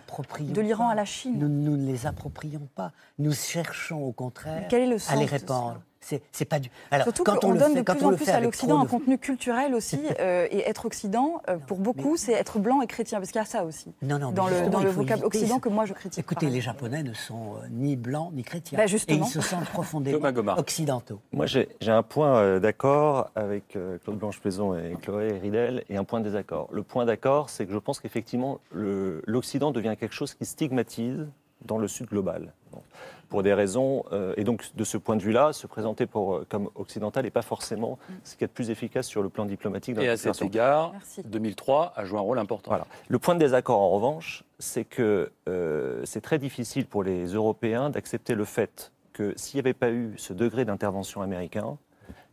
de 0.53 0.61
l'Iran 0.61 0.89
à 0.89 0.95
la 0.95 1.05
Chine. 1.05 1.39
Nous 1.39 1.49
nous 1.49 1.77
ne 1.77 1.85
les 1.85 2.05
approprions 2.05 2.67
pas. 2.75 2.91
Nous 3.17 3.33
cherchons 3.33 4.03
au 4.03 4.11
contraire 4.11 4.61
Mais 4.61 4.67
quel 4.69 4.81
est 4.83 4.87
le 4.87 4.95
à 4.95 4.99
sens 4.99 5.19
les 5.19 5.25
de 5.25 5.31
répandre. 5.31 5.81
Ça 6.07 6.15
C'est 6.15 6.21
c'est 6.31 6.45
pas 6.45 6.59
du. 6.59 6.69
Alors, 6.91 7.05
Surtout 7.05 7.23
quand 7.23 7.43
on 7.43 7.51
le 7.51 7.59
donne 7.59 7.73
fait, 7.73 7.79
de 7.79 7.83
quand 7.83 7.95
plus 7.95 8.05
on 8.05 8.09
en 8.09 8.15
plus 8.15 8.29
à 8.29 8.39
l'Occident 8.39 8.79
un 8.79 8.83
de- 8.85 8.89
contenu 8.89 9.17
culturel 9.17 9.73
aussi, 9.73 9.99
euh, 10.19 10.47
et 10.51 10.59
être 10.69 10.85
Occident, 10.85 11.41
euh, 11.49 11.57
pour 11.57 11.79
beaucoup, 11.79 12.17
c'est 12.17 12.33
être 12.33 12.59
blanc 12.59 12.81
et 12.81 12.87
chrétien, 12.87 13.19
parce 13.19 13.31
qu'il 13.31 13.39
y 13.39 13.43
a 13.43 13.45
ça 13.45 13.65
aussi, 13.65 13.93
Non, 14.01 14.19
non, 14.19 14.31
dans 14.31 14.47
le, 14.47 14.69
dans 14.69 14.79
le 14.81 14.89
vocable 14.89 15.25
Occident 15.25 15.59
que 15.59 15.69
moi 15.69 15.85
je 15.85 15.93
critique. 15.93 16.19
Écoutez, 16.19 16.49
les. 16.49 16.61
Japonais 16.67 17.01
ne 17.03 17.13
sont 17.13 17.53
euh, 17.55 17.67
ni 17.71 17.95
blancs 17.95 18.31
ni 18.33 18.43
chrétiens. 18.43 18.77
Bah, 18.77 18.83
et 18.85 19.13
ils 19.13 19.25
se 19.25 19.39
sentent 19.39 19.69
profondément 19.69 20.19
occidentaux. 20.57 21.21
Moi, 21.31 21.45
j'ai 21.45 21.67
un 21.87 22.03
point 22.03 22.35
euh, 22.39 22.59
d'accord 22.59 23.31
avec 23.35 23.75
euh, 23.75 23.97
Claude 24.03 24.17
Blanche-Plaison 24.17 24.75
et 24.77 24.95
Chloé 25.01 25.39
Ridel 25.39 25.85
et 25.89 25.95
un 25.95 26.03
point 26.03 26.19
de 26.19 26.25
désaccord. 26.25 26.67
Le 26.73 26.83
point 26.83 27.05
d'accord, 27.05 27.49
c'est 27.49 27.65
que 27.65 27.71
je 27.71 27.77
pense 27.77 27.99
qu'effectivement, 28.01 28.59
l'Occident 28.73 29.71
devient 29.71 29.95
quelque 29.97 30.13
chose 30.13 30.33
qui 30.33 30.45
stigmatise 30.45 31.27
dans 31.65 31.77
le 31.77 31.87
Sud 31.87 32.07
global. 32.07 32.53
Bon. 32.71 32.81
Pour 33.29 33.43
des 33.43 33.53
raisons, 33.53 34.05
euh, 34.13 34.33
et 34.37 34.43
donc 34.43 34.63
de 34.75 34.83
ce 34.83 34.97
point 34.97 35.15
de 35.17 35.21
vue-là, 35.21 35.51
se 35.51 35.67
présenter 35.67 36.05
pour, 36.05 36.35
euh, 36.35 36.45
comme 36.47 36.69
occidental 36.75 37.25
n'est 37.25 37.31
pas 37.31 37.41
forcément 37.41 37.99
ce 38.23 38.35
qui 38.35 38.43
est 38.43 38.47
de 38.47 38.51
plus 38.51 38.69
efficace 38.69 39.05
sur 39.07 39.21
le 39.21 39.29
plan 39.29 39.45
diplomatique. 39.45 39.95
dans 39.95 40.01
Et 40.01 40.07
la 40.07 40.13
à 40.13 40.17
cet 40.17 40.41
égard, 40.41 40.93
Merci. 40.93 41.23
2003 41.23 41.93
a 41.95 42.05
joué 42.05 42.17
un 42.17 42.21
rôle 42.21 42.39
important. 42.39 42.71
Voilà. 42.71 42.87
Le 43.09 43.19
point 43.19 43.35
de 43.35 43.39
désaccord, 43.39 43.81
en 43.81 43.89
revanche, 43.89 44.43
c'est 44.59 44.85
que 44.85 45.31
euh, 45.49 46.01
c'est 46.05 46.21
très 46.21 46.39
difficile 46.39 46.85
pour 46.85 47.03
les 47.03 47.25
Européens 47.27 47.89
d'accepter 47.89 48.33
le 48.33 48.45
fait 48.45 48.91
que 49.13 49.33
s'il 49.35 49.57
n'y 49.57 49.61
avait 49.61 49.73
pas 49.73 49.89
eu 49.89 50.13
ce 50.17 50.31
degré 50.33 50.63
d'intervention 50.63 51.21
américain, 51.21 51.77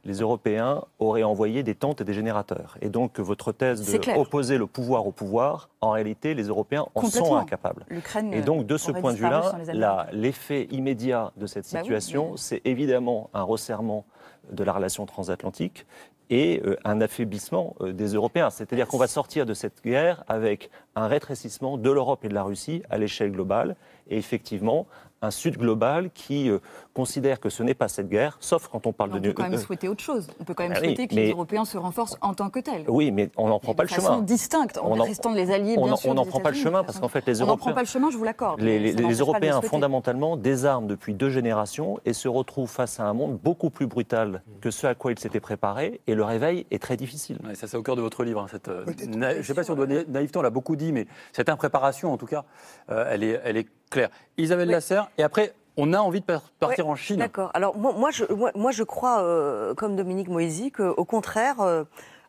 les 0.04 0.14
Européens 0.20 0.84
auraient 0.98 1.22
envoyé 1.22 1.62
des 1.62 1.74
tentes 1.74 2.00
et 2.00 2.04
des 2.04 2.12
générateurs. 2.12 2.76
Et 2.80 2.88
donc, 2.88 3.18
votre 3.20 3.52
thèse 3.52 3.98
d'opposer 4.14 4.58
le 4.58 4.66
pouvoir 4.66 5.06
au 5.06 5.12
pouvoir, 5.12 5.68
en 5.80 5.90
réalité, 5.90 6.34
les 6.34 6.44
Européens 6.44 6.86
en 6.94 7.04
sont 7.06 7.36
incapables. 7.36 7.86
Et 8.32 8.42
donc, 8.42 8.66
de 8.66 8.76
ce 8.76 8.92
point 8.92 9.12
de 9.12 9.18
vue-là, 9.18 10.06
l'effet 10.12 10.68
immédiat 10.70 11.32
de 11.36 11.46
cette 11.46 11.64
Bah 11.72 11.78
oui, 11.78 11.84
situation, 11.84 12.36
c'est 12.36 12.60
évidemment 12.64 13.30
un 13.34 13.42
resserrement 13.42 14.04
de 14.52 14.62
la 14.62 14.72
relation 14.72 15.06
transatlantique 15.06 15.86
et 16.30 16.62
euh, 16.64 16.76
un 16.84 17.00
affaiblissement 17.00 17.76
euh, 17.80 17.92
des 17.92 18.14
Européens. 18.14 18.50
C'est-à-dire 18.50 18.86
qu'on 18.88 18.98
va 18.98 19.06
sortir 19.06 19.46
de 19.46 19.54
cette 19.54 19.82
guerre 19.84 20.24
avec 20.28 20.70
un 20.96 21.06
rétrécissement 21.06 21.76
de 21.76 21.90
l'Europe 21.90 22.24
et 22.24 22.28
de 22.28 22.34
la 22.34 22.42
Russie 22.42 22.82
à 22.90 22.98
l'échelle 22.98 23.32
globale 23.32 23.76
et 24.08 24.16
effectivement 24.16 24.86
un 25.24 25.30
Sud 25.30 25.56
global 25.58 26.10
qui 26.12 26.50
euh, 26.50 26.58
considère 26.92 27.40
que 27.40 27.48
ce 27.48 27.62
n'est 27.62 27.74
pas 27.74 27.88
cette 27.88 28.08
guerre, 28.08 28.36
sauf 28.40 28.68
quand 28.68 28.86
on 28.86 28.92
parle 28.92 29.10
On 29.14 29.16
de... 29.18 29.28
peut 29.28 29.32
quand 29.32 29.42
même 29.44 29.54
euh, 29.54 29.58
souhaiter 29.58 29.88
autre 29.88 30.02
chose. 30.02 30.28
On 30.40 30.44
peut 30.44 30.54
quand 30.54 30.62
même 30.64 30.72
Ah 30.76 30.80
oui, 30.80 30.88
souhaiter 30.88 31.08
que 31.08 31.14
mais- 31.14 31.24
les 31.26 31.30
Européens 31.30 31.64
se 31.64 31.76
renforcent 31.78 32.16
en 32.20 32.34
tant 32.34 32.50
que 32.50 32.60
tels. 32.60 32.84
oui, 32.88 33.10
mais 33.10 33.30
on 33.36 33.48
n'en 33.48 33.58
prend 33.58 33.74
pas 33.74 33.84
de 33.84 33.88
le 33.88 33.94
façon 33.94 34.08
chemin. 34.14 34.22
distincte, 34.22 34.78
en 34.78 34.90
On 34.92 35.00
en- 35.00 35.04
restant 35.04 35.32
les 35.32 35.50
alliés, 35.50 35.74
on 35.78 35.84
bien 35.84 35.92
en- 35.94 35.96
sûr. 35.96 36.10
on 36.10 36.14
n'en 36.14 36.24
prend 36.26 36.40
pas 36.40 36.50
le 36.50 36.56
chemin 36.56 36.82
de 36.82 36.86
parce 36.86 36.98
qu'en 37.00 37.08
fait, 37.08 37.26
les 37.26 37.42
On 37.42 37.46
n'en 37.46 37.56
prend 37.56 37.70
Européens- 37.70 37.74
pas 37.74 37.80
le 37.82 37.86
chemin, 37.88 38.10
je 38.10 38.16
vous 38.16 38.24
l'accorde. 38.24 38.60
Les, 38.60 38.92
de 38.94 39.20
Européens, 39.20 39.60
fondamentalement, 39.62 40.36
désarment 40.36 40.86
depuis 40.86 41.14
deux 41.14 41.30
générations 41.30 41.98
et 42.04 42.12
se 42.12 42.28
retrouvent 42.28 42.70
face 42.70 43.00
à 43.00 43.04
un 43.04 43.12
monde 43.14 43.38
beaucoup 43.42 43.70
plus 43.70 43.86
brutal 43.86 44.42
que 44.60 44.70
ce 44.70 44.86
à 44.86 44.94
quoi 44.94 45.12
ils 45.12 45.18
s'étaient 45.18 45.40
préparés. 45.40 46.00
Et 46.06 46.14
le 46.14 46.22
réveil 46.24 46.66
est 46.70 46.80
très 46.82 46.96
difficile. 46.96 47.38
Ouais, 47.44 47.54
ça, 47.54 47.66
c'est 47.66 47.76
au 47.76 47.82
cœur 47.82 47.96
de 47.96 48.02
votre 48.02 48.22
livre. 48.24 48.40
hein, 48.40 48.46
cette, 48.50 48.68
euh, 48.68 48.84
na- 49.08 49.32
je 49.34 49.38
ne 49.38 49.42
sais 49.42 49.54
pas 49.54 49.62
si 49.64 49.70
on 49.70 49.74
doit 49.74 49.86
na- 49.86 50.04
naïveté, 50.04 50.38
on 50.38 50.42
l'a 50.42 50.50
beaucoup 50.50 50.76
dit, 50.76 50.92
mais 50.92 51.06
cette 51.32 51.48
impréparation, 51.48 52.12
en 52.12 52.16
tout 52.16 52.26
cas, 52.26 52.44
euh, 52.90 53.06
elle, 53.10 53.22
est, 53.24 53.40
elle 53.44 53.56
est 53.56 53.66
claire. 53.94 54.10
Isabelle 54.36 54.68
Oui. 54.68 54.74
Lasserre, 54.74 55.08
et 55.18 55.22
après, 55.22 55.54
on 55.76 55.92
a 55.92 55.98
envie 55.98 56.20
de 56.20 56.24
par- 56.26 56.42
partir 56.60 56.86
Ouais, 56.86 56.92
en 56.92 56.96
Chine. 56.96 57.16
D'accord. 57.18 57.50
Alors 57.54 57.76
moi, 57.76 57.92
moi, 57.96 58.10
je, 58.10 58.24
moi, 58.32 58.50
moi, 58.54 58.70
je 58.72 58.82
crois, 58.82 59.22
euh, 59.22 59.74
comme 59.74 59.96
Dominique 59.96 60.28
Moisy, 60.28 60.70
qu'au 60.70 61.04
contraire, 61.04 61.60
euh, 61.60 61.84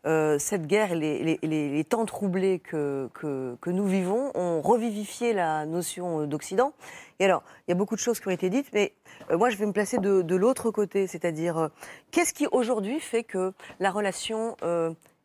euh, 0.07 0.37
cette 0.37 0.67
guerre 0.67 0.91
et 0.91 0.95
les, 0.95 1.23
les- 1.23 1.39
les- 1.41 1.69
les 1.71 1.83
temps 1.83 2.05
troublés 2.05 2.59
que, 2.59 3.09
que, 3.15 3.55
que 3.59 3.69
nous 3.71 3.85
vivons 3.87 4.31
ont 4.35 4.61
revivifié 4.61 5.33
la 5.33 5.65
notion 5.65 6.27
d'Occident. 6.27 6.73
Et 7.19 7.25
alors, 7.25 7.41
il 7.67 7.71
y 7.71 7.73
a 7.73 7.75
beaucoup 7.75 7.95
de 7.95 7.99
choses 7.99 8.19
qui 8.19 8.27
ont 8.27 8.31
été 8.31 8.49
dites, 8.51 8.67
mais 8.73 8.93
moi, 9.31 9.49
je 9.49 9.57
vais 9.57 9.65
me 9.65 9.71
placer 9.73 9.97
de, 9.97 10.21
de 10.21 10.35
l'autre 10.35 10.69
côté, 10.69 11.07
c'est-à-dire, 11.07 11.69
qu'est-ce 12.11 12.33
qui 12.33 12.45
aujourd'hui 12.51 12.99
fait 12.99 13.23
que 13.23 13.53
la 13.79 13.89
relation 13.89 14.55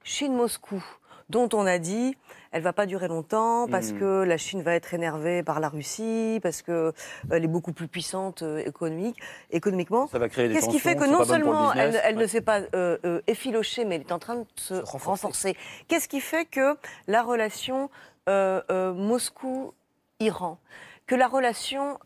Chine-Moscou, 0.03 0.83
dont 1.31 1.49
on 1.55 1.65
a 1.67 1.79
dit, 1.79 2.17
elle 2.53 2.63
va 2.63 2.73
pas 2.73 2.85
durer 2.87 3.07
longtemps 3.09 3.69
parce 3.69 3.93
Mhm. 3.93 4.01
que 4.01 4.23
la 4.25 4.37
Chine 4.37 4.63
va 4.63 4.75
être 4.75 4.93
énervée 4.93 5.43
par 5.45 5.61
la 5.61 5.69
Russie, 5.69 6.41
parce 6.43 6.61
que 6.63 6.73
euh, 6.73 6.93
elle 7.31 7.45
est 7.45 7.49
beaucoup 7.49 7.73
plus 7.73 7.87
puissante 7.89 8.43
euh, 8.43 8.59
économique, 8.67 9.17
économiquement. 9.51 10.09
Ça 10.09 10.19
va 10.19 10.29
créer 10.29 10.49
des 10.49 10.55
Qu'est-ce 10.55 10.69
qui 10.69 10.81
fait 10.81 10.97
que 10.97 11.05
non 11.05 11.25
seulement 11.25 11.73
elle, 11.73 11.87
business. 11.91 12.03
elle 12.05 12.17
Ouais. 12.17 12.23
ne 12.23 12.27
s'est 12.27 12.41
pas 12.41 12.61
euh, 12.75 12.99
euh, 13.05 13.21
effilochée, 13.29 13.85
mais 13.85 13.95
elle 13.95 14.01
est 14.03 14.13
en 14.13 14.19
train 14.19 14.37
de 14.37 14.45
se, 14.57 14.75
Se 14.75 14.81
renforcer. 14.81 15.09
renforcer, 15.27 15.57
Qu'est-ce 15.89 16.09
qui 16.09 16.21
fait 16.21 16.45
que 16.45 16.77
la 17.07 17.23
relation 17.23 17.89
euh, 18.29 18.93
Moscou-Iran, 18.95 20.59
que 21.07 21.15
la 21.15 21.29
relation 21.29 21.99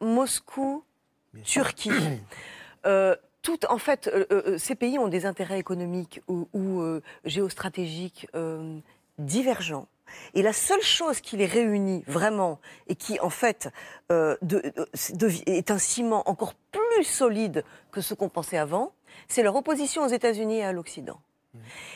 Moscou-Turquie, 0.00 1.90
tout, 3.46 3.64
en 3.68 3.78
fait, 3.78 4.08
euh, 4.08 4.26
euh, 4.32 4.58
ces 4.58 4.74
pays 4.74 4.98
ont 4.98 5.06
des 5.06 5.24
intérêts 5.24 5.60
économiques 5.60 6.20
ou, 6.26 6.80
euh, 6.80 7.00
géostratégiques 7.24 8.26
euh, 8.34 8.80
divergents. 9.18 9.86
Et 10.34 10.42
la 10.42 10.52
seule 10.52 10.82
chose 10.82 11.20
qui 11.20 11.36
les 11.36 11.46
réunit 11.46 12.02
vraiment 12.08 12.58
et 12.88 12.96
qui, 12.96 13.20
en 13.20 13.30
fait, 13.30 13.68
euh, 14.10 14.36
est 15.46 15.70
un 15.70 15.78
ciment 15.78 16.28
encore 16.28 16.54
plus 16.72 17.04
solide 17.04 17.62
que 17.92 18.00
ce 18.00 18.14
qu'on 18.14 18.28
pensait 18.28 18.58
avant, 18.58 18.92
c'est 19.28 19.44
leur 19.44 19.54
opposition 19.54 20.02
aux 20.02 20.08
États-Unis 20.08 20.58
et 20.58 20.64
à 20.64 20.72
l'Occident. 20.72 21.20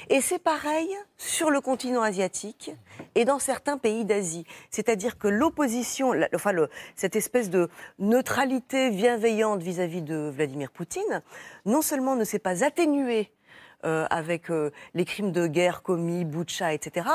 Et 0.08 0.20
c'est 0.20 0.38
pareil 0.38 0.88
sur 1.16 1.50
le 1.50 1.60
continent 1.60 2.02
asiatique 2.02 2.72
et 3.14 3.24
dans 3.24 3.38
certains 3.38 3.78
pays 3.78 4.04
d'Asie. 4.04 4.44
C'est-à-dire 4.70 5.18
que 5.18 5.28
l'opposition, 5.28 6.12
enfin 6.34 6.52
cette 6.96 7.16
espèce 7.16 7.50
de 7.50 7.68
neutralité 7.98 8.90
bienveillante 8.90 9.62
vis-à-vis 9.62 10.02
de 10.02 10.30
Vladimir 10.34 10.70
Poutine, 10.70 11.22
non 11.66 11.82
seulement 11.82 12.16
ne 12.16 12.24
s'est 12.24 12.38
pas 12.38 12.64
atténuée 12.64 13.30
euh, 13.84 14.06
avec 14.10 14.50
euh, 14.50 14.70
les 14.94 15.04
crimes 15.04 15.32
de 15.32 15.46
guerre 15.46 15.82
commis, 15.82 16.24
Boucha, 16.24 16.72
etc., 16.74 17.06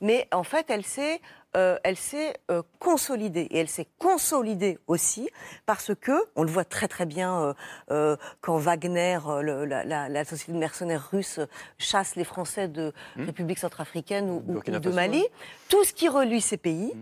mais 0.00 0.28
en 0.32 0.42
fait 0.44 0.66
elle 0.68 0.84
s'est 0.84 1.20
euh, 1.56 1.78
elle 1.84 1.96
s'est 1.96 2.34
euh, 2.50 2.62
consolidée. 2.80 3.42
Et 3.52 3.58
elle 3.60 3.68
s'est 3.68 3.86
consolidée 4.00 4.76
aussi 4.88 5.28
parce 5.66 5.92
que, 5.94 6.10
on 6.34 6.42
le 6.42 6.50
voit 6.50 6.64
très 6.64 6.88
très 6.88 7.06
bien 7.06 7.54
euh, 7.92 8.16
quand 8.40 8.56
Wagner, 8.56 9.18
le- 9.40 9.64
la, 9.64 9.84
la- 9.84 10.08
la 10.08 10.24
société 10.24 10.50
de 10.52 10.58
mercenaires 10.58 11.08
russe, 11.12 11.38
chasse 11.78 12.16
les 12.16 12.24
Français 12.24 12.66
de 12.66 12.92
République 13.16 13.58
centrafricaine 13.60 14.30
ou, 14.30 14.42
ou- 14.48 14.54
de 14.80 14.88
Mali, 14.96 15.24
tout 15.68 15.84
ce 15.84 15.92
qui 15.92 16.08
relie 16.08 16.40
ces 16.40 16.56
pays, 16.56 16.92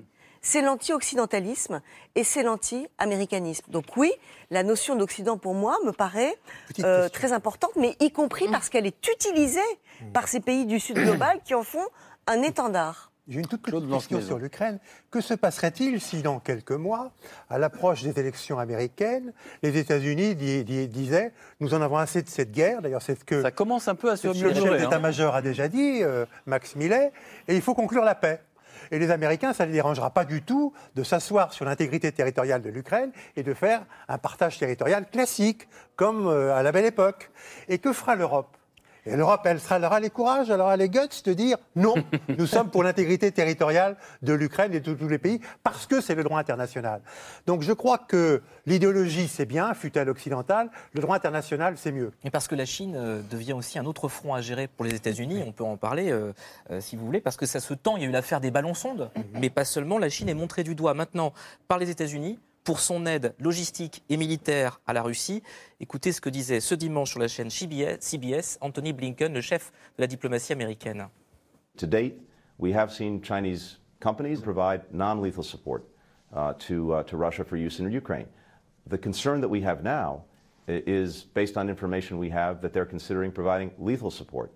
c'est 0.43 0.61
l'anti-occidentalisme 0.63 1.81
et 2.15 2.25
c'est 2.25 2.43
l'anti-américanisme. 2.43 3.65
Donc 3.69 3.85
oui, 3.97 4.13
la 4.51 4.63
notion 4.63 4.97
d'Occident, 4.97 5.39
pour 5.39 5.55
moi, 5.55 5.77
me 5.85 5.93
paraît 5.93 6.35
euh, 6.81 7.09
très 7.09 7.33
importante, 7.33 7.71
mais 7.77 7.97
y 8.01 8.11
compris 8.11 8.49
parce 8.49 8.69
qu'elle 8.69 8.87
est 8.87 9.07
utilisée 9.09 9.61
par 10.13 10.29
ces 10.29 10.41
pays 10.41 10.67
du 10.67 10.81
Sud 10.81 10.99
global 10.99 11.41
qui 11.45 11.55
en 11.55 11.63
font 11.63 11.87
un 12.27 12.43
étendard. 12.43 13.09
J'ai 13.29 13.39
une 13.39 13.47
toute 13.47 13.63
petite 13.63 13.89
question 13.89 14.21
sur 14.21 14.37
l'Ukraine. 14.37 14.81
Que 15.13 15.21
se 15.21 15.33
passerait-il 15.35 16.01
si, 16.01 16.23
dans 16.23 16.41
quelques 16.41 16.73
mois, 16.73 17.13
à 17.49 17.57
l'approche 17.57 18.03
des 18.03 18.19
élections 18.19 18.59
américaines, 18.59 19.33
les 19.63 19.79
États-Unis 19.79 20.35
di- 20.35 20.65
di- 20.65 20.89
disaient 20.89 21.33
Nous 21.61 21.73
en 21.73 21.81
avons 21.83 21.99
assez 21.99 22.23
de 22.23 22.29
cette 22.29 22.51
guerre 22.51 22.83
D'ailleurs, 22.83 23.01
c'est 23.01 23.17
ce 23.17 23.25
que 23.25 23.41
Ça 23.43 23.53
commence 23.53 23.87
un 23.87 23.95
peu 23.95 24.11
à 24.11 24.17
se 24.17 24.27
le 24.27 24.35
chef 24.35 24.57
hein. 24.67 24.77
d'état-major 24.77 25.37
a 25.37 25.41
déjà 25.41 25.69
dit, 25.69 26.03
euh, 26.03 26.27
Max 26.47 26.75
Millet, 26.75 27.13
et 27.47 27.55
il 27.55 27.63
faut 27.63 27.75
conclure 27.77 28.03
la 28.03 28.17
paix. 28.17 28.41
Et 28.93 28.99
les 28.99 29.11
Américains, 29.11 29.55
ça 29.55 29.65
ne 29.65 29.71
les 29.71 29.77
dérangera 29.77 30.11
pas 30.11 30.27
du 30.27 30.43
tout 30.43 30.75
de 30.95 31.03
s'asseoir 31.03 31.55
sur 31.55 31.65
l'intégrité 31.65 32.13
territoriale 32.13 32.61
de 32.61 32.69
l'Ukraine 32.69 33.11
et 33.37 33.43
de 33.43 33.55
faire 33.55 33.87
un 34.07 34.19
partage 34.19 34.59
territorial 34.59 35.09
classique, 35.09 35.67
comme 35.97 36.27
euh, 36.27 36.55
à 36.55 36.63
la 36.63 36.73
belle 36.73 36.85
époque. 36.85 37.31
Et 37.69 37.79
que 37.79 37.95
fera 37.95 38.15
l'Europe? 38.15 38.55
Et 39.05 39.17
l'Europe, 39.17 39.41
elle, 39.45 39.59
sera, 39.59 39.77
elle 39.77 39.85
aura 39.85 40.01
les 40.01 40.11
courages, 40.11 40.51
elle 40.51 40.61
aura 40.61 40.77
les 40.77 40.89
guts 40.89 41.23
de 41.25 41.33
dire 41.33 41.57
non, 41.75 41.95
nous 42.39 42.47
sommes 42.47 42.71
pour 42.71 42.83
l'intégrité 42.85 43.33
territoriale 43.33 43.97
de 44.23 44.33
l'Ukraine 44.33 44.73
et 44.75 44.81
de 44.81 44.95
tous 44.95 45.09
les 45.09 45.19
pays, 45.19 45.41
parce 45.63 45.87
que 45.87 46.01
c'est 46.01 46.15
le 46.15 46.23
droit 46.23 46.39
international. 46.39 47.01
Donc 47.47 47.63
je 47.63 47.73
crois 47.73 47.99
que 47.99 48.43
l'idéologie, 48.67 49.29
c'est 49.29 49.47
bien, 49.47 49.75
fut-elle 49.75 50.09
occidentale, 50.09 50.71
le 50.93 51.01
droit 51.01 51.17
international, 51.17 51.75
c'est 51.77 51.93
mieux. 51.93 52.13
Et 52.25 52.31
parce 52.31 52.47
que 52.47 52.55
la 52.55 52.65
Chine 52.65 52.95
euh, 52.97 53.23
devient 53.31 53.55
aussi 53.55 53.79
un 53.79 53.87
autre 53.87 54.09
front 54.09 54.35
à 54.35 54.41
gérer 54.41 54.69
pour 54.69 54.85
les 54.85 54.95
États-Unis, 54.95 55.43
on 55.47 55.53
peut 55.53 55.65
en 55.65 55.77
parler 55.77 56.13
euh, 56.13 56.33
euh, 56.71 56.81
si 56.81 56.95
vous 56.95 57.05
voulez, 57.05 57.21
parce 57.21 57.37
que 57.37 57.47
ça 57.47 57.61
se 57.61 57.75
tend. 57.75 57.97
Il 57.97 58.03
y 58.03 58.07
a 58.07 58.09
eu 58.09 58.13
l'affaire 58.13 58.41
des 58.41 58.51
ballons 58.51 58.75
sondes, 58.75 59.11
mais 59.35 59.51
pas 59.51 59.65
seulement. 59.65 59.99
La 59.99 60.09
Chine 60.09 60.29
est 60.29 60.35
montrée 60.35 60.63
du 60.63 60.75
doigt 60.75 60.95
maintenant 60.95 61.33
par 61.67 61.79
les 61.79 61.91
États-Unis 61.91 62.39
pour 62.65 62.81
son 62.81 63.07
aide 63.07 63.35
logistique 63.39 64.03
et 64.09 64.17
militaire 64.17 64.81
à 64.87 64.93
la 64.93 65.03
Russie. 65.03 65.43
Écoutez 65.81 66.13
ce 66.13 66.21
que 66.21 66.31
disait 66.31 66.61
ce 66.61 66.75
dimanche 66.75 67.11
sur 67.11 67.21
la 67.21 67.29
chaîne 67.29 67.51
CBS, 67.51 68.59
Anthony 68.61 68.93
Blinken, 68.93 69.33
le 69.33 69.41
chef 69.41 69.73
de 69.97 70.03
la 70.03 70.07
diplomatie 70.07 70.53
américaine. 70.53 71.09
To 71.79 71.87
date, 71.87 72.15
we 72.59 72.75
have 72.75 72.93
seen 72.93 73.21
Chinese 73.23 73.79
companies 74.01 74.41
provide 74.41 74.83
non 74.93 75.23
lethal 75.23 75.43
support 75.43 75.85
uh, 76.35 76.53
to, 76.55 76.93
uh, 76.93 77.03
to 77.05 77.17
Russia 77.17 77.45
for 77.45 77.57
use 77.57 77.81
in 77.81 77.91
Ukraine. 77.91 78.27
The 78.87 78.99
concern 78.99 79.41
that 79.41 79.49
we 79.49 79.63
have 79.63 79.83
now 79.83 80.25
is 80.69 81.25
based 81.35 81.57
on 81.57 81.69
information 81.69 82.19
we 82.19 82.31
have 82.31 82.61
that 82.63 82.73
they're 82.73 82.87
considering 82.87 83.33
providing 83.33 83.71
lethal 83.79 84.11
support. 84.11 84.53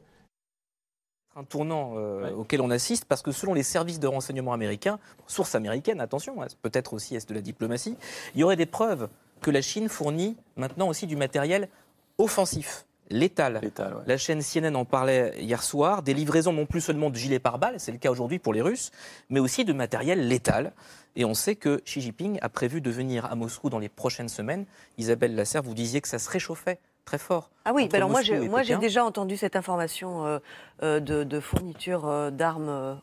Un 1.37 1.45
tournant 1.45 1.93
euh, 1.97 2.32
auquel 2.32 2.62
on 2.62 2.70
assiste 2.70 3.05
parce 3.05 3.20
que 3.20 3.30
selon 3.30 3.53
les 3.53 3.62
services 3.62 4.01
de 4.01 4.07
renseignement 4.07 4.55
américains, 4.55 4.99
source 5.26 5.55
américaine, 5.55 6.01
attention, 6.01 6.43
hein, 6.43 6.47
peut-être 6.62 6.95
aussi 6.95 7.14
est-ce 7.14 7.26
de 7.26 7.34
la 7.34 7.43
diplomatie, 7.43 7.97
il 8.34 8.41
y 8.41 8.45
aurait 8.45 8.57
des 8.57 8.66
preuves 8.66 9.09
que 9.43 9.51
la 9.51 9.61
Chine 9.61 9.91
fournit 9.91 10.37
maintenant 10.57 10.89
aussi 10.89 11.07
du 11.07 11.14
matériel 11.14 11.68
offensif, 12.16 12.87
létal. 13.11 13.61
Létal, 13.62 13.95
ouais. 13.95 14.03
La 14.07 14.16
chaîne 14.16 14.41
CNN 14.43 14.74
en 14.74 14.87
parlait 14.87 15.34
hier 15.39 15.62
soir. 15.62 16.03
Des 16.03 16.14
livraisons 16.14 16.55
non 16.55 16.64
plus 16.64 16.80
seulement 16.80 17.11
de 17.11 17.16
gilets 17.16 17.39
pare-balles, 17.39 17.78
c'est 17.78 17.93
le 17.93 17.99
cas 17.99 18.11
aujourd'hui 18.11 18.39
pour 18.39 18.55
les 18.55 18.62
Russes, 18.62 18.91
mais 19.28 19.39
aussi 19.39 19.66
de 19.66 19.74
matériel 19.74 20.26
létal. 20.28 20.72
Et 21.16 21.26
on 21.26 21.34
sait 21.34 21.55
que 21.55 21.82
Xi 21.84 22.01
Jinping 22.01 22.39
a 22.41 22.49
prévu 22.49 22.80
de 22.80 22.91
venir 22.91 23.26
à 23.26 23.34
Moscou 23.34 23.68
dans 23.68 23.78
les 23.78 23.91
prochaines 23.91 24.30
semaines. 24.30 24.64
Isabelle 24.97 25.34
Lasserre, 25.34 25.62
vous 25.62 25.74
disiez 25.74 26.01
que 26.01 26.09
ça 26.09 26.18
se 26.18 26.30
réchauffait 26.30 26.80
très 27.07 27.16
fort. 27.18 27.48
Ah 27.64 27.72
oui, 27.72 27.88
bah 27.88 27.96
alors 27.96 28.11
moi 28.11 28.20
Moscou 28.20 28.34
j'ai 28.34 28.48
moi 28.48 28.62
déjà 28.78 29.02
entendu 29.04 29.36
cette 29.38 29.57
information 29.57 30.26
euh, 30.26 30.38
euh, 30.82 31.00
de, 31.00 31.24
de 31.24 31.40
fourniture 31.40 32.07
euh, 32.07 32.30
d'armes 32.30 33.00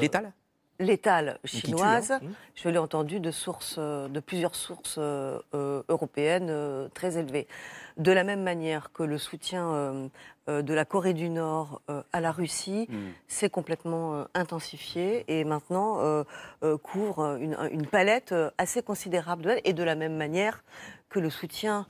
Létal 0.00 0.32
létales 0.78 1.38
tue, 1.44 1.58
chinoises. 1.58 2.10
hein. 2.10 2.18
Mmh. 2.22 2.28
Je 2.56 2.68
l'ai 2.68 2.78
entendu 2.78 3.20
de 3.20 3.30
sources, 3.30 3.78
de 3.78 4.20
plusieurs 4.20 4.56
sources 4.56 4.96
euh, 4.98 5.38
européennes 5.88 6.48
euh, 6.50 6.88
très 6.92 7.18
élevées. 7.18 7.46
De 7.98 8.10
la 8.10 8.24
même 8.24 8.42
manière 8.42 8.90
que 8.92 9.04
le 9.04 9.16
soutien 9.18 9.68
euh, 10.48 10.62
de 10.62 10.74
la 10.74 10.84
Corée 10.84 11.12
du 11.14 11.28
Nord 11.28 11.82
à 12.12 12.20
la 12.20 12.32
Russie 12.32 12.88
Mm. 12.88 12.96
s'est 13.28 13.50
complètement 13.50 14.14
euh, 14.14 14.24
intensifié 14.34 15.24
et 15.28 15.44
maintenant 15.44 16.24
couvre 16.82 17.36
une, 17.40 17.56
une 17.70 17.86
palette 17.86 18.34
assez 18.58 18.82
considérable 18.82 19.42
de 19.42 19.60
et 19.64 19.74
de 19.74 19.84
la 19.84 19.94
même 19.94 20.16
manière 20.16 20.64
que 21.10 21.20
le 21.20 21.30
soutien 21.30 21.86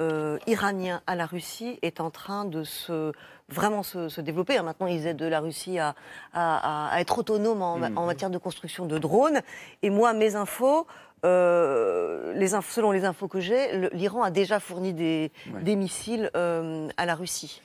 euh, 0.00 0.38
iranien 0.46 1.00
à 1.06 1.14
la 1.16 1.26
Russie 1.26 1.78
est 1.82 2.00
en 2.00 2.10
train 2.10 2.44
de 2.44 2.64
se 2.64 3.12
vraiment 3.48 3.82
se, 3.82 4.08
se 4.08 4.20
développer. 4.20 4.60
Maintenant, 4.60 4.86
ils 4.88 5.06
aident 5.06 5.22
la 5.22 5.40
Russie 5.40 5.78
à, 5.78 5.94
à- 6.32 6.88
à- 6.88 6.94
à 6.94 7.00
être 7.00 7.18
autonome 7.18 7.62
en, 7.62 7.78
Mhm. 7.78 7.96
en 7.98 8.06
matière 8.06 8.30
de 8.30 8.38
construction 8.38 8.86
de 8.86 8.98
drones. 8.98 9.40
Et 9.82 9.90
moi, 9.90 10.12
mes 10.12 10.34
infos, 10.34 10.86
euh, 11.24 12.32
les 12.34 12.54
inf- 12.54 12.70
selon 12.72 12.90
les 12.90 13.04
infos 13.04 13.28
que 13.28 13.40
j'ai, 13.40 13.90
l'Iran 13.92 14.22
a 14.22 14.30
déjà 14.30 14.60
fourni 14.60 14.92
des, 14.92 15.30
Ouais. 15.54 15.62
des 15.62 15.76
missiles 15.76 16.30
euh, 16.36 16.88
à 16.96 17.06
la 17.06 17.14
Russie. 17.14 17.62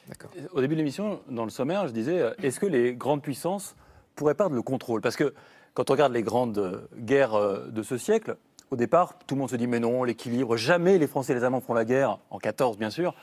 Au 0.53 0.61
début 0.61 0.75
de 0.75 0.79
l'émission, 0.79 1.19
dans 1.29 1.43
le 1.45 1.49
sommaire, 1.49 1.87
je 1.87 1.93
disais 1.93 2.23
est-ce 2.43 2.59
que 2.59 2.65
les 2.65 2.93
grandes 2.93 3.21
puissances 3.21 3.75
pourraient 4.15 4.35
perdre 4.35 4.55
le 4.55 4.61
contrôle? 4.61 5.01
Parce 5.01 5.15
que 5.15 5.33
quand 5.73 5.89
on 5.89 5.93
regarde 5.93 6.13
les 6.13 6.23
grandes 6.23 6.87
guerres 6.97 7.39
de 7.71 7.83
ce 7.83 7.97
siècle, 7.97 8.35
au 8.71 8.77
départ, 8.77 9.19
tout 9.27 9.35
le 9.35 9.39
monde 9.39 9.49
se 9.49 9.57
dit 9.57 9.67
mais 9.67 9.79
non, 9.79 10.03
l'équilibre, 10.03 10.55
jamais 10.55 10.97
les 10.97 11.07
Français 11.07 11.33
et 11.33 11.35
les 11.35 11.43
Allemands 11.43 11.61
font 11.61 11.73
la 11.73 11.85
guerre, 11.85 12.19
en 12.29 12.39
14 12.39 12.77
bien 12.77 12.89
sûr. 12.89 13.13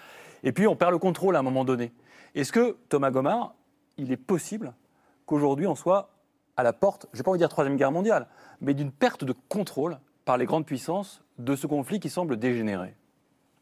Et 0.45 0.53
puis 0.53 0.67
on 0.67 0.77
perd 0.77 0.93
le 0.93 0.99
contrôle 0.99 1.35
à 1.37 1.39
un 1.41 1.43
moment 1.43 1.65
donné. 1.65 1.93
Est-ce 2.35 2.53
que, 2.53 2.77
Thomas 2.89 3.11
Gomard, 3.11 3.55
il 3.97 4.13
est 4.13 4.19
possible 4.19 4.75
qu'aujourd'hui 5.27 5.67
on 5.67 5.75
soit 5.75 6.11
à 6.57 6.63
la 6.63 6.73
porte, 6.73 7.07
je 7.13 7.17
ne 7.17 7.19
vais 7.19 7.25
pas 7.25 7.31
vous 7.31 7.39
dire 7.39 7.49
Troisième 7.49 7.77
Guerre 7.77 7.93
mondiale, 7.93 8.27
mais 8.61 8.75
d'une 8.75 8.93
perte 8.93 9.25
de 9.25 9.35
contrôle 9.49 9.99
par 10.25 10.37
les 10.37 10.45
grandes 10.45 10.67
puissances 10.67 11.23
de 11.39 11.57
ce 11.57 11.67
conflit 11.67 11.99
qui 11.99 12.11
semble 12.11 12.37
dégénérer? 12.37 12.95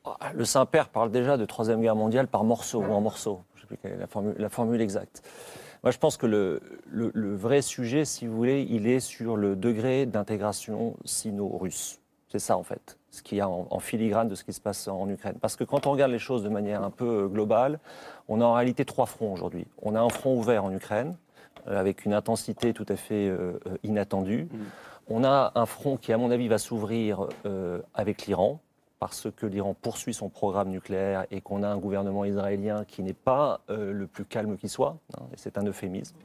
Ah, 0.05 0.33
Le 0.35 0.45
Saint-Père 0.45 0.89
parle 0.89 1.11
déjà 1.11 1.37
de 1.37 1.45
Troisième 1.45 1.81
Guerre 1.81 1.97
mondiale 1.97 2.27
par 2.27 2.43
morceaux 2.43 2.81
ou 2.81 2.93
en 2.93 3.01
morceaux. 3.01 3.43
Je 3.55 3.59
ne 3.59 3.63
sais 3.63 3.67
plus 3.67 3.77
quelle 3.77 3.93
est 3.93 4.39
la 4.41 4.49
formule 4.49 4.81
exacte. 4.81 5.23
Moi, 5.83 5.91
je 5.93 5.99
pense 5.99 6.17
que 6.17 6.27
le, 6.27 6.61
le- 6.87 7.11
le 7.15 7.35
vrai 7.35 7.63
sujet, 7.63 8.05
si 8.05 8.27
vous 8.27 8.37
voulez, 8.37 8.67
il 8.69 8.87
est 8.87 9.01
sur 9.01 9.37
le 9.37 9.57
degré 9.57 10.07
d'intégration 10.07 10.97
sino-russe. 11.05 12.01
C'est 12.29 12.39
ça, 12.41 12.57
en 12.57 12.63
fait, 12.65 12.99
ce 13.11 13.23
qu'il 13.23 13.39
y 13.39 13.41
a 13.41 13.49
en, 13.49 13.67
en 13.71 13.79
filigrane 13.79 14.29
de 14.29 14.35
ce 14.35 14.43
qui 14.45 14.53
se 14.53 14.61
passe 14.61 14.89
en 14.89 15.09
Ukraine. 15.09 15.37
Parce 15.41 15.55
que 15.57 15.65
quand 15.65 15.87
on 15.87 15.93
regarde 15.93 16.11
les 16.11 16.19
choses 16.19 16.43
de 16.43 16.49
manière 16.49 16.83
un 16.83 16.91
peu 16.91 17.25
euh, 17.25 17.29
globale, 17.29 17.79
on 18.29 18.41
a 18.41 18.45
en 18.45 18.55
réalité 18.55 18.85
trois 18.85 19.07
fronts 19.07 19.33
aujourd'hui. 19.33 19.67
On 19.83 19.95
a 19.95 20.01
un 20.01 20.09
front 20.09 20.37
ouvert 20.37 20.65
en 20.65 20.73
Ukraine, 20.73 21.17
euh, 21.69 21.79
avec 21.79 22.05
une 22.05 22.15
intensité 22.15 22.73
tout 22.73 22.87
à 22.89 22.97
fait 22.97 23.29
euh, 23.29 23.59
inattendue. 23.85 24.49
On 25.09 25.23
a 25.23 25.53
un 25.55 25.67
front 25.67 25.97
qui, 25.97 26.13
à 26.13 26.19
mon 26.19 26.33
avis, 26.33 26.49
va 26.49 26.59
s'ouvrir 26.59 27.29
euh, 27.47 27.81
avec 27.95 28.27
l'Iran, 28.27 28.59
parce 28.99 29.29
que 29.37 29.45
l'Iran 29.47 29.75
poursuit 29.81 30.15
son 30.15 30.29
programme 30.29 30.71
nucléaire 30.71 31.27
et 31.31 31.41
qu'on 31.41 31.63
a 31.63 31.69
un 31.69 31.77
gouvernement 31.77 32.25
israélien 32.25 32.85
qui 32.87 33.03
n'est 33.03 33.13
pas 33.13 33.61
euh, 33.71 33.93
le 33.93 34.07
plus 34.07 34.25
calme 34.25 34.57
qui 34.57 34.69
soit, 34.69 34.97
hein, 35.19 35.23
et 35.33 35.37
c'est 35.37 35.59
un 35.59 35.65
euphémisme. 35.67 36.17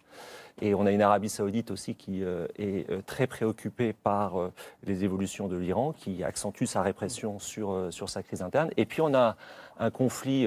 Et 0.61 0.73
on 0.75 0.85
a 0.85 0.91
une 0.91 1.01
Arabie 1.01 1.29
saoudite 1.29 1.71
aussi 1.71 1.95
qui 1.95 2.23
euh, 2.23 2.45
est 2.57 2.89
euh, 2.89 3.01
très 3.05 3.25
préoccupée 3.27 3.93
par 3.93 4.39
euh, 4.39 4.51
les 4.83 5.03
évolutions 5.03 5.47
de 5.47 5.57
l'Iran, 5.57 5.91
qui 5.91 6.23
accentue 6.23 6.65
sa 6.65 6.81
répression 6.81 7.39
sur, 7.39 7.87
sur 7.91 8.09
sa 8.09 8.21
crise 8.23 8.41
interne. 8.41 8.69
Et 8.77 8.85
puis 8.85 9.01
on 9.01 9.13
a 9.13 9.35
un 9.79 9.89
conflit, 9.89 10.45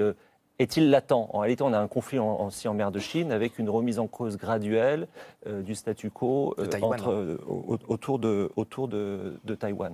est-il 0.59 0.89
latent? 0.89 1.11
En 1.33 1.39
réalité, 1.39 1.63
on 1.63 1.73
a 1.73 1.79
un 1.79 1.87
conflit 1.87 2.19
en- 2.19 2.45
aussi 2.45 2.67
en 2.67 2.73
mer 2.73 2.91
de 2.91 2.99
Chine 2.99 3.31
avec 3.31 3.59
une 3.59 3.69
remise 3.69 3.99
en 3.99 4.07
cause 4.07 4.37
graduelle 4.37 5.07
du 5.45 5.75
statu 5.75 6.09
quo 6.11 6.55
De 6.57 6.65
Taïwan. 6.65 6.93
entre, 6.93 7.37
au- 7.47 7.77
autour, 7.89 8.19
de, 8.19 8.49
autour 8.55 8.87
de, 8.87 9.37
de 9.43 9.55
Taïwan. 9.55 9.93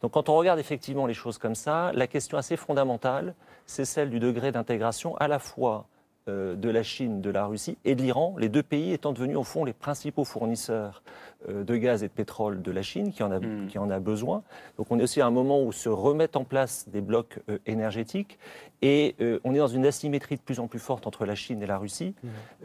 Donc 0.00 0.12
quand 0.12 0.28
on 0.28 0.36
regarde 0.36 0.58
effectivement 0.58 1.06
les 1.06 1.14
choses 1.14 1.38
comme 1.38 1.54
ça, 1.54 1.92
la 1.94 2.06
question 2.06 2.38
assez 2.38 2.56
fondamentale, 2.56 3.34
c'est 3.66 3.84
celle 3.84 4.10
du 4.10 4.18
degré 4.18 4.52
d'intégration 4.52 5.16
à 5.18 5.28
la 5.28 5.38
fois 5.38 5.86
de 6.26 6.70
la 6.70 6.82
Chine, 6.82 7.20
de 7.20 7.30
la 7.30 7.46
Russie 7.46 7.76
et 7.84 7.94
de 7.94 8.02
l'Iran, 8.02 8.36
les 8.38 8.48
deux 8.48 8.62
pays 8.62 8.92
étant 8.92 9.12
devenus 9.12 9.36
au 9.36 9.42
fond 9.42 9.64
les 9.64 9.72
principaux 9.72 10.24
fournisseurs 10.24 11.02
euh, 11.48 11.64
de 11.64 11.76
gaz 11.76 12.02
et 12.02 12.08
de 12.08 12.12
pétrole 12.12 12.60
de 12.62 12.70
la 12.70 12.82
Chine, 12.82 13.12
qui 13.12 13.22
en, 13.22 13.30
a, 13.32 13.40
Mm. 13.40 13.66
qui 13.68 13.78
en 13.78 13.90
a 13.90 13.98
besoin. 13.98 14.42
Donc 14.76 14.88
on 14.90 14.98
est 14.98 15.02
aussi 15.02 15.20
à 15.20 15.26
un 15.26 15.30
moment 15.30 15.62
où 15.62 15.72
se 15.72 15.88
remettent 15.88 16.36
en 16.36 16.44
place 16.44 16.88
des 16.88 17.00
blocs 17.00 17.38
euh, 17.48 17.58
énergétiques 17.66 18.38
et 18.82 19.16
euh, 19.20 19.40
on 19.44 19.54
est 19.54 19.58
dans 19.58 19.66
une 19.66 19.86
asymétrie 19.86 20.36
de 20.36 20.40
plus 20.42 20.60
en 20.60 20.68
plus 20.68 20.78
forte 20.78 21.06
entre 21.06 21.24
la 21.24 21.34
Chine 21.34 21.62
et 21.62 21.66
la 21.66 21.78
Russie, 21.78 22.14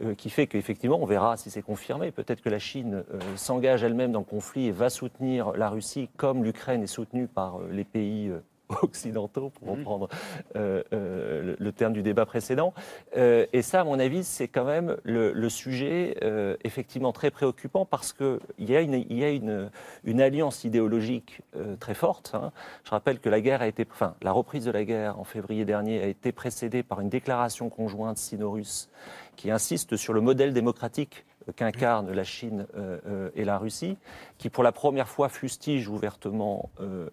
euh, 0.02 0.14
qui 0.14 0.30
fait 0.30 0.46
qu'effectivement, 0.46 0.98
on 1.00 1.06
verra 1.06 1.36
si 1.36 1.50
c'est 1.50 1.62
confirmé, 1.62 2.10
peut-être 2.10 2.42
que 2.42 2.50
la 2.50 2.58
Chine 2.58 3.04
euh, 3.12 3.18
s'engage 3.36 3.82
elle-même 3.82 4.12
dans 4.12 4.20
le 4.20 4.24
conflit 4.26 4.66
et 4.66 4.72
va 4.72 4.90
soutenir 4.90 5.52
la 5.52 5.70
Russie 5.70 6.08
comme 6.16 6.44
l'Ukraine 6.44 6.82
est 6.82 6.86
soutenue 6.86 7.26
par 7.26 7.56
euh, 7.56 7.68
les 7.72 7.84
pays 7.84 8.28
euh, 8.28 8.40
occidentaux, 8.82 9.50
pour 9.50 9.68
reprendre 9.68 10.08
euh, 10.56 10.82
euh, 10.92 11.42
le, 11.42 11.56
le 11.58 11.72
terme 11.72 11.92
du 11.92 12.02
débat 12.02 12.26
précédent. 12.26 12.74
Euh, 13.16 13.46
et 13.52 13.62
ça, 13.62 13.80
à 13.80 13.84
mon 13.84 13.98
avis, 13.98 14.24
c'est 14.24 14.48
quand 14.48 14.64
même 14.64 14.96
le, 15.02 15.32
le 15.32 15.48
sujet 15.48 16.16
effectivement 16.64 17.12
très 17.12 17.30
préoccupant 17.30 17.84
parce 17.84 18.12
qu'il 18.12 18.38
y 18.58 18.76
a, 18.76 18.80
une, 18.80 18.94
il 18.94 19.18
y 19.18 19.24
a 19.24 19.30
une, 19.30 19.70
une 20.04 20.20
alliance 20.20 20.64
idéologique 20.64 21.42
très 21.80 21.94
forte. 21.94 22.32
hein. 22.34 22.52
Je 22.84 22.90
rappelle 22.90 23.20
que 23.20 23.28
la 23.28 23.40
guerre 23.40 23.62
a 23.62 23.68
été, 23.68 23.86
enfin, 23.90 24.14
la 24.22 24.32
reprise 24.32 24.64
de 24.64 24.70
la 24.70 24.84
guerre 24.84 25.18
en 25.18 25.24
février 25.24 25.64
dernier 25.64 26.02
a 26.02 26.06
été 26.06 26.32
précédée 26.32 26.82
par 26.82 27.00
une 27.00 27.08
déclaration 27.08 27.68
conjointe 27.68 28.18
sino-russe 28.18 28.88
qui 29.36 29.50
insiste 29.50 29.96
sur 29.96 30.12
le 30.12 30.20
modèle 30.20 30.52
démocratique 30.52 31.24
qu'incarnent 31.54 32.10
la 32.12 32.24
Chine 32.24 32.66
euh, 32.76 32.98
euh, 33.06 33.30
et 33.36 33.44
la 33.44 33.58
Russie, 33.58 33.96
qui 34.38 34.50
pour 34.50 34.64
la 34.64 34.72
première 34.72 35.08
fois 35.08 35.28
fustige 35.28 35.88
ouvertement 35.88 36.70
euh, 36.80 37.08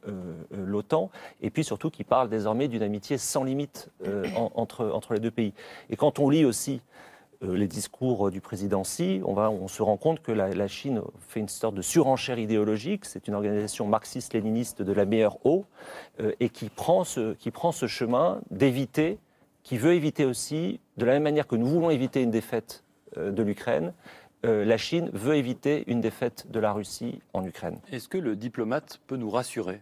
l'OTAN, 0.52 1.12
et 1.42 1.50
puis 1.50 1.64
surtout 1.64 1.90
qui 1.92 2.04
parle 2.04 2.30
désormais 2.30 2.68
d'une 2.68 2.84
amitié 2.84 3.18
sans 3.18 3.44
limite 3.44 3.90
en- 4.36 4.52
entre, 4.56 4.90
entre 4.90 5.14
les 5.14 5.20
deux 5.20 5.32
pays. 5.32 5.54
Et 5.90 5.96
quand 5.96 6.20
on 6.20 6.30
lit 6.30 6.46
aussi 6.46 6.82
les 7.42 7.68
discours 7.68 8.32
du 8.32 8.40
président 8.40 8.84
Xi, 8.84 9.22
on, 9.26 9.34
va, 9.34 9.52
on 9.52 9.68
se 9.68 9.84
rend 9.84 9.98
compte 9.98 10.22
que 10.22 10.32
la, 10.32 10.48
la 10.50 10.68
Chine 10.70 11.02
fait 11.28 11.42
une 11.42 11.50
sorte 11.50 11.76
de 11.76 11.82
surenchère 11.82 12.40
idéologique. 12.40 13.04
C'est 13.04 13.28
une 13.28 13.34
organisation 13.36 13.86
marxiste-léniniste 13.86 14.82
de 14.82 14.94
la 14.94 15.04
meilleure 15.04 15.46
eau 15.46 15.66
et 16.40 16.48
qui 16.48 16.70
prend 16.70 17.04
ce, 17.04 17.34
qui 17.34 17.52
prend 17.52 17.74
ce 17.74 17.86
chemin 17.86 18.40
d'éviter, 18.50 19.20
qui 19.64 19.78
veut 19.78 19.94
éviter 19.94 20.24
aussi, 20.24 20.80
de 20.96 21.06
la 21.06 21.14
même 21.14 21.24
manière 21.24 21.46
que 21.46 21.58
nous 21.58 21.68
voulons 21.68 21.90
éviter 21.90 22.22
une 22.22 22.32
défaite 22.32 22.86
de 23.18 23.44
l'Ukraine, 23.44 23.94
euh, 24.46 24.66
la 24.66 24.78
Chine 24.78 25.10
veut 25.14 25.36
éviter 25.36 25.84
une 25.88 26.02
défaite 26.02 26.46
de 26.52 26.60
la 26.60 26.72
Russie 26.74 27.22
en 27.34 27.46
Ukraine. 27.46 27.80
Est-ce 27.92 28.08
que 28.08 28.18
le 28.18 28.36
diplomate 28.36 29.00
peut 29.08 29.16
nous 29.18 29.30
rassurer? 29.30 29.82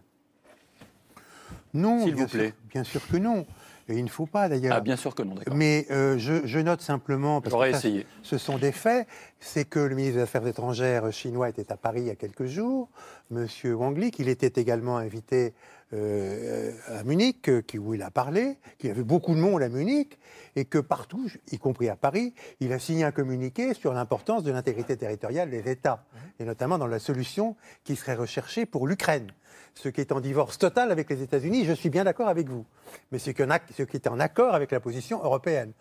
Non, 1.74 2.04
S'il 2.04 2.14
bien 2.14 2.24
vous 2.24 2.30
plaît. 2.30 2.46
sûr- 2.48 2.54
bien 2.70 2.84
sûr 2.84 3.06
que 3.08 3.16
non. 3.16 3.46
Et 3.88 3.94
il 3.98 4.04
ne 4.04 4.08
faut 4.10 4.26
pas 4.26 4.48
d'ailleurs. 4.48 4.76
Ah, 4.76 4.80
bien 4.80 4.94
sûr 4.96 5.14
que 5.14 5.22
non, 5.22 5.34
d'accord. 5.34 5.54
Mais 5.56 5.86
euh, 5.90 6.16
je, 6.16 6.46
je 6.46 6.58
note 6.60 6.80
simplement, 6.82 7.40
parce 7.40 7.50
J'aurais 7.52 7.68
que 7.72 7.78
ça, 7.78 7.88
essayé. 7.88 8.06
ce 8.22 8.38
sont 8.38 8.56
des 8.56 8.70
faits, 8.72 9.08
c'est 9.40 9.64
que 9.64 9.80
le 9.80 9.96
ministre 9.96 10.16
des 10.18 10.22
Affaires 10.22 10.46
étrangères 10.46 11.10
chinois 11.12 11.48
était 11.48 11.72
à 11.72 11.76
Paris 11.76 12.02
il 12.02 12.06
y 12.06 12.10
a 12.10 12.14
quelques 12.14 12.46
jours, 12.46 12.88
M. 13.32 13.46
Wang 13.74 13.98
Li, 13.98 14.10
qu'il 14.12 14.28
était 14.28 14.60
également 14.60 14.98
invité 14.98 15.52
euh, 15.94 16.72
à 16.88 17.04
Munich, 17.04 17.48
euh, 17.48 17.62
qui- 17.62 17.78
où 17.78 17.94
il 17.94 18.02
a 18.02 18.10
parlé, 18.10 18.56
qu'il 18.78 18.88
y 18.88 18.92
avait 18.92 19.02
beaucoup 19.02 19.34
de 19.34 19.40
monde 19.40 19.62
à 19.62 19.68
Munich, 19.68 20.18
et 20.56 20.64
que 20.64 20.78
partout, 20.78 21.30
y 21.50 21.58
compris 21.58 21.88
à 21.88 21.96
Paris, 21.96 22.34
il 22.60 22.72
a 22.72 22.78
signé 22.78 23.04
un 23.04 23.12
communiqué 23.12 23.74
sur 23.74 23.92
l'importance 23.92 24.42
de 24.42 24.52
l'intégrité 24.52 24.96
territoriale 24.96 25.50
des 25.50 25.70
États, 25.70 26.04
et 26.38 26.44
notamment 26.44 26.78
dans 26.78 26.86
la 26.86 26.98
solution 26.98 27.56
qui 27.84 27.96
serait 27.96 28.14
recherchée 28.14 28.66
pour 28.66 28.86
l'Ukraine. 28.86 29.30
Ce 29.74 29.88
qui 29.88 30.00
est 30.00 30.12
en 30.12 30.20
divorce 30.20 30.58
total 30.58 30.90
avec 30.92 31.08
les 31.08 31.22
États-Unis, 31.22 31.64
je 31.64 31.72
suis 31.72 31.88
bien 31.90 32.04
d'accord 32.04 32.28
avec 32.28 32.48
vous, 32.48 32.66
mais 33.10 33.18
ce 33.18 33.30
qui 33.30 33.42
est 33.42 34.06
en 34.06 34.20
accord 34.20 34.54
avec 34.54 34.70
la 34.70 34.80
position 34.80 35.22
européenne 35.22 35.72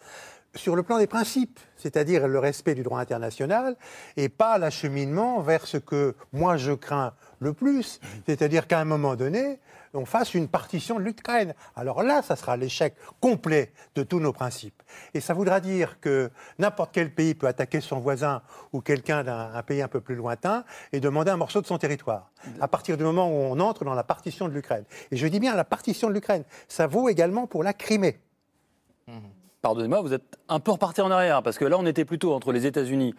sur 0.55 0.75
le 0.75 0.83
plan 0.83 0.97
des 0.97 1.07
principes, 1.07 1.59
c'est-à-dire 1.77 2.27
le 2.27 2.39
respect 2.39 2.75
du 2.75 2.83
droit 2.83 2.99
international, 2.99 3.75
et 4.17 4.29
pas 4.29 4.57
l'acheminement 4.57 5.39
vers 5.41 5.65
ce 5.65 5.77
que 5.77 6.15
moi 6.33 6.57
je 6.57 6.73
crains 6.73 7.13
le 7.39 7.53
plus, 7.53 7.99
c'est-à-dire 8.25 8.67
qu'à 8.67 8.79
un 8.79 8.85
moment 8.85 9.15
donné, 9.15 9.59
on 9.93 10.05
fasse 10.05 10.33
une 10.33 10.47
partition 10.47 10.99
de 10.99 11.03
l'Ukraine. 11.03 11.53
Alors 11.75 12.03
là, 12.03 12.21
ça 12.21 12.35
sera 12.35 12.55
l'échec 12.55 12.95
complet 13.19 13.73
de 13.95 14.03
tous 14.03 14.19
nos 14.19 14.31
principes. 14.31 14.81
Et 15.13 15.19
ça 15.19 15.33
voudra 15.33 15.59
dire 15.59 15.99
que 15.99 16.31
n'importe 16.59 16.91
quel 16.93 17.13
pays 17.13 17.33
peut 17.33 17.47
attaquer 17.47 17.81
son 17.81 17.99
voisin 17.99 18.41
ou 18.71 18.81
quelqu'un 18.81 19.23
d'un 19.23 19.53
un 19.53 19.63
pays 19.63 19.81
un 19.81 19.87
peu 19.87 19.99
plus 19.99 20.15
lointain 20.15 20.63
et 20.93 20.99
demander 20.99 21.31
un 21.31 21.37
morceau 21.37 21.61
de 21.61 21.67
son 21.67 21.77
territoire, 21.77 22.31
à 22.61 22.67
partir 22.67 22.97
du 22.97 23.03
moment 23.03 23.27
où 23.29 23.33
on 23.33 23.59
entre 23.59 23.83
dans 23.83 23.93
la 23.93 24.03
partition 24.03 24.47
de 24.47 24.53
l'Ukraine. 24.53 24.85
Et 25.11 25.17
je 25.17 25.27
dis 25.27 25.39
bien 25.39 25.55
la 25.55 25.65
partition 25.65 26.07
de 26.07 26.13
l'Ukraine. 26.13 26.43
Ça 26.67 26.87
vaut 26.87 27.09
également 27.09 27.47
pour 27.47 27.63
la 27.63 27.73
Crimée. 27.73 28.19
Pardonnez-moi, 29.61 30.01
vous 30.01 30.13
êtes 30.13 30.39
un 30.49 30.59
peu 30.59 30.71
reparti 30.71 31.01
en 31.01 31.11
arrière, 31.11 31.43
parce 31.43 31.57
que 31.57 31.65
là, 31.65 31.77
on 31.79 31.85
était 31.85 32.05
plutôt 32.05 32.33
entre 32.33 32.51
les 32.51 32.65
États-Unis 32.65 33.13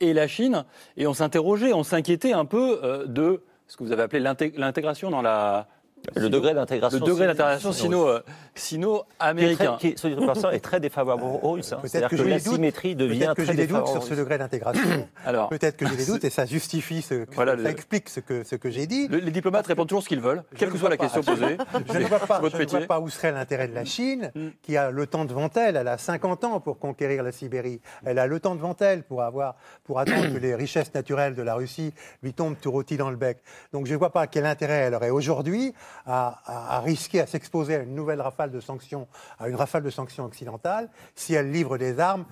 et 0.00 0.12
la 0.12 0.26
Chine, 0.26 0.64
et 0.96 1.06
on 1.06 1.14
s'interrogeait, 1.14 1.72
on 1.72 1.82
s'inquiétait 1.84 2.32
un 2.32 2.44
peu 2.44 2.80
euh, 2.82 3.06
de 3.06 3.42
ce 3.66 3.76
que 3.76 3.84
vous 3.84 3.92
avez 3.92 4.02
appelé 4.02 4.20
l'inté- 4.20 4.52
l'intégration 4.56 5.10
dans 5.10 5.22
la... 5.22 5.68
Le 6.16 6.28
degré 6.28 6.54
d'intégration. 6.54 6.98
Le 7.00 7.04
degré 7.06 7.26
d'intégration 7.26 7.72
sino- 7.72 7.84
sino, 8.04 8.08
euh, 8.08 8.20
sino-américain. 8.54 9.76
Qui, 9.80 9.88
est 9.88 10.60
très- 10.60 10.80
défavorable 10.80 11.22
aux 11.42 11.52
Russes. 11.52 11.72
hein. 11.72 11.76
Peut-être 11.80 11.90
C'est-à-dire 11.90 12.08
que 12.10 12.16
que, 12.16 12.22
j'ai 12.24 12.30
la 12.30 12.38
des 12.38 12.44
doutes. 12.44 12.54
symétrie 12.54 12.94
devient 12.96 13.18
Peut-être 13.18 13.34
que 13.36 13.42
très 13.42 13.52
j'ai 13.52 13.56
des 13.56 13.66
doutes 13.66 13.76
défavorable. 13.78 14.04
sur 14.04 14.14
ce 14.14 14.20
degré 14.20 14.38
d'intégration. 14.38 15.08
Alors, 15.26 15.48
Peut-être 15.48 15.76
que 15.76 15.86
j'ai 15.88 15.96
des 15.96 16.06
doutes 16.06 16.24
et 16.24 16.30
ça 16.30 16.46
justifie 16.46 17.02
ce, 17.02 17.24
Voilà, 17.34 17.52
ça 17.52 17.62
le- 17.62 17.66
explique 17.68 18.08
ce 18.08 18.20
que, 18.20 18.44
ce 18.44 18.56
que 18.56 18.70
j'ai 18.70 18.86
dit. 18.86 19.08
le- 19.08 19.18
les 19.18 19.30
diplomates 19.30 19.66
répondent 19.66 19.88
toujours 19.88 20.02
ce 20.02 20.08
qu'ils 20.08 20.20
veulent, 20.20 20.42
quelle 20.56 20.70
que 20.70 20.78
soit 20.78 20.88
la 20.90 20.96
question 20.96 21.22
posée. 21.22 21.56
Je 21.92 21.98
ne 21.98 22.04
vois 22.04 22.18
pas, 22.18 22.40
votre 22.40 22.56
je 22.56 22.62
ne 22.62 22.66
vois 22.68 22.78
métier. 22.80 22.86
pas 22.88 23.00
où 23.00 23.08
serait 23.08 23.32
l'intérêt 23.32 23.68
de 23.68 23.74
la 23.74 23.84
Chine, 23.84 24.30
Mm. 24.34 24.48
qui 24.62 24.76
a 24.76 24.90
le 24.90 25.06
temps 25.06 25.24
devant 25.24 25.48
elle. 25.56 25.76
Elle 25.76 25.88
a 25.88 25.98
50 25.98 26.44
ans 26.44 26.60
pour 26.60 26.78
conquérir 26.78 27.22
la 27.22 27.32
Sibérie. 27.32 27.80
Elle 28.04 28.18
a 28.18 28.26
le 28.26 28.40
temps 28.40 28.54
devant 28.54 28.76
elle 28.80 29.02
pour, 29.04 29.22
avoir, 29.22 29.56
pour 29.84 29.98
attendre 30.00 30.32
que 30.32 30.38
les 30.38 30.54
richesses 30.54 30.92
naturelles 30.94 31.34
de 31.34 31.42
la 31.42 31.54
Russie 31.54 31.92
lui 32.22 32.32
tombent 32.32 32.56
tout 32.60 32.70
rôti 32.70 32.96
dans 32.96 33.10
le 33.10 33.16
bec. 33.16 33.38
Donc 33.72 33.86
je 33.86 33.92
ne 33.92 33.98
vois 33.98 34.10
pas 34.10 34.26
quel 34.26 34.46
intérêt 34.46 34.74
elle 34.86 34.94
aurait 34.94 35.10
aujourd'hui 35.10 35.74
à, 36.06 36.40
à- 36.46 36.76
à 36.76 36.80
risquer, 36.80 37.20
à 37.20 37.26
s'exposer 37.26 37.76
à 37.76 37.78
une 37.80 37.94
nouvelle 37.94 38.20
rafale 38.20 38.50
de 38.50 38.60
sanctions, 38.60 39.06
à 39.38 39.48
une 39.48 39.56
rafale 39.56 39.82
de 39.82 39.90
sanctions 39.90 40.24
occidentales, 40.24 40.88
si 41.14 41.34
elle 41.34 41.50
livre 41.50 41.78
des 41.78 42.00
armes 42.00 42.24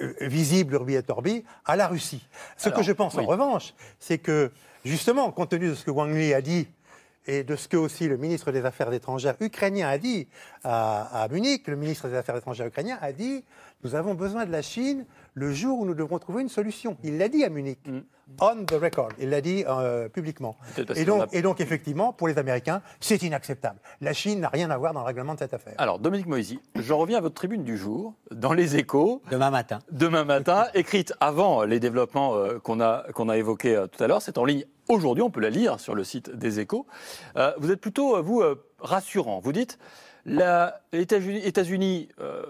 euh, 0.00 0.14
visibles, 0.22 0.74
urbi 0.74 0.94
et 0.94 1.02
orbi, 1.08 1.44
à 1.64 1.76
la 1.76 1.86
Russie. 1.88 2.26
Ce 2.56 2.68
Alors, 2.68 2.78
que 2.78 2.84
je 2.84 2.92
pense 2.92 3.14
oui. 3.14 3.24
en 3.24 3.26
revanche, 3.26 3.74
c'est 3.98 4.18
que 4.18 4.50
justement, 4.84 5.30
compte 5.32 5.50
tenu 5.50 5.68
de 5.70 5.74
ce 5.74 5.84
que 5.84 5.90
Wang 5.90 6.14
Yi 6.14 6.34
a 6.34 6.40
dit, 6.40 6.68
et 7.28 7.42
de 7.42 7.56
ce 7.56 7.66
que 7.66 7.76
aussi 7.76 8.06
le 8.06 8.16
ministre 8.16 8.52
des 8.52 8.64
Affaires 8.64 8.92
étrangères 8.92 9.34
ukrainien 9.40 9.88
a 9.88 9.98
dit 9.98 10.28
à, 10.62 11.22
à 11.24 11.26
Munich, 11.28 11.66
le 11.66 11.74
ministre 11.74 12.06
des 12.08 12.14
Affaires 12.14 12.36
étrangères 12.36 12.68
ukrainien 12.68 12.98
a 13.00 13.10
dit 13.12 13.44
nous 13.82 13.96
avons 13.96 14.14
besoin 14.14 14.46
de 14.46 14.52
la 14.52 14.62
Chine 14.62 15.04
le 15.38 15.52
jour 15.52 15.78
où 15.80 15.84
nous 15.84 15.94
devrons 15.94 16.18
trouver 16.18 16.40
une 16.40 16.48
solution. 16.48 16.96
Il 17.04 17.18
l'a 17.18 17.28
dit 17.28 17.44
à 17.44 17.50
Munich, 17.50 17.78
on 18.40 18.64
the 18.64 18.72
record, 18.72 19.10
il 19.20 19.28
l'a 19.28 19.42
dit 19.42 19.64
euh, 19.68 20.08
publiquement. 20.08 20.56
Et 20.96 21.04
donc, 21.04 21.22
a- 21.24 21.26
et 21.32 21.42
donc, 21.42 21.60
effectivement, 21.60 22.14
pour 22.14 22.26
les 22.26 22.38
Américains, 22.38 22.80
c'est 23.00 23.22
inacceptable. 23.22 23.78
La 24.00 24.14
Chine 24.14 24.40
n'a 24.40 24.48
rien 24.48 24.70
à 24.70 24.78
voir 24.78 24.94
dans 24.94 25.00
le 25.00 25.06
règlement 25.06 25.34
de 25.34 25.38
cette 25.38 25.52
affaire. 25.52 25.74
Alors, 25.76 25.98
Dominique 25.98 26.26
Moisy, 26.26 26.58
je 26.74 26.92
reviens 26.94 27.18
à 27.18 27.20
votre 27.20 27.34
tribune 27.34 27.64
du 27.64 27.76
jour, 27.76 28.14
dans 28.30 28.54
les 28.54 28.76
échos, 28.76 29.20
Demain 29.30 29.50
matin. 29.50 29.78
demain 29.92 30.24
matin, 30.24 30.68
écrite 30.74 31.12
avant 31.20 31.64
les 31.64 31.80
développements 31.80 32.34
euh, 32.34 32.58
qu'on 32.58 32.80
a, 32.80 33.04
qu'on 33.12 33.28
a 33.28 33.36
évoqués 33.36 33.76
euh, 33.76 33.86
tout 33.86 34.02
à 34.02 34.06
l'heure. 34.06 34.22
C'est 34.22 34.38
en 34.38 34.44
ligne 34.46 34.64
aujourd'hui, 34.88 35.22
on 35.22 35.30
peut 35.30 35.40
la 35.40 35.50
lire 35.50 35.78
sur 35.80 35.94
le 35.94 36.02
site 36.02 36.30
des 36.30 36.60
échos. 36.60 36.86
Euh, 37.36 37.52
vous 37.58 37.70
êtes 37.70 37.80
plutôt, 37.82 38.22
vous, 38.22 38.40
euh, 38.40 38.64
rassurant. 38.80 39.40
Vous 39.40 39.52
dites, 39.52 39.78
les 40.92 41.00
États-Unis, 41.46 42.08
euh, 42.20 42.42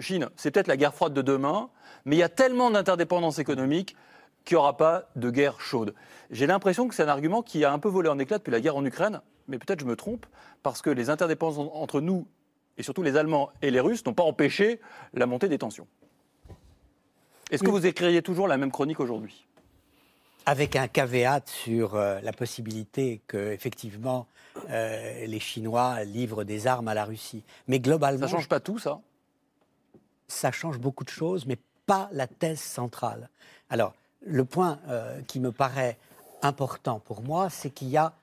Chine, 0.00 0.28
c'est 0.36 0.50
peut-être 0.50 0.66
la 0.66 0.76
guerre 0.76 0.94
froide 0.94 1.14
de 1.14 1.22
demain, 1.22 1.70
mais 2.04 2.16
il 2.16 2.18
y 2.18 2.22
a 2.24 2.28
tellement 2.28 2.70
d'interdépendance 2.70 3.38
économique 3.38 3.96
qu'il 4.44 4.56
n'y 4.56 4.58
aura 4.58 4.76
pas 4.76 5.08
de 5.16 5.30
guerre 5.30 5.60
chaude. 5.60 5.94
J'ai 6.30 6.46
l'impression 6.46 6.88
que 6.88 6.94
c'est 6.94 7.02
un 7.02 7.08
argument 7.08 7.42
qui 7.42 7.64
a 7.64 7.72
un 7.72 7.78
peu 7.78 7.88
volé 7.88 8.08
en 8.08 8.18
éclats 8.18 8.38
depuis 8.38 8.50
la 8.50 8.60
guerre 8.60 8.76
en 8.76 8.84
Ukraine, 8.84 9.20
mais 9.48 9.58
peut-être 9.58 9.80
je 9.80 9.84
me 9.86 9.96
trompe, 9.96 10.26
parce 10.62 10.82
que 10.82 10.90
les 10.90 11.10
interdépendances 11.10 11.58
en- 11.58 11.74
entre 11.74 12.00
nous, 12.00 12.26
et 12.78 12.82
surtout 12.82 13.02
les 13.02 13.16
Allemands 13.16 13.50
et 13.62 13.70
les 13.70 13.80
Russes, 13.80 14.04
n'ont 14.06 14.14
pas 14.14 14.22
empêché 14.22 14.80
la 15.12 15.26
montée 15.26 15.48
des 15.48 15.58
tensions. 15.58 15.86
Est-ce 17.50 17.62
que 17.62 17.70
vous 17.70 17.84
écririez 17.86 18.22
toujours 18.22 18.48
la 18.48 18.56
même 18.56 18.70
chronique 18.70 19.00
aujourd'hui? 19.00 19.46
Avec 20.46 20.76
un 20.76 20.88
caveat 20.88 21.42
sur 21.46 21.94
euh, 21.94 22.20
la 22.22 22.32
possibilité 22.32 23.20
que, 23.26 23.52
effectivement, 23.52 24.26
euh, 24.70 25.26
les 25.26 25.40
Chinois 25.40 26.02
livrent 26.04 26.44
des 26.44 26.66
armes 26.66 26.88
à 26.88 26.94
la 26.94 27.04
Russie. 27.04 27.44
Mais 27.68 27.78
globalement, 27.78 28.26
Ça 28.26 28.32
change 28.32 28.48
pas 28.48 28.60
tout, 28.60 28.78
ça 28.78 29.00
ça 30.30 30.52
change 30.52 30.78
beaucoup 30.78 31.04
de 31.04 31.10
choses, 31.10 31.46
mais 31.46 31.58
pas 31.86 32.08
la 32.12 32.26
thèse 32.26 32.60
centrale. 32.60 33.28
Alors, 33.68 33.94
le 34.22 34.44
point 34.44 34.78
euh, 34.88 35.20
qui 35.22 35.40
me 35.40 35.52
paraît 35.52 35.98
important 36.42 37.00
pour 37.00 37.22
moi, 37.22 37.50
c'est 37.50 37.70
qu'il 37.70 37.88
y 37.88 37.96
a 37.96 38.14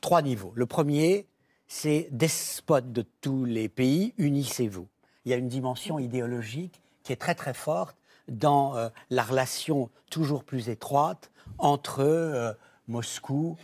trois 0.00 0.22
niveaux. 0.22 0.52
Le 0.54 0.66
premier, 0.66 1.26
c'est 1.68 2.08
despotes 2.10 2.92
de 2.92 3.04
tous 3.20 3.44
les 3.44 3.68
pays, 3.68 4.12
unissez-vous. 4.18 4.88
Il 5.24 5.30
y 5.30 5.34
a 5.34 5.36
une 5.36 5.48
dimension 5.48 5.98
idéologique 5.98 6.80
qui 7.04 7.12
est 7.12 7.16
très 7.16 7.34
très 7.34 7.54
forte 7.54 7.96
dans 8.28 8.76
euh, 8.76 8.88
la 9.10 9.22
relation 9.22 9.90
toujours 10.10 10.44
plus 10.44 10.68
étroite 10.68 11.30
entre 11.58 12.00
euh, 12.00 12.52
Moscou, 12.88 13.56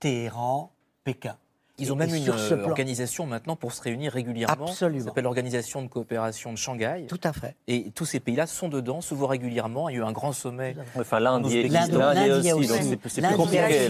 Téhéran, 0.00 0.72
Pékin. 1.04 1.36
Ils 1.78 1.90
ont 1.90 1.96
Et- 1.96 1.98
même 2.00 2.14
et 2.14 2.18
une 2.18 2.28
euh, 2.28 2.64
organisation 2.66 3.26
maintenant 3.26 3.56
pour 3.56 3.72
se 3.72 3.80
réunir 3.80 4.12
régulièrement. 4.12 4.66
Absolument. 4.66 5.00
Ça 5.00 5.06
s'appelle 5.06 5.24
l'Organisation 5.24 5.82
de 5.82 5.88
coopération 5.88 6.52
de 6.52 6.58
Shanghai. 6.58 7.06
Tout 7.08 7.20
à 7.24 7.32
fait. 7.32 7.56
Et 7.66 7.90
tous 7.92 8.04
ces 8.04 8.20
pays-là 8.20 8.46
sont 8.46 8.68
dedans, 8.68 9.00
se 9.00 9.14
voient 9.14 9.30
régulièrement. 9.30 9.88
Il 9.88 9.94
y 9.94 9.98
a 9.98 10.00
eu 10.00 10.04
un 10.04 10.12
grand 10.12 10.32
sommet. 10.32 10.76
Enfin, 10.96 11.18
l'Inde 11.18 11.46
y 11.50 11.56
est, 11.58 12.52
aussi, 12.52 12.68
c'est- 12.68 12.96
plus 12.96 13.36
compliqué. 13.36 13.88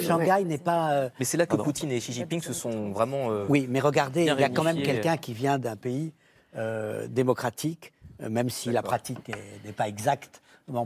Shanghai, 0.00 0.44
n'est 0.44 0.58
pas. 0.58 0.92
euh, 0.92 1.08
Mais 1.18 1.24
c'est 1.24 1.36
là 1.38 1.46
que 1.46 1.50
Pardon. 1.50 1.64
Poutine 1.64 1.90
et 1.90 1.98
Xi 1.98 2.12
Jinping 2.12 2.42
se 2.42 2.52
sont 2.52 2.90
vraiment. 2.90 3.30
euh, 3.30 3.46
Oui, 3.48 3.66
mais 3.68 3.80
regardez, 3.80 4.22
il 4.26 4.38
y 4.40 4.44
a 4.44 4.48
quand 4.50 4.62
même 4.64 4.82
quelqu'un 4.82 5.16
qui 5.16 5.32
vient 5.32 5.58
d'un 5.58 5.76
pays 5.76 6.12
euh, 6.56 7.06
démocratique, 7.08 7.92
euh, 8.22 8.28
même 8.28 8.50
si 8.50 8.70
la 8.70 8.82
pratique 8.82 9.30
est- 9.30 9.64
n'est 9.66 9.72
pas 9.72 9.88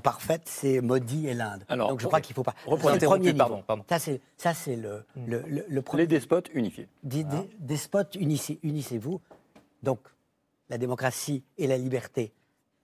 parfaite, 0.03 0.43
c'est 0.47 0.81
Modi 0.81 1.29
et 1.29 1.35
l'Inde. 1.35 1.65
Alors, 1.69 1.91
Donc 1.91 2.01
je 2.01 2.07
crois 2.07 2.21
qu'il 2.21 2.33
ne 2.33 2.37
faut 2.37 2.43
pas. 2.43 2.55
reprenez. 2.67 2.99
Le 2.99 3.07
premier 3.07 3.35
pardon, 3.35 3.63
pardon. 3.67 3.85
Ça, 3.89 3.99
c'est, 3.99 4.21
ça, 4.37 4.55
c'est 4.55 4.77
le, 4.77 5.05
le, 5.27 5.43
le, 5.47 5.65
le 5.69 5.83
premier. 5.83 6.03
Les 6.03 6.07
despotes 6.07 6.49
unifiés. 6.55 6.89
Des, 7.03 7.25
des- 7.25 7.51
despotes, 7.59 8.15
unissez, 8.17 8.59
unissez-vous. 8.63 9.21
Donc, 9.83 10.01
la 10.69 10.79
démocratie 10.79 11.45
et 11.59 11.67
la 11.67 11.77
liberté 11.79 12.33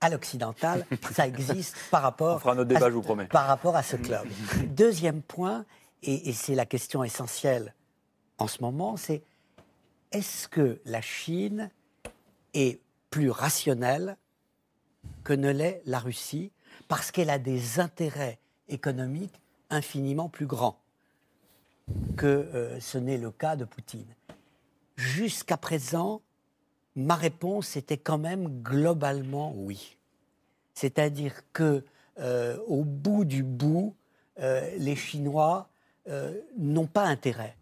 à 0.01 0.09
l'occidental, 0.11 0.87
ça 1.13 1.27
existe 1.27 1.77
par 1.91 2.03
rapport. 2.03 2.37
On 2.37 2.39
fera 2.41 2.55
notre 2.55 2.71
à- 2.71 2.75
débat, 2.75 2.89
je 2.91 2.95
vous 2.95 3.03
promets. 3.03 3.27
Par 3.27 3.47
rapport 3.47 3.77
à 3.77 3.83
ce 3.83 3.97
club. 3.97 4.27
Deuxième 4.69 5.23
point, 5.23 5.65
et, 6.03 6.29
et 6.29 6.33
c'est 6.33 6.55
la 6.55 6.67
question 6.67 7.03
essentielle 7.05 7.75
en 8.39 8.47
ce 8.49 8.61
moment, 8.63 8.97
c'est 8.97 9.23
est-ce 10.11 10.49
que 10.49 10.81
la 10.85 11.01
Chine 11.01 11.71
est 12.55 12.81
plus 13.11 13.31
rationnelle 13.31 14.17
que 15.25 15.33
ne 15.33 15.51
l'est 15.51 15.83
la 15.87 15.99
Russie 15.99 16.51
parce 16.93 17.11
qu'elle 17.11 17.31
a 17.31 17.39
des 17.39 17.81
intérêts 17.81 18.39
économiques 18.69 19.41
infiniment 19.71 20.29
plus 20.29 20.45
grands 20.45 20.79
que 22.19 22.27
euh, 22.27 22.79
ce 22.81 22.99
n'est 22.99 23.17
le 23.17 23.31
cas 23.31 23.57
de 23.57 23.65
Poutine. 23.65 24.15
Jusqu'à 24.97 25.57
présent, 25.57 26.21
ma 26.95 27.15
réponse 27.15 27.79
était 27.79 27.97
quand 27.97 28.19
même 28.19 28.61
globalement 28.63 29.55
oui. 29.57 29.97
C'est-à-dire 30.75 31.33
que 31.55 31.83
euh, 32.19 32.59
au 32.67 32.85
bout 32.85 33.25
du 33.25 33.43
bout, 33.43 33.97
euh, 34.41 34.71
les 34.77 34.95
Chinois 34.95 35.71
n'ont 36.59 36.89
pas 36.89 37.05
intérêt 37.05 37.57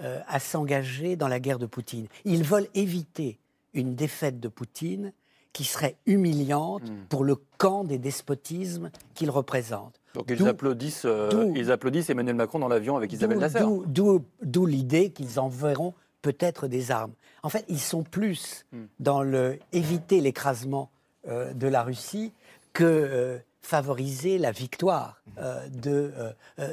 à 0.00 0.40
s'engager 0.40 1.14
dans 1.14 1.28
la 1.28 1.38
guerre 1.38 1.60
de 1.60 1.66
Poutine. 1.66 2.08
Ils 2.24 2.42
veulent 2.42 2.68
éviter 2.74 3.38
une 3.74 3.94
défaite 3.94 4.40
de 4.40 4.48
Poutine 4.48 5.12
qui 5.52 5.64
serait 5.64 5.96
humiliante 6.06 6.82
pour 7.08 7.24
le 7.24 7.36
camp 7.58 7.84
des 7.84 7.98
despotismes 7.98 8.90
qu'il 9.14 9.30
représente. 9.30 10.00
Donc 10.14 10.26
ils 10.28 10.46
applaudissent, 10.46 11.04
euh, 11.06 11.52
ils 11.54 11.70
applaudissent 11.70 12.10
Emmanuel 12.10 12.36
Macron 12.36 12.58
dans 12.58 12.68
l'avion 12.68 12.96
avec 12.96 13.12
Isabelle 13.12 13.38
D'où- 13.38 13.82
Nasser. 13.84 14.24
d'où- 14.42 14.66
l'idée 14.66 15.10
qu'ils 15.10 15.38
enverront 15.40 15.94
peut-être 16.22 16.68
des 16.68 16.90
armes. 16.90 17.12
En 17.42 17.48
fait, 17.48 17.64
ils 17.68 17.80
sont 17.80 18.02
plus 18.02 18.64
Hmm. 18.72 18.84
dans 19.00 19.22
le 19.22 19.58
éviter 19.72 20.20
l'écrasement 20.20 20.90
euh, 21.28 21.52
de 21.52 21.66
la 21.68 21.82
Russie 21.82 22.32
que 22.72 22.84
euh, 22.84 23.38
favoriser 23.60 24.38
la 24.38 24.50
victoire 24.52 25.22
euh, 25.38 25.66
de, 25.68 26.12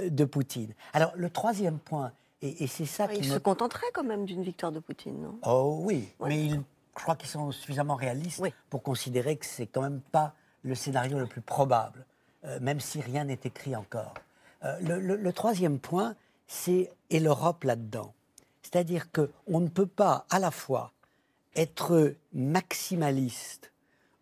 de 0.09 0.25
Poutine. 0.25 0.73
Alors, 0.93 1.11
le 1.15 1.29
troisième 1.29 1.77
point, 1.79 2.11
et, 2.41 2.63
et 2.63 2.67
c'est 2.67 2.85
ça 2.85 3.07
qui 3.07 3.19
Il 3.21 3.27
me 3.29 3.33
se 3.35 3.39
contenterait 3.39 3.85
quand 3.93 4.03
même 4.03 4.25
d'une 4.25 4.41
victoire 4.43 4.71
de 4.71 4.79
Poutine, 4.79 5.21
non? 5.21 5.37
Oh 5.45 5.79
oui, 5.83 6.07
Ouais. 6.19 6.29
mais 6.29 6.45
ils- 6.45 6.61
je 6.99 7.03
crois 7.03 7.15
qu'ils 7.15 7.29
sont 7.29 7.51
suffisamment 7.51 7.95
réalistes 7.95 8.39
Oui. 8.39 8.53
pour 8.69 8.83
considérer 8.83 9.37
que 9.37 9.45
c'est 9.45 9.67
quand 9.67 9.81
même 9.81 10.01
pas 10.01 10.33
le 10.63 10.75
scénario 10.75 11.17
le 11.17 11.27
plus 11.27 11.41
probable, 11.41 12.05
euh, 12.45 12.59
même 12.61 12.79
si 12.81 12.99
rien 13.01 13.23
n'est 13.23 13.39
écrit 13.45 13.75
encore. 13.75 14.13
Euh, 14.65 14.77
le, 14.81 14.99
le- 14.99 15.15
le 15.15 15.33
troisième 15.33 15.79
point, 15.79 16.15
c'est 16.47 16.91
et 17.09 17.19
l'Europe 17.21 17.63
là-dedans. 17.63 18.13
C'est-à-dire 18.63 19.07
qu'on 19.11 19.59
ne 19.61 19.69
peut 19.69 19.85
pas 19.87 20.25
à 20.29 20.39
la 20.39 20.51
fois 20.51 20.91
être 21.55 22.13
maximaliste 22.79 23.71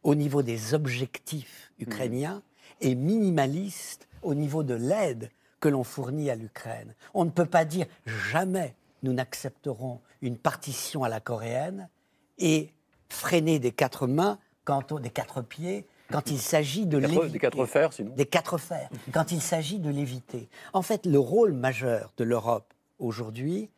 au 0.03 0.15
niveau 0.15 0.41
des 0.43 0.73
objectifs 0.73 1.71
ukrainiens 1.79 2.41
et 2.81 2.95
minimaliste 2.95 4.07
au 4.21 4.35
niveau 4.35 4.63
de 4.63 4.75
l'aide 4.75 5.29
que 5.59 5.67
l'on 5.69 5.83
fournit 5.83 6.29
à 6.29 6.35
l'Ukraine. 6.35 6.93
On 7.15 7.25
ne 7.25 7.29
peut 7.31 7.45
pas 7.47 7.65
dire 7.65 7.87
jamais 8.05 8.75
nous 9.03 9.13
n'accepterons 9.13 9.99
une 10.21 10.37
partition 10.37 11.03
à 11.03 11.09
la 11.09 11.19
coréenne 11.19 11.89
et 12.37 12.69
freiner 13.09 13.59
des 13.59 13.71
quatre 13.71 14.07
mains, 14.07 14.37
quand 14.65 14.91
on- 14.91 14.99
des 14.99 15.09
quatre 15.09 15.41
pieds, 15.41 15.85
quand 16.11 16.29
il 16.29 16.39
s'agit 16.39 16.85
de 16.85 16.97
l'éviter. 16.97 17.29
des 17.29 17.39
quatre 17.39 17.65
fers, 17.65 17.93
sinon. 17.93 18.13
Des 18.15 18.25
quatre 18.25 18.57
fers, 18.57 18.89
quand 19.13 19.31
il 19.31 19.41
s'agit 19.41 19.79
de 19.79 19.89
l'éviter. 19.89 20.49
En 20.73 20.81
fait, 20.81 21.05
le 21.05 21.19
rôle 21.19 21.53
majeur 21.53 22.13
de 22.17 22.23
l'Europe 22.23 22.73
aujourd'hui, 22.99 23.69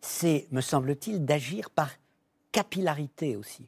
c'est, 0.00 0.46
me 0.52 0.60
semble-t-il, 0.60 1.24
d'agir 1.24 1.70
par 1.70 1.90
capillarité 2.52 3.36
aussi. 3.36 3.66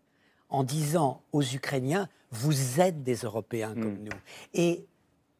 en 0.52 0.64
disant 0.64 1.22
aux 1.32 1.42
Ukrainiens, 1.44 2.08
vous 2.32 2.80
êtes 2.80 3.04
des 3.04 3.14
Européens 3.18 3.72
comme 3.74 3.98
Mm. 4.00 4.04
nous. 4.06 4.18
Et 4.52 4.84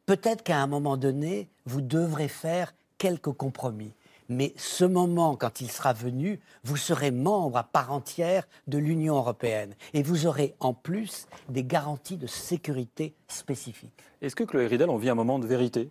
peut-être 0.05 0.41
qu'à 0.41 0.57
un 0.61 0.67
moment 0.67 0.95
donné, 0.95 1.49
vous 1.65 1.81
devrez 1.81 2.29
faire 2.29 2.73
quelques 2.97 3.33
compromis. 3.33 3.91
Mais 4.31 4.53
ce 4.55 4.85
moment, 4.85 5.35
quand 5.35 5.59
il 5.59 5.69
sera 5.69 5.91
venu, 5.91 6.39
vous 6.63 6.77
serez 6.77 7.11
membre 7.11 7.57
à 7.57 7.63
part 7.63 7.91
entière 7.91 8.47
de 8.67 8.77
l'Union 8.77 9.17
européenne. 9.17 9.75
Et 9.93 10.03
vous 10.03 10.25
aurez 10.25 10.55
en 10.61 10.73
plus 10.73 11.27
des 11.49 11.65
garanties 11.65 12.15
de 12.15 12.27
sécurité 12.27 13.13
spécifiques. 13.27 13.91
Est-ce 14.21 14.37
que 14.37 14.45
Chloé 14.45 14.67
Ridel, 14.67 14.89
on 14.89 14.95
vit 14.95 15.09
un 15.09 15.15
moment 15.15 15.37
de 15.37 15.45
vérité? 15.45 15.89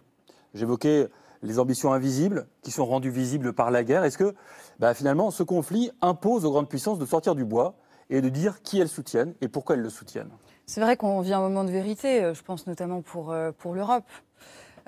J'évoquais 0.55 1.09
les 1.43 1.59
ambitions 1.59 1.93
invisibles 1.93 2.47
qui 2.63 2.71
sont 2.71 2.87
rendues 2.87 3.11
visibles 3.11 3.53
par 3.53 3.71
la 3.71 3.85
guerre. 3.85 4.05
Est-ce 4.05 4.17
que 4.17 4.35
bah, 4.79 4.95
finalement 4.95 5.31
ce 5.31 5.43
conflit 5.43 5.91
impose 6.01 6.47
aux 6.47 6.51
grandes 6.51 6.69
puissances 6.69 6.99
de 6.99 7.05
sortir 7.05 7.35
du 7.35 7.45
bois 7.45 7.75
et 8.09 8.23
de 8.23 8.31
dire 8.31 8.63
qui 8.63 8.81
elles 8.81 8.89
soutiennent 8.89 9.35
et 9.43 9.49
pourquoi 9.49 9.77
elles 9.77 9.83
le 9.83 9.91
soutiennent? 9.91 10.31
C'est 10.65 10.81
vrai 10.81 10.97
qu'on 10.97 11.21
vit 11.21 11.35
un 11.35 11.41
moment 11.41 11.65
de 11.65 11.71
vérité, 11.71 12.25
euh, 12.25 12.33
je 12.33 12.43
pense 12.43 12.67
notamment 12.67 13.03
pour, 13.03 13.33
euh, 13.33 13.53
pour 13.53 13.75
l'Europe. 13.75 14.09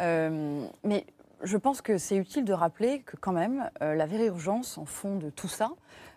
Euh, 0.00 0.64
mais 0.84 1.05
je 1.43 1.57
pense 1.57 1.80
que 1.80 1.99
c'est 1.99 2.16
utile 2.16 2.45
de 2.45 2.53
rappeler 2.53 3.01
que 3.01 3.16
quand 3.16 3.32
même, 3.32 3.70
euh, 3.82 3.95
la 3.95 4.07
vraie 4.07 4.26
urgence 4.26 4.78
en 4.78 4.84
fond 4.84 5.16
de 5.16 5.30
tout 5.30 5.49
ça, 5.49 5.72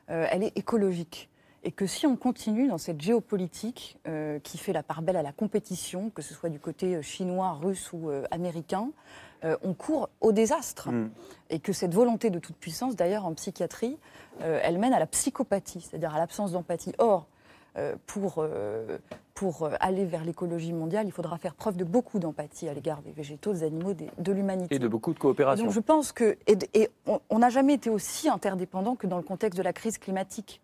euh, 0.09 0.27
elle 0.29 0.43
est 0.43 0.57
écologique. 0.57 1.29
Et 1.63 1.71
que 1.71 1.87
si 1.87 2.05
on 2.05 2.15
continue 2.15 2.67
dans 2.67 2.77
cette 2.77 3.01
géopolitique 3.01 3.97
euh, 4.07 4.37
qui 4.39 4.59
fait 4.59 4.71
la 4.71 4.83
part 4.83 5.01
belle 5.01 5.17
à 5.17 5.23
la 5.23 5.31
compétition, 5.31 6.11
que 6.11 6.21
ce 6.21 6.35
soit 6.35 6.49
du 6.49 6.59
côté 6.59 6.95
euh, 6.95 7.01
chinois, 7.01 7.53
russe 7.53 7.91
ou 7.91 8.11
américain, 8.31 8.89
on 9.61 9.75
court 9.75 10.09
au 10.21 10.31
désastre. 10.31 10.89
Mm. 10.89 11.11
Et 11.51 11.59
que 11.59 11.71
cette 11.71 11.93
volonté 11.93 12.31
de 12.31 12.39
toute 12.39 12.55
puissance, 12.55 12.95
d'ailleurs 12.95 13.27
en 13.27 13.33
psychiatrie, 13.35 13.95
elle 14.39 14.79
mène 14.79 14.91
à 14.91 14.97
la 14.97 15.05
psychopathie, 15.05 15.81
c'est-à-dire 15.81 16.15
à 16.15 16.17
l'absence 16.17 16.53
d'empathie. 16.53 16.93
Or, 16.97 17.27
pour, 18.07 18.43
pour 19.35 19.63
euh, 19.63 19.71
aller 19.81 20.05
vers 20.05 20.23
l'écologie 20.23 20.73
mondiale, 20.73 21.05
il 21.05 21.11
faudra 21.11 21.37
faire 21.37 21.53
preuve 21.53 21.75
de 21.75 21.83
beaucoup 21.83 22.19
d'empathie 22.19 22.67
à 22.69 22.73
l'égard 22.73 23.01
des 23.01 23.11
végétaux, 23.11 23.51
des 23.53 23.63
animaux, 23.63 23.93
des- 23.93 24.09
de 24.17 24.31
l'humanité. 24.31 24.73
Et 24.75 24.79
de 24.79 24.87
beaucoup 24.87 25.11
de 25.11 25.17
Et 25.17 25.19
coopération. 25.19 25.65
donc 25.65 25.73
je 25.73 25.79
pense 25.81 26.11
que 26.13 26.37
et, 26.47 26.57
et 26.73 26.89
on- 27.29 27.37
n'a 27.37 27.49
jamais 27.49 27.73
été 27.73 27.89
aussi 27.89 28.29
interdépendant 28.29 28.95
que 28.95 29.05
dans 29.07 29.17
le 29.17 29.23
contexte 29.23 29.57
de 29.57 29.63
la 29.63 29.73
crise 29.73 29.97
climatique. 29.99 30.61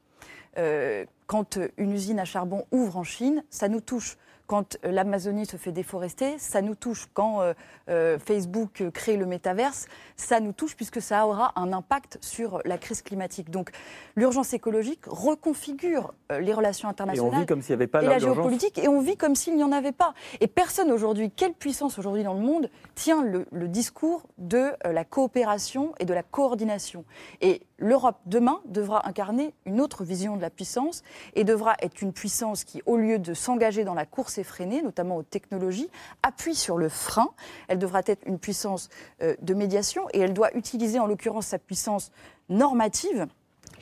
Euh, 0.58 1.06
quand 1.28 1.60
une 1.78 1.92
usine 1.92 2.20
à 2.20 2.26
charbon 2.26 2.64
ouvre 2.72 2.98
en 2.98 3.04
Chine, 3.04 3.44
ça 3.50 3.68
nous 3.68 3.82
touche. 3.82 4.18
Quand 4.52 4.78
euh, 4.84 4.92
l'Amazonie 4.92 5.46
se 5.46 5.56
fait 5.56 5.72
déforester, 5.72 6.38
ça 6.38 6.62
nous 6.62 6.76
touche. 6.76 7.08
Quand 7.14 7.40
euh, 7.40 7.54
euh, 7.88 8.20
Facebook 8.20 8.84
crée 8.94 9.16
le 9.16 9.26
métaverse, 9.26 9.88
ça 10.18 10.42
nous 10.42 10.52
touche 10.52 10.76
puisque 10.76 11.02
ça 11.02 11.26
aura 11.26 11.54
un 11.56 11.72
impact 11.72 12.18
sur 12.20 12.60
la 12.66 12.78
crise 12.78 13.02
climatique. 13.02 13.50
Donc 13.50 13.72
l'urgence 14.18 14.52
écologique 14.52 15.06
reconfigure 15.08 16.14
les 16.38 16.54
relations 16.54 16.90
Et 16.90 16.90
on 16.90 16.92
internationales 16.92 17.40
vit 17.40 17.46
comme 17.46 17.62
s'il 17.62 17.78
n'y 17.78 17.82
avait 17.82 17.88
pas 17.88 18.04
et 18.04 18.08
la 18.08 18.20
géopolitique, 18.20 18.78
et 18.78 18.90
on 18.90 19.00
vit 19.00 19.16
comme 19.16 19.36
s'il 19.36 19.56
n'y 19.56 19.64
en 19.64 19.72
avait 19.72 19.94
pas. 19.94 20.14
Et 20.42 20.48
personne 20.48 20.92
aujourd'hui, 20.92 21.32
quelle 21.32 21.54
puissance 21.54 21.98
aujourd'hui 21.98 22.24
dans 22.24 22.34
le 22.34 22.42
monde 22.42 22.70
tient 22.94 23.24
le, 23.24 23.46
le 23.54 23.70
discours 23.70 24.24
de 24.38 24.72
la 24.84 25.06
coopération 25.06 25.94
et 26.00 26.06
de 26.06 26.14
la 26.14 26.24
coordination 26.24 27.06
Et 27.40 27.62
l'Europe 27.82 28.20
demain 28.26 28.62
devra 28.66 29.08
incarner 29.08 29.54
une 29.66 29.82
autre 29.82 30.04
vision 30.04 30.38
de 30.38 30.42
la 30.42 30.50
puissance 30.50 31.04
et 31.36 31.44
devra 31.44 31.76
être 31.82 32.02
une 32.02 32.14
puissance 32.14 32.64
qui, 32.64 32.82
au 32.86 32.98
lieu 32.98 33.18
de 33.18 33.34
s'engager 33.34 33.84
dans 33.84 33.94
la 33.94 34.06
course 34.06 34.38
notamment 34.82 35.18
aux 35.18 35.24
technologies, 35.24 35.90
appuie 36.24 36.56
sur 36.56 36.78
le 36.78 36.90
frein. 36.90 37.30
Elle 37.68 37.80
devra 37.80 38.02
être 38.06 38.26
une 38.26 38.40
puissance 38.40 38.90
euh, 39.22 39.36
de 39.42 39.54
médiation 39.54 40.08
et 40.14 40.20
elle 40.20 40.34
doit 40.34 40.56
utiliser 40.56 41.00
en 41.00 41.08
l'occurrence 41.08 41.48
sa 41.48 41.60
puissance 41.60 42.12
normative 42.50 43.28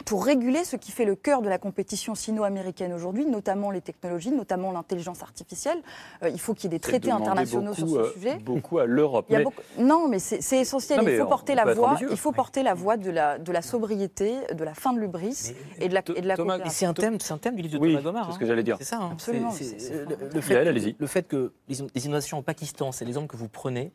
pour 0.06 0.26
réguler 0.26 0.64
ce 0.64 0.76
qui 0.76 0.92
fait 0.92 1.06
le 1.06 1.16
cœur 1.16 1.42
de 1.42 1.50
la 1.50 1.58
compétition 1.58 2.16
sino-américaine 2.16 2.94
aujourd'hui, 2.94 3.26
notamment 3.26 3.70
les 3.72 3.82
technologies, 3.82 4.32
notamment 4.32 4.72
l'intelligence 4.72 5.22
artificielle. 5.22 5.78
Euh, 6.24 6.30
il 6.30 6.40
faut 6.40 6.54
qu'il 6.54 6.64
y 6.64 6.68
ait 6.68 6.78
des 6.78 6.80
traités 6.80 7.12
internationaux 7.12 7.74
beaucoup, 7.74 7.88
sur 7.88 7.90
ce 7.90 8.10
euh, 8.10 8.14
sujet. 8.14 8.36
Beaucoup 8.38 8.80
à 8.80 8.86
l'Europe. 8.86 9.26
Il 9.30 9.34
y 9.34 9.36
a 9.36 9.40
Mais- 9.40 9.44
beaucoup- 9.46 9.62
Non, 9.78 10.08
mais 10.08 10.20
c'est 10.20 10.58
essentiel. 10.58 11.00
Non, 11.02 11.08
il 11.08 11.18
faut 11.18 11.24
on- 11.24 11.28
porter 11.28 11.54
on 11.54 11.56
la 11.66 11.74
voix. 11.74 11.98
Il 12.10 12.18
faut 12.18 12.32
porter 12.32 12.64
la 12.64 12.74
voix 12.74 12.98
de 12.98 13.12
la, 13.12 13.38
de 13.38 13.52
la 13.52 13.62
sobriété, 13.62 14.36
de 14.54 14.64
la 14.64 14.74
fin 14.74 14.94
de 14.94 15.00
l'ubris 15.00 15.54
et 15.80 15.90
de 15.90 15.94
la, 15.94 16.02
et 16.16 16.22
de 16.22 16.28
la 16.28 16.36
Thomas, 16.36 16.56
Et 16.56 16.58
coopération. 16.60 16.72
c'est 16.80 16.86
un 16.86 16.94
thème, 16.94 17.20
c'est 17.20 17.34
un 17.34 17.38
thème 17.38 17.56
du 17.56 17.62
livre 17.62 17.76
de 17.76 17.80
Oui, 17.80 17.92
Thomas 17.92 18.02
Gomard. 18.04 18.26
c'est 18.26 18.32
ce 18.32 18.36
hein. 18.36 18.40
que 18.40 18.46
j'allais 18.46 18.64
dire. 18.64 18.78
C'est 18.80 18.86
ça. 18.86 18.98
hein. 18.98 19.10
Absolument, 19.12 19.52
le, 20.34 20.42
fait 20.42 20.54
que, 20.64 20.68
allez-y. 20.68 20.96
le 20.98 21.08
fait 21.08 21.24
que 21.28 21.52
les, 21.68 21.78
les 21.94 22.06
inondations 22.06 22.40
au 22.40 22.42
Pakistan, 22.42 22.92
c'est 22.92 23.06
l'exemple 23.06 23.28
que 23.28 23.38
vous 23.38 23.50
prenez, 23.50 23.92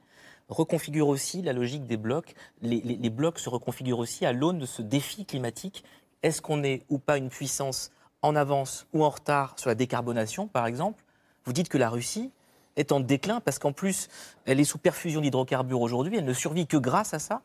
reconfigure 0.48 1.08
aussi 1.08 1.42
la 1.42 1.52
logique 1.52 1.86
des 1.86 1.96
blocs. 1.96 2.34
Les, 2.62 3.10
blocs 3.10 3.38
se 3.38 3.48
reconfigurent 3.48 3.98
aussi 3.98 4.26
à 4.26 4.32
l'aune 4.32 4.58
de 4.58 4.66
ce 4.66 4.82
défi 4.82 5.24
climatique. 5.24 5.84
Est-ce 6.22 6.42
qu'on 6.42 6.62
est 6.62 6.84
ou 6.88 6.98
pas 6.98 7.18
une 7.18 7.28
puissance 7.28 7.90
en 8.22 8.36
avance 8.36 8.86
ou 8.92 9.04
en 9.04 9.10
retard 9.10 9.54
sur 9.58 9.68
la 9.68 9.74
décarbonation, 9.74 10.46
par 10.46 10.66
exemple? 10.66 11.04
Vous 11.44 11.52
dites 11.52 11.68
que 11.68 11.78
la 11.78 11.90
Russie 11.90 12.30
est 12.76 12.92
en 12.92 13.00
déclin 13.00 13.40
parce 13.40 13.58
qu'en 13.58 13.72
plus, 13.72 14.08
elle 14.46 14.60
est 14.60 14.64
sous 14.64 14.78
perfusion 14.78 15.20
d'hydrocarbures 15.20 15.80
aujourd'hui, 15.80 16.16
elle 16.16 16.24
ne 16.24 16.32
survit 16.32 16.66
que 16.66 16.76
grâce 16.76 17.14
à 17.14 17.18
ça, 17.18 17.42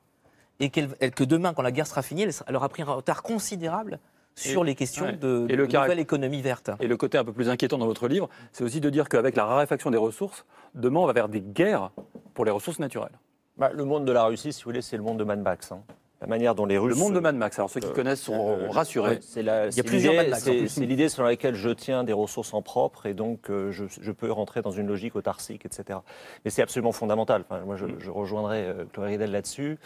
et 0.59 0.69
que 0.69 1.23
demain, 1.23 1.53
quand 1.53 1.61
la 1.61 1.71
guerre 1.71 1.87
sera 1.87 2.01
finie, 2.01 2.25
elle 2.47 2.55
aura 2.55 2.67
pris 2.67 2.81
un 2.81 2.91
retard 2.91 3.23
considérable 3.23 3.99
sur 4.35 4.63
Et- 4.63 4.67
les 4.67 4.75
questions 4.75 5.05
ouais. 5.05 5.13
de, 5.17 5.45
Et 5.49 5.55
le 5.55 5.65
de 5.67 5.71
caractère- 5.71 5.81
nouvelle 5.81 5.99
économie 5.99 6.41
verte. 6.41 6.69
Et 6.79 6.87
le 6.87 6.97
côté 6.97 7.17
un 7.17 7.23
peu 7.25 7.33
plus 7.33 7.49
inquiétant 7.49 7.77
dans 7.77 7.85
votre 7.87 8.07
livre, 8.07 8.29
c'est 8.51 8.63
aussi 8.63 8.79
de 8.81 8.89
dire 8.89 9.09
qu'avec 9.09 9.35
la 9.35 9.45
raréfaction 9.45 9.91
des 9.91 9.97
ressources, 9.97 10.45
demain 10.75 11.01
on 11.01 11.05
va 11.05 11.13
vers 11.13 11.29
des 11.29 11.41
guerres 11.41 11.91
pour 12.33 12.45
les 12.45 12.51
ressources 12.51 12.79
naturelles. 12.79 13.17
Bah, 13.57 13.71
le 13.73 13.83
monde 13.83 14.05
de 14.05 14.11
la 14.11 14.23
Russie, 14.25 14.53
si 14.53 14.63
vous 14.63 14.69
voulez, 14.69 14.81
c'est 14.81 14.95
le 14.97 15.03
monde 15.03 15.19
de 15.19 15.23
Mad 15.25 15.39
Max. 15.41 15.71
hein. 15.71 15.81
La 16.21 16.27
manière 16.27 16.53
dont 16.53 16.65
les 16.65 16.77
Russes. 16.77 16.93
Le 16.95 16.99
monde 16.99 17.13
de 17.13 17.19
Mad 17.21 17.35
Max, 17.35 17.57
alors 17.59 17.69
ceux 17.69 17.79
qui 17.79 17.87
euh, 17.87 17.93
connaissent 17.93 18.19
seront 18.23 18.49
euh, 18.51 18.69
rassurés. 18.69 19.11
ouais, 19.11 19.19
C'est 19.21 19.41
la- 19.41 19.63
Il 19.63 19.65
y 19.67 19.69
a 19.69 19.71
c'est 19.71 19.83
plusieurs 19.83 20.11
l'idée- 20.11 20.23
Mad 20.31 20.43
Max, 20.45 20.67
C'est 20.73 20.85
l'idée 20.85 21.07
selon 21.07 21.25
laquelle 21.27 21.55
je 21.55 21.69
tiens 21.69 22.03
des 22.03 22.11
ressources 22.11 22.53
en 22.53 22.61
propre 22.61 23.05
et 23.05 23.13
donc 23.13 23.49
euh, 23.49 23.71
je, 23.71 23.85
je 24.01 24.11
peux 24.11 24.29
rentrer 24.29 24.61
dans 24.61 24.71
une 24.71 24.87
logique 24.87 25.15
autarcique, 25.15 25.65
etc. 25.65 25.99
Mais 26.43 26.51
c'est 26.51 26.61
absolument 26.61 26.91
fondamental. 26.91 27.45
Enfin, 27.49 27.61
moi, 27.65 27.77
je, 27.77 27.85
je 27.99 28.09
rejoindrai 28.11 28.63
euh, 28.63 28.83
Chloé 28.91 29.07
Ridel 29.07 29.31
là-dessus. 29.31 29.77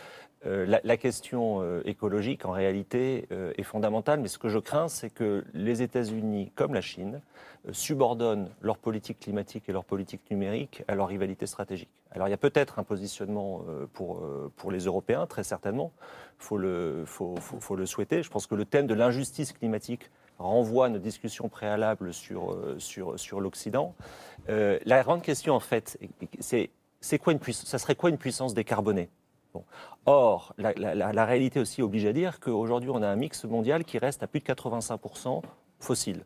Euh, 0.46 0.66
la, 0.84 0.98
question 0.98 1.62
euh, 1.62 1.82
écologique, 1.86 2.46
en 2.46 2.52
réalité, 2.52 3.28
euh, 3.32 3.54
est 3.58 3.64
fondamentale. 3.64 4.20
Mais 4.20 4.28
ce 4.28 4.38
que 4.38 4.50
je 4.50 4.60
crains, 4.60 4.88
c'est 4.90 5.10
que 5.10 5.44
les 5.54 5.82
États-Unis, 5.82 6.52
comme 6.56 6.74
la 6.74 6.82
Chine, 6.82 7.22
subordonnent 7.72 8.50
leur 8.62 8.78
politique 8.78 9.22
climatique 9.22 9.70
et 9.70 9.72
leur 9.72 9.86
politique 9.86 10.30
numérique 10.30 10.84
à 10.90 10.96
leur 10.96 11.08
rivalité 11.08 11.46
stratégique. 11.48 11.90
Alors 12.12 12.28
il 12.28 12.32
y 12.32 12.34
a 12.34 12.38
peut-être 12.38 12.78
un 12.78 12.84
positionnement 12.84 13.64
pour, 13.94 14.22
les 14.70 14.80
Européens, 14.80 15.26
très 15.28 15.44
certainement. 15.46 15.94
Il 16.42 16.44
faut 16.44 16.58
le, 16.58 17.06
souhaiter. 17.86 18.22
Je 18.22 18.30
pense 18.30 18.48
que 18.48 18.56
le 18.56 18.66
thème 18.66 18.86
de 18.86 18.94
l'injustice 18.94 19.54
climatique 19.54 20.12
renvoie 20.40 20.88
à 20.88 20.90
nos 20.90 21.00
discussions 21.00 21.48
préalables 21.48 22.14
sur, 22.14 22.58
l'Occident. 23.40 23.96
La 24.50 25.04
grande 25.04 25.22
question, 25.22 25.54
en 25.54 25.62
fait, 25.62 25.98
c'est 26.42 26.70
c'est 27.00 27.20
quoi 27.20 27.34
une 27.34 27.40
puissance, 27.40 27.68
ça 27.68 27.80
serait 27.80 27.96
quoi 27.96 28.10
une 28.10 28.18
puissance 28.18 28.54
décarbonée? 28.54 29.10
Bon. 29.54 29.64
Or, 30.06 30.54
la, 30.58 30.74
la- 30.74 30.96
la- 30.96 31.14
la 31.14 31.26
réalité 31.26 31.60
aussi 31.60 31.82
oblige 31.82 32.06
à 32.06 32.14
dire 32.14 32.40
qu'aujourd'hui, 32.40 32.90
on 32.90 33.02
a 33.02 33.08
un 33.08 33.16
mix 33.16 33.44
mondial 33.46 33.84
qui 33.84 33.98
reste 33.98 34.24
à 34.24 34.28
plus 34.28 34.40
de 34.40 34.46
85% 34.46 35.42
fossile. 35.80 36.26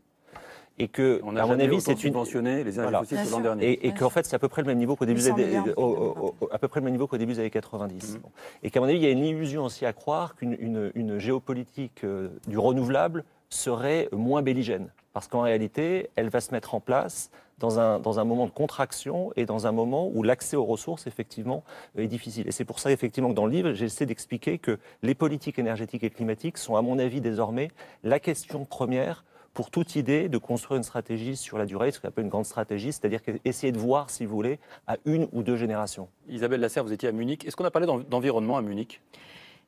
Et 0.80 0.88
que, 0.90 1.20
On 1.24 1.36
a 1.36 1.42
à 1.42 1.46
mon 1.48 1.60
avis, 1.60 1.82
c'est 1.82 1.94
une, 1.94 1.98
subventionné 1.98 2.64
les 2.64 2.76
énergies 2.76 2.82
Voilà. 2.82 3.00
fossiles 3.00 3.32
l'an 3.32 3.40
dernier. 3.40 3.72
et, 3.88 3.94
qu'en 3.94 4.12
fait, 4.12 4.26
c'est 4.28 4.36
à 4.36 4.40
peu 4.40 4.48
près 4.48 4.62
le 4.62 4.68
même 4.68 4.78
niveau 4.78 4.96
qu'au 4.96 5.06
début, 5.06 5.20
des 5.20 5.26
800 5.26 5.36
années- 5.36 5.46
milliards 5.48 5.66
de 5.66 5.74
au- 5.76 5.84
au- 5.84 6.36
au- 6.42 6.50
à 6.52 6.60
peu 6.60 6.68
près 6.68 6.80
le 6.80 6.84
même 6.86 6.94
niveau 6.94 7.08
qu'au 7.08 7.18
début 7.18 7.34
des 7.34 7.40
années 7.40 7.50
90. 7.50 8.14
Mhm. 8.16 8.20
Bon. 8.22 8.30
Et 8.62 8.70
qu'à 8.70 8.80
mon 8.80 8.86
avis, 8.86 8.98
il 8.98 9.04
y 9.04 9.08
a 9.08 9.10
une 9.10 9.26
illusion 9.26 9.66
aussi 9.66 9.86
à 9.88 9.94
croire 9.94 10.36
qu'une 10.36 10.56
une, 10.60 10.92
une 10.94 11.18
géopolitique 11.18 12.04
euh, 12.04 12.30
du 12.48 12.60
renouvelable 12.60 13.24
serait 13.50 14.08
moins 14.12 14.44
belligène. 14.44 14.90
Parce 15.14 15.28
qu'en 15.28 15.42
réalité, 15.42 16.12
elle 16.16 16.30
va 16.30 16.42
se 16.42 16.52
mettre 16.52 16.76
en 16.76 16.80
place 16.80 17.32
dans 17.60 17.80
un, 17.80 18.00
dans 18.00 18.20
un 18.20 18.24
moment 18.24 18.46
de 18.46 18.52
contraction 18.52 19.32
et 19.36 19.46
dans 19.46 19.66
un 19.68 19.72
moment 19.72 20.10
où 20.14 20.24
l'accès 20.24 20.56
aux 20.56 20.66
ressources, 20.66 21.08
effectivement, 21.08 21.64
est 21.98 22.08
difficile. 22.08 22.48
Et 22.48 22.52
c'est 22.52 22.66
pour 22.66 22.80
ça, 22.80 22.92
effectivement, 22.92 23.30
que 23.30 23.36
dans 23.36 23.46
le 23.46 23.52
livre, 23.52 23.74
j'essaie 23.74 24.06
d'expliquer 24.06 24.58
que 24.60 24.78
les 25.02 25.16
politiques 25.16 25.58
énergétiques 25.58 26.04
et 26.04 26.10
climatiques 26.10 26.58
sont, 26.58 26.76
à 26.76 26.82
mon 26.82 27.00
avis, 27.00 27.22
désormais 27.22 27.72
la 28.04 28.20
question 28.20 28.66
première 28.66 29.24
pour 29.54 29.72
toute 29.72 29.96
idée 29.96 30.30
de 30.30 30.38
construire 30.38 30.78
une 30.78 30.84
stratégie 30.84 31.36
sur 31.36 31.58
la 31.58 31.66
durée, 31.66 31.90
ce 31.92 32.00
qu'on 32.00 32.10
appelle 32.10 32.26
une 32.26 32.30
grande 32.30 32.46
stratégie, 32.46 32.94
c'est-à-dire 32.94 33.22
essayer 33.44 33.72
de 33.72 33.80
voir, 33.80 34.12
si 34.12 34.24
vous 34.24 34.36
voulez, 34.36 34.60
à 34.86 34.98
une 35.06 35.28
ou 35.34 35.42
deux 35.42 35.56
générations. 35.56 36.10
Isabelle 36.30 36.60
Lasserre, 36.60 36.84
vous 36.84 36.94
étiez 36.94 37.10
à 37.10 37.12
Munich. 37.12 37.44
Est-ce 37.44 37.56
qu'on 37.56 37.66
a 37.66 37.72
parlé 37.72 37.88
d'en- 37.88 37.98
d'environnement 37.98 38.58
à 38.58 38.62
Munich? 38.62 39.02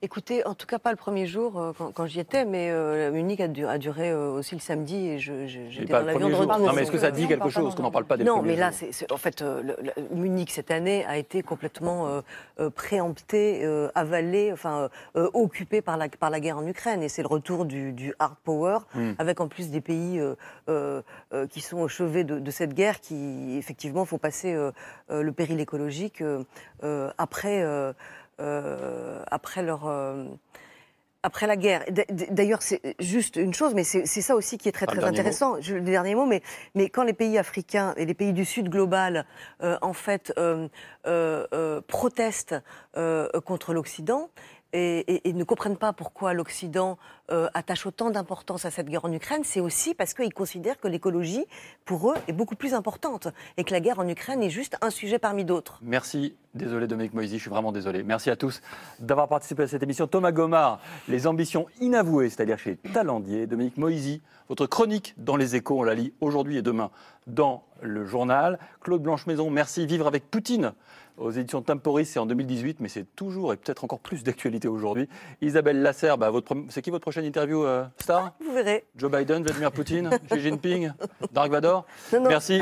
Écoutez, 0.02 0.46
en 0.48 0.54
tout 0.56 0.66
cas 0.66 0.80
pas 0.80 0.92
le 0.92 0.96
premier 0.96 1.28
jour 1.28 1.60
euh, 1.60 1.74
quand, 1.78 1.92
quand 1.92 2.06
j'y 2.06 2.22
étais, 2.22 2.46
mais 2.46 2.70
euh, 2.72 3.12
Munich 3.12 3.42
a, 3.42 3.50
du- 3.50 3.66
a 3.66 3.78
duré 3.78 4.10
euh, 4.12 4.32
aussi 4.32 4.56
le 4.56 4.62
samedi 4.62 4.96
et 5.10 5.20
j'étais 5.20 5.92
dans 5.92 6.00
l'avion 6.06 6.30
de 6.30 6.36
retour. 6.36 6.58
Non, 6.58 6.72
mais 6.74 6.84
est-ce 6.84 6.92
que 6.92 6.98
ça 6.98 7.12
dit 7.12 7.28
quelque 7.28 7.50
chose 7.50 7.76
qu'on 7.76 7.84
n'en 7.84 7.92
parle 7.92 8.06
pas 8.06 8.16
des 8.16 8.24
Non, 8.24 8.42
mais 8.42 8.56
là, 8.56 8.72
en 9.12 9.18
fait, 9.18 9.42
le- 9.42 9.62
le- 9.82 10.16
Munich 10.16 10.52
cette 10.52 10.72
année 10.72 11.04
a 11.06 11.18
été 11.18 11.42
complètement 11.44 12.22
préempté, 12.76 13.66
avalé, 13.94 14.54
enfin 14.54 14.88
occupé 15.16 15.82
par 15.82 15.98
la, 15.98 16.08
par 16.08 16.30
la 16.30 16.40
guerre 16.40 16.60
en 16.60 16.66
Ukraine. 16.66 17.04
Et 17.04 17.10
c'est 17.10 17.22
le 17.22 17.28
retour 17.28 17.66
du, 17.66 17.92
du 17.92 18.14
hard 18.20 18.36
power, 18.46 18.78
Hmm. 18.96 19.12
avec 19.20 19.42
en 19.42 19.50
plus 19.50 19.70
des 19.70 19.82
pays 19.82 20.22
qui 21.50 21.60
sont 21.60 21.80
au 21.80 21.90
chevet 21.90 22.24
de, 22.24 22.40
de 22.40 22.52
cette 22.52 22.74
guerre, 22.74 23.02
qui 23.02 23.58
effectivement 23.58 24.06
faut 24.06 24.18
passer 24.18 24.56
le 25.10 25.32
péril 25.34 25.60
écologique 25.60 26.24
après, 27.18 27.66
après 28.40 29.64
leur. 29.64 29.88
euh, 29.88 30.26
après 31.24 31.48
la 31.48 31.58
guerre. 31.58 31.84
D'ailleurs, 32.32 32.62
c'est 32.62 32.96
juste 33.00 33.36
une 33.36 33.54
chose, 33.54 33.74
mais 33.74 33.84
c'est 33.84 34.06
ça 34.06 34.36
aussi 34.36 34.58
qui 34.58 34.70
est 34.70 34.72
très, 34.72 34.86
très 34.86 35.04
intéressant. 35.04 35.60
Je, 35.60 35.76
le 35.76 35.82
dernier 35.82 36.16
mot, 36.16 36.26
mais, 36.26 36.42
mais 36.76 36.90
quand 36.90 37.04
les 37.04 37.14
pays 37.14 37.38
africains 37.38 37.94
et 37.98 38.06
les 38.06 38.14
pays 38.14 38.32
du 38.34 38.46
Sud 38.46 38.70
global, 38.70 39.26
euh, 39.62 39.78
en 39.82 39.94
fait, 39.94 40.32
euh, 40.38 40.68
euh, 41.08 41.82
protestent 41.88 42.56
contre 43.46 43.74
l'Occident, 43.74 44.30
et, 44.74 45.34
ne 45.34 45.44
comprennent 45.44 45.78
pas 45.78 45.94
pourquoi 45.94 46.34
l'Occident 46.34 46.98
euh, 47.32 47.48
attache 47.54 47.86
autant 47.86 48.10
d'importance 48.10 48.66
à 48.66 48.72
cette 48.72 48.88
guerre 48.88 49.06
en 49.06 49.12
Ukraine, 49.12 49.42
c'est 49.44 49.60
aussi 49.60 49.94
parce 49.94 50.14
qu'ils 50.14 50.34
considèrent 50.34 50.80
que 50.80 50.88
l'écologie, 50.88 51.46
pour 51.86 52.12
eux, 52.12 52.16
est 52.28 52.34
beaucoup 52.34 52.56
plus 52.56 52.74
importante 52.74 53.28
et 53.58 53.64
que 53.64 53.72
la 53.72 53.80
guerre 53.80 54.00
en 54.00 54.08
Ukraine 54.08 54.44
est 54.44 54.50
juste 54.50 54.78
un 54.82 54.90
sujet 54.90 55.20
parmi 55.20 55.46
d'autres. 55.46 55.80
Merci. 55.82 56.36
Désolé 56.56 56.88
Dominique 56.88 57.14
Moisy, 57.14 57.38
je 57.38 57.42
suis 57.42 57.50
vraiment 57.52 57.72
désolé. 57.72 58.02
Merci 58.02 58.32
à 58.32 58.36
tous 58.36 58.62
d'avoir 59.00 59.28
participé 59.28 59.64
à 59.64 59.68
cette 59.68 59.84
émission. 59.84 60.08
Thomas 60.08 60.32
Gomard, 60.32 60.82
les 61.08 61.28
ambitions 61.28 61.68
inavouées, 61.80 62.30
c'est-à-dire 62.30 62.58
chez 62.58 62.78
Talandier. 62.92 63.46
Dominique 63.46 63.78
Moisy, 63.78 64.22
votre 64.48 64.66
chronique 64.66 65.14
dans 65.18 65.36
les 65.36 65.56
échos, 65.56 65.80
on 65.80 65.84
la 65.84 65.94
lit 65.94 66.12
aujourd'hui 66.22 66.58
et 66.58 66.64
demain 66.64 66.90
dans 67.28 67.64
le 67.82 68.06
journal. 68.06 68.58
Claude 68.82 69.04
Blanche-Maison, 69.04 69.52
merci. 69.52 69.86
Vivre 69.86 70.08
avec 70.08 70.30
Poutine 70.32 70.74
aux 71.20 71.32
éditions 71.32 71.62
Temporis, 71.62 72.06
c'est 72.06 72.20
en 72.20 72.26
2018, 72.26 72.80
mais 72.80 72.90
c'est 72.90 73.06
toujours 73.16 73.54
et 73.54 73.58
peut-être 73.58 73.84
encore 73.84 74.00
plus 74.00 74.24
d'actualité 74.24 74.68
aujourd'hui. 74.68 75.08
Isabelle 75.42 75.82
Lasserre, 75.82 76.18
bah, 76.18 76.32
c'est 76.70 76.82
qui 76.82 76.90
votre 76.90 77.02
prochaine 77.02 77.26
interview, 77.26 77.64
euh, 77.64 77.86
Star? 78.00 78.34
Vous 78.40 78.54
verrez. 78.54 78.86
Joe 78.96 79.12
Biden, 79.12 79.44
Vladimir 79.44 79.72
Poutine, 79.72 80.10
Xi 80.32 80.40
Jinping, 80.40 80.92
Dark 81.32 81.52
Vador? 81.52 81.86
Merci. 82.14 82.62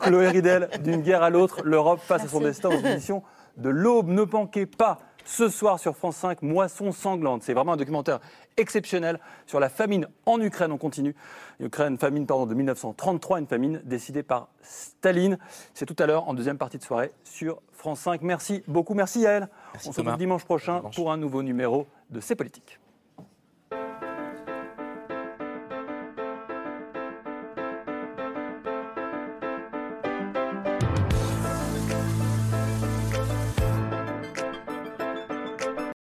Chloé 0.00 0.28
Ridel, 0.28 0.68
d'une 0.82 1.02
guerre 1.02 1.22
à 1.22 1.30
l'autre, 1.30 1.62
l'Europe 1.64 2.00
face 2.00 2.24
à 2.24 2.28
son 2.28 2.40
destin 2.40 2.70
aux 2.70 2.80
éditions 2.80 3.22
de 3.56 3.68
l'Aube. 3.68 4.08
Ne 4.08 4.24
manquez 4.24 4.66
pas 4.66 4.98
ce 5.24 5.48
soir 5.48 5.78
sur 5.78 5.96
France 5.96 6.16
5, 6.16 6.42
Moisson 6.42 6.92
sanglante. 6.92 7.42
C'est 7.42 7.54
vraiment 7.54 7.72
un 7.72 7.76
documentaire 7.76 8.20
exceptionnel 8.56 9.18
sur 9.46 9.60
la 9.60 9.68
famine 9.68 10.06
en 10.26 10.40
Ukraine. 10.40 10.72
On 10.72 10.78
continue. 10.78 11.14
Ukraine, 11.60 11.98
famine 11.98 12.26
pardon, 12.26 12.46
de 12.46 12.54
1933, 12.54 13.40
une 13.40 13.46
famine 13.46 13.80
décidée 13.84 14.22
par 14.22 14.48
Staline. 14.62 15.38
C'est 15.72 15.86
tout 15.86 15.96
à 15.98 16.06
l'heure 16.06 16.28
en 16.28 16.34
deuxième 16.34 16.58
partie 16.58 16.78
de 16.78 16.82
soirée 16.82 17.10
sur 17.24 17.60
France 17.72 18.00
5. 18.00 18.22
Merci 18.22 18.62
beaucoup. 18.68 18.94
Merci 18.94 19.20
Yael. 19.20 19.48
On 19.74 19.92
se 19.92 20.00
retrouve 20.00 20.16
dimanche 20.16 20.44
prochain 20.44 20.82
pour 20.94 21.10
un 21.10 21.16
nouveau 21.16 21.42
numéro 21.42 21.86
de 22.10 22.20
C'est 22.20 22.36
politique. 22.36 22.78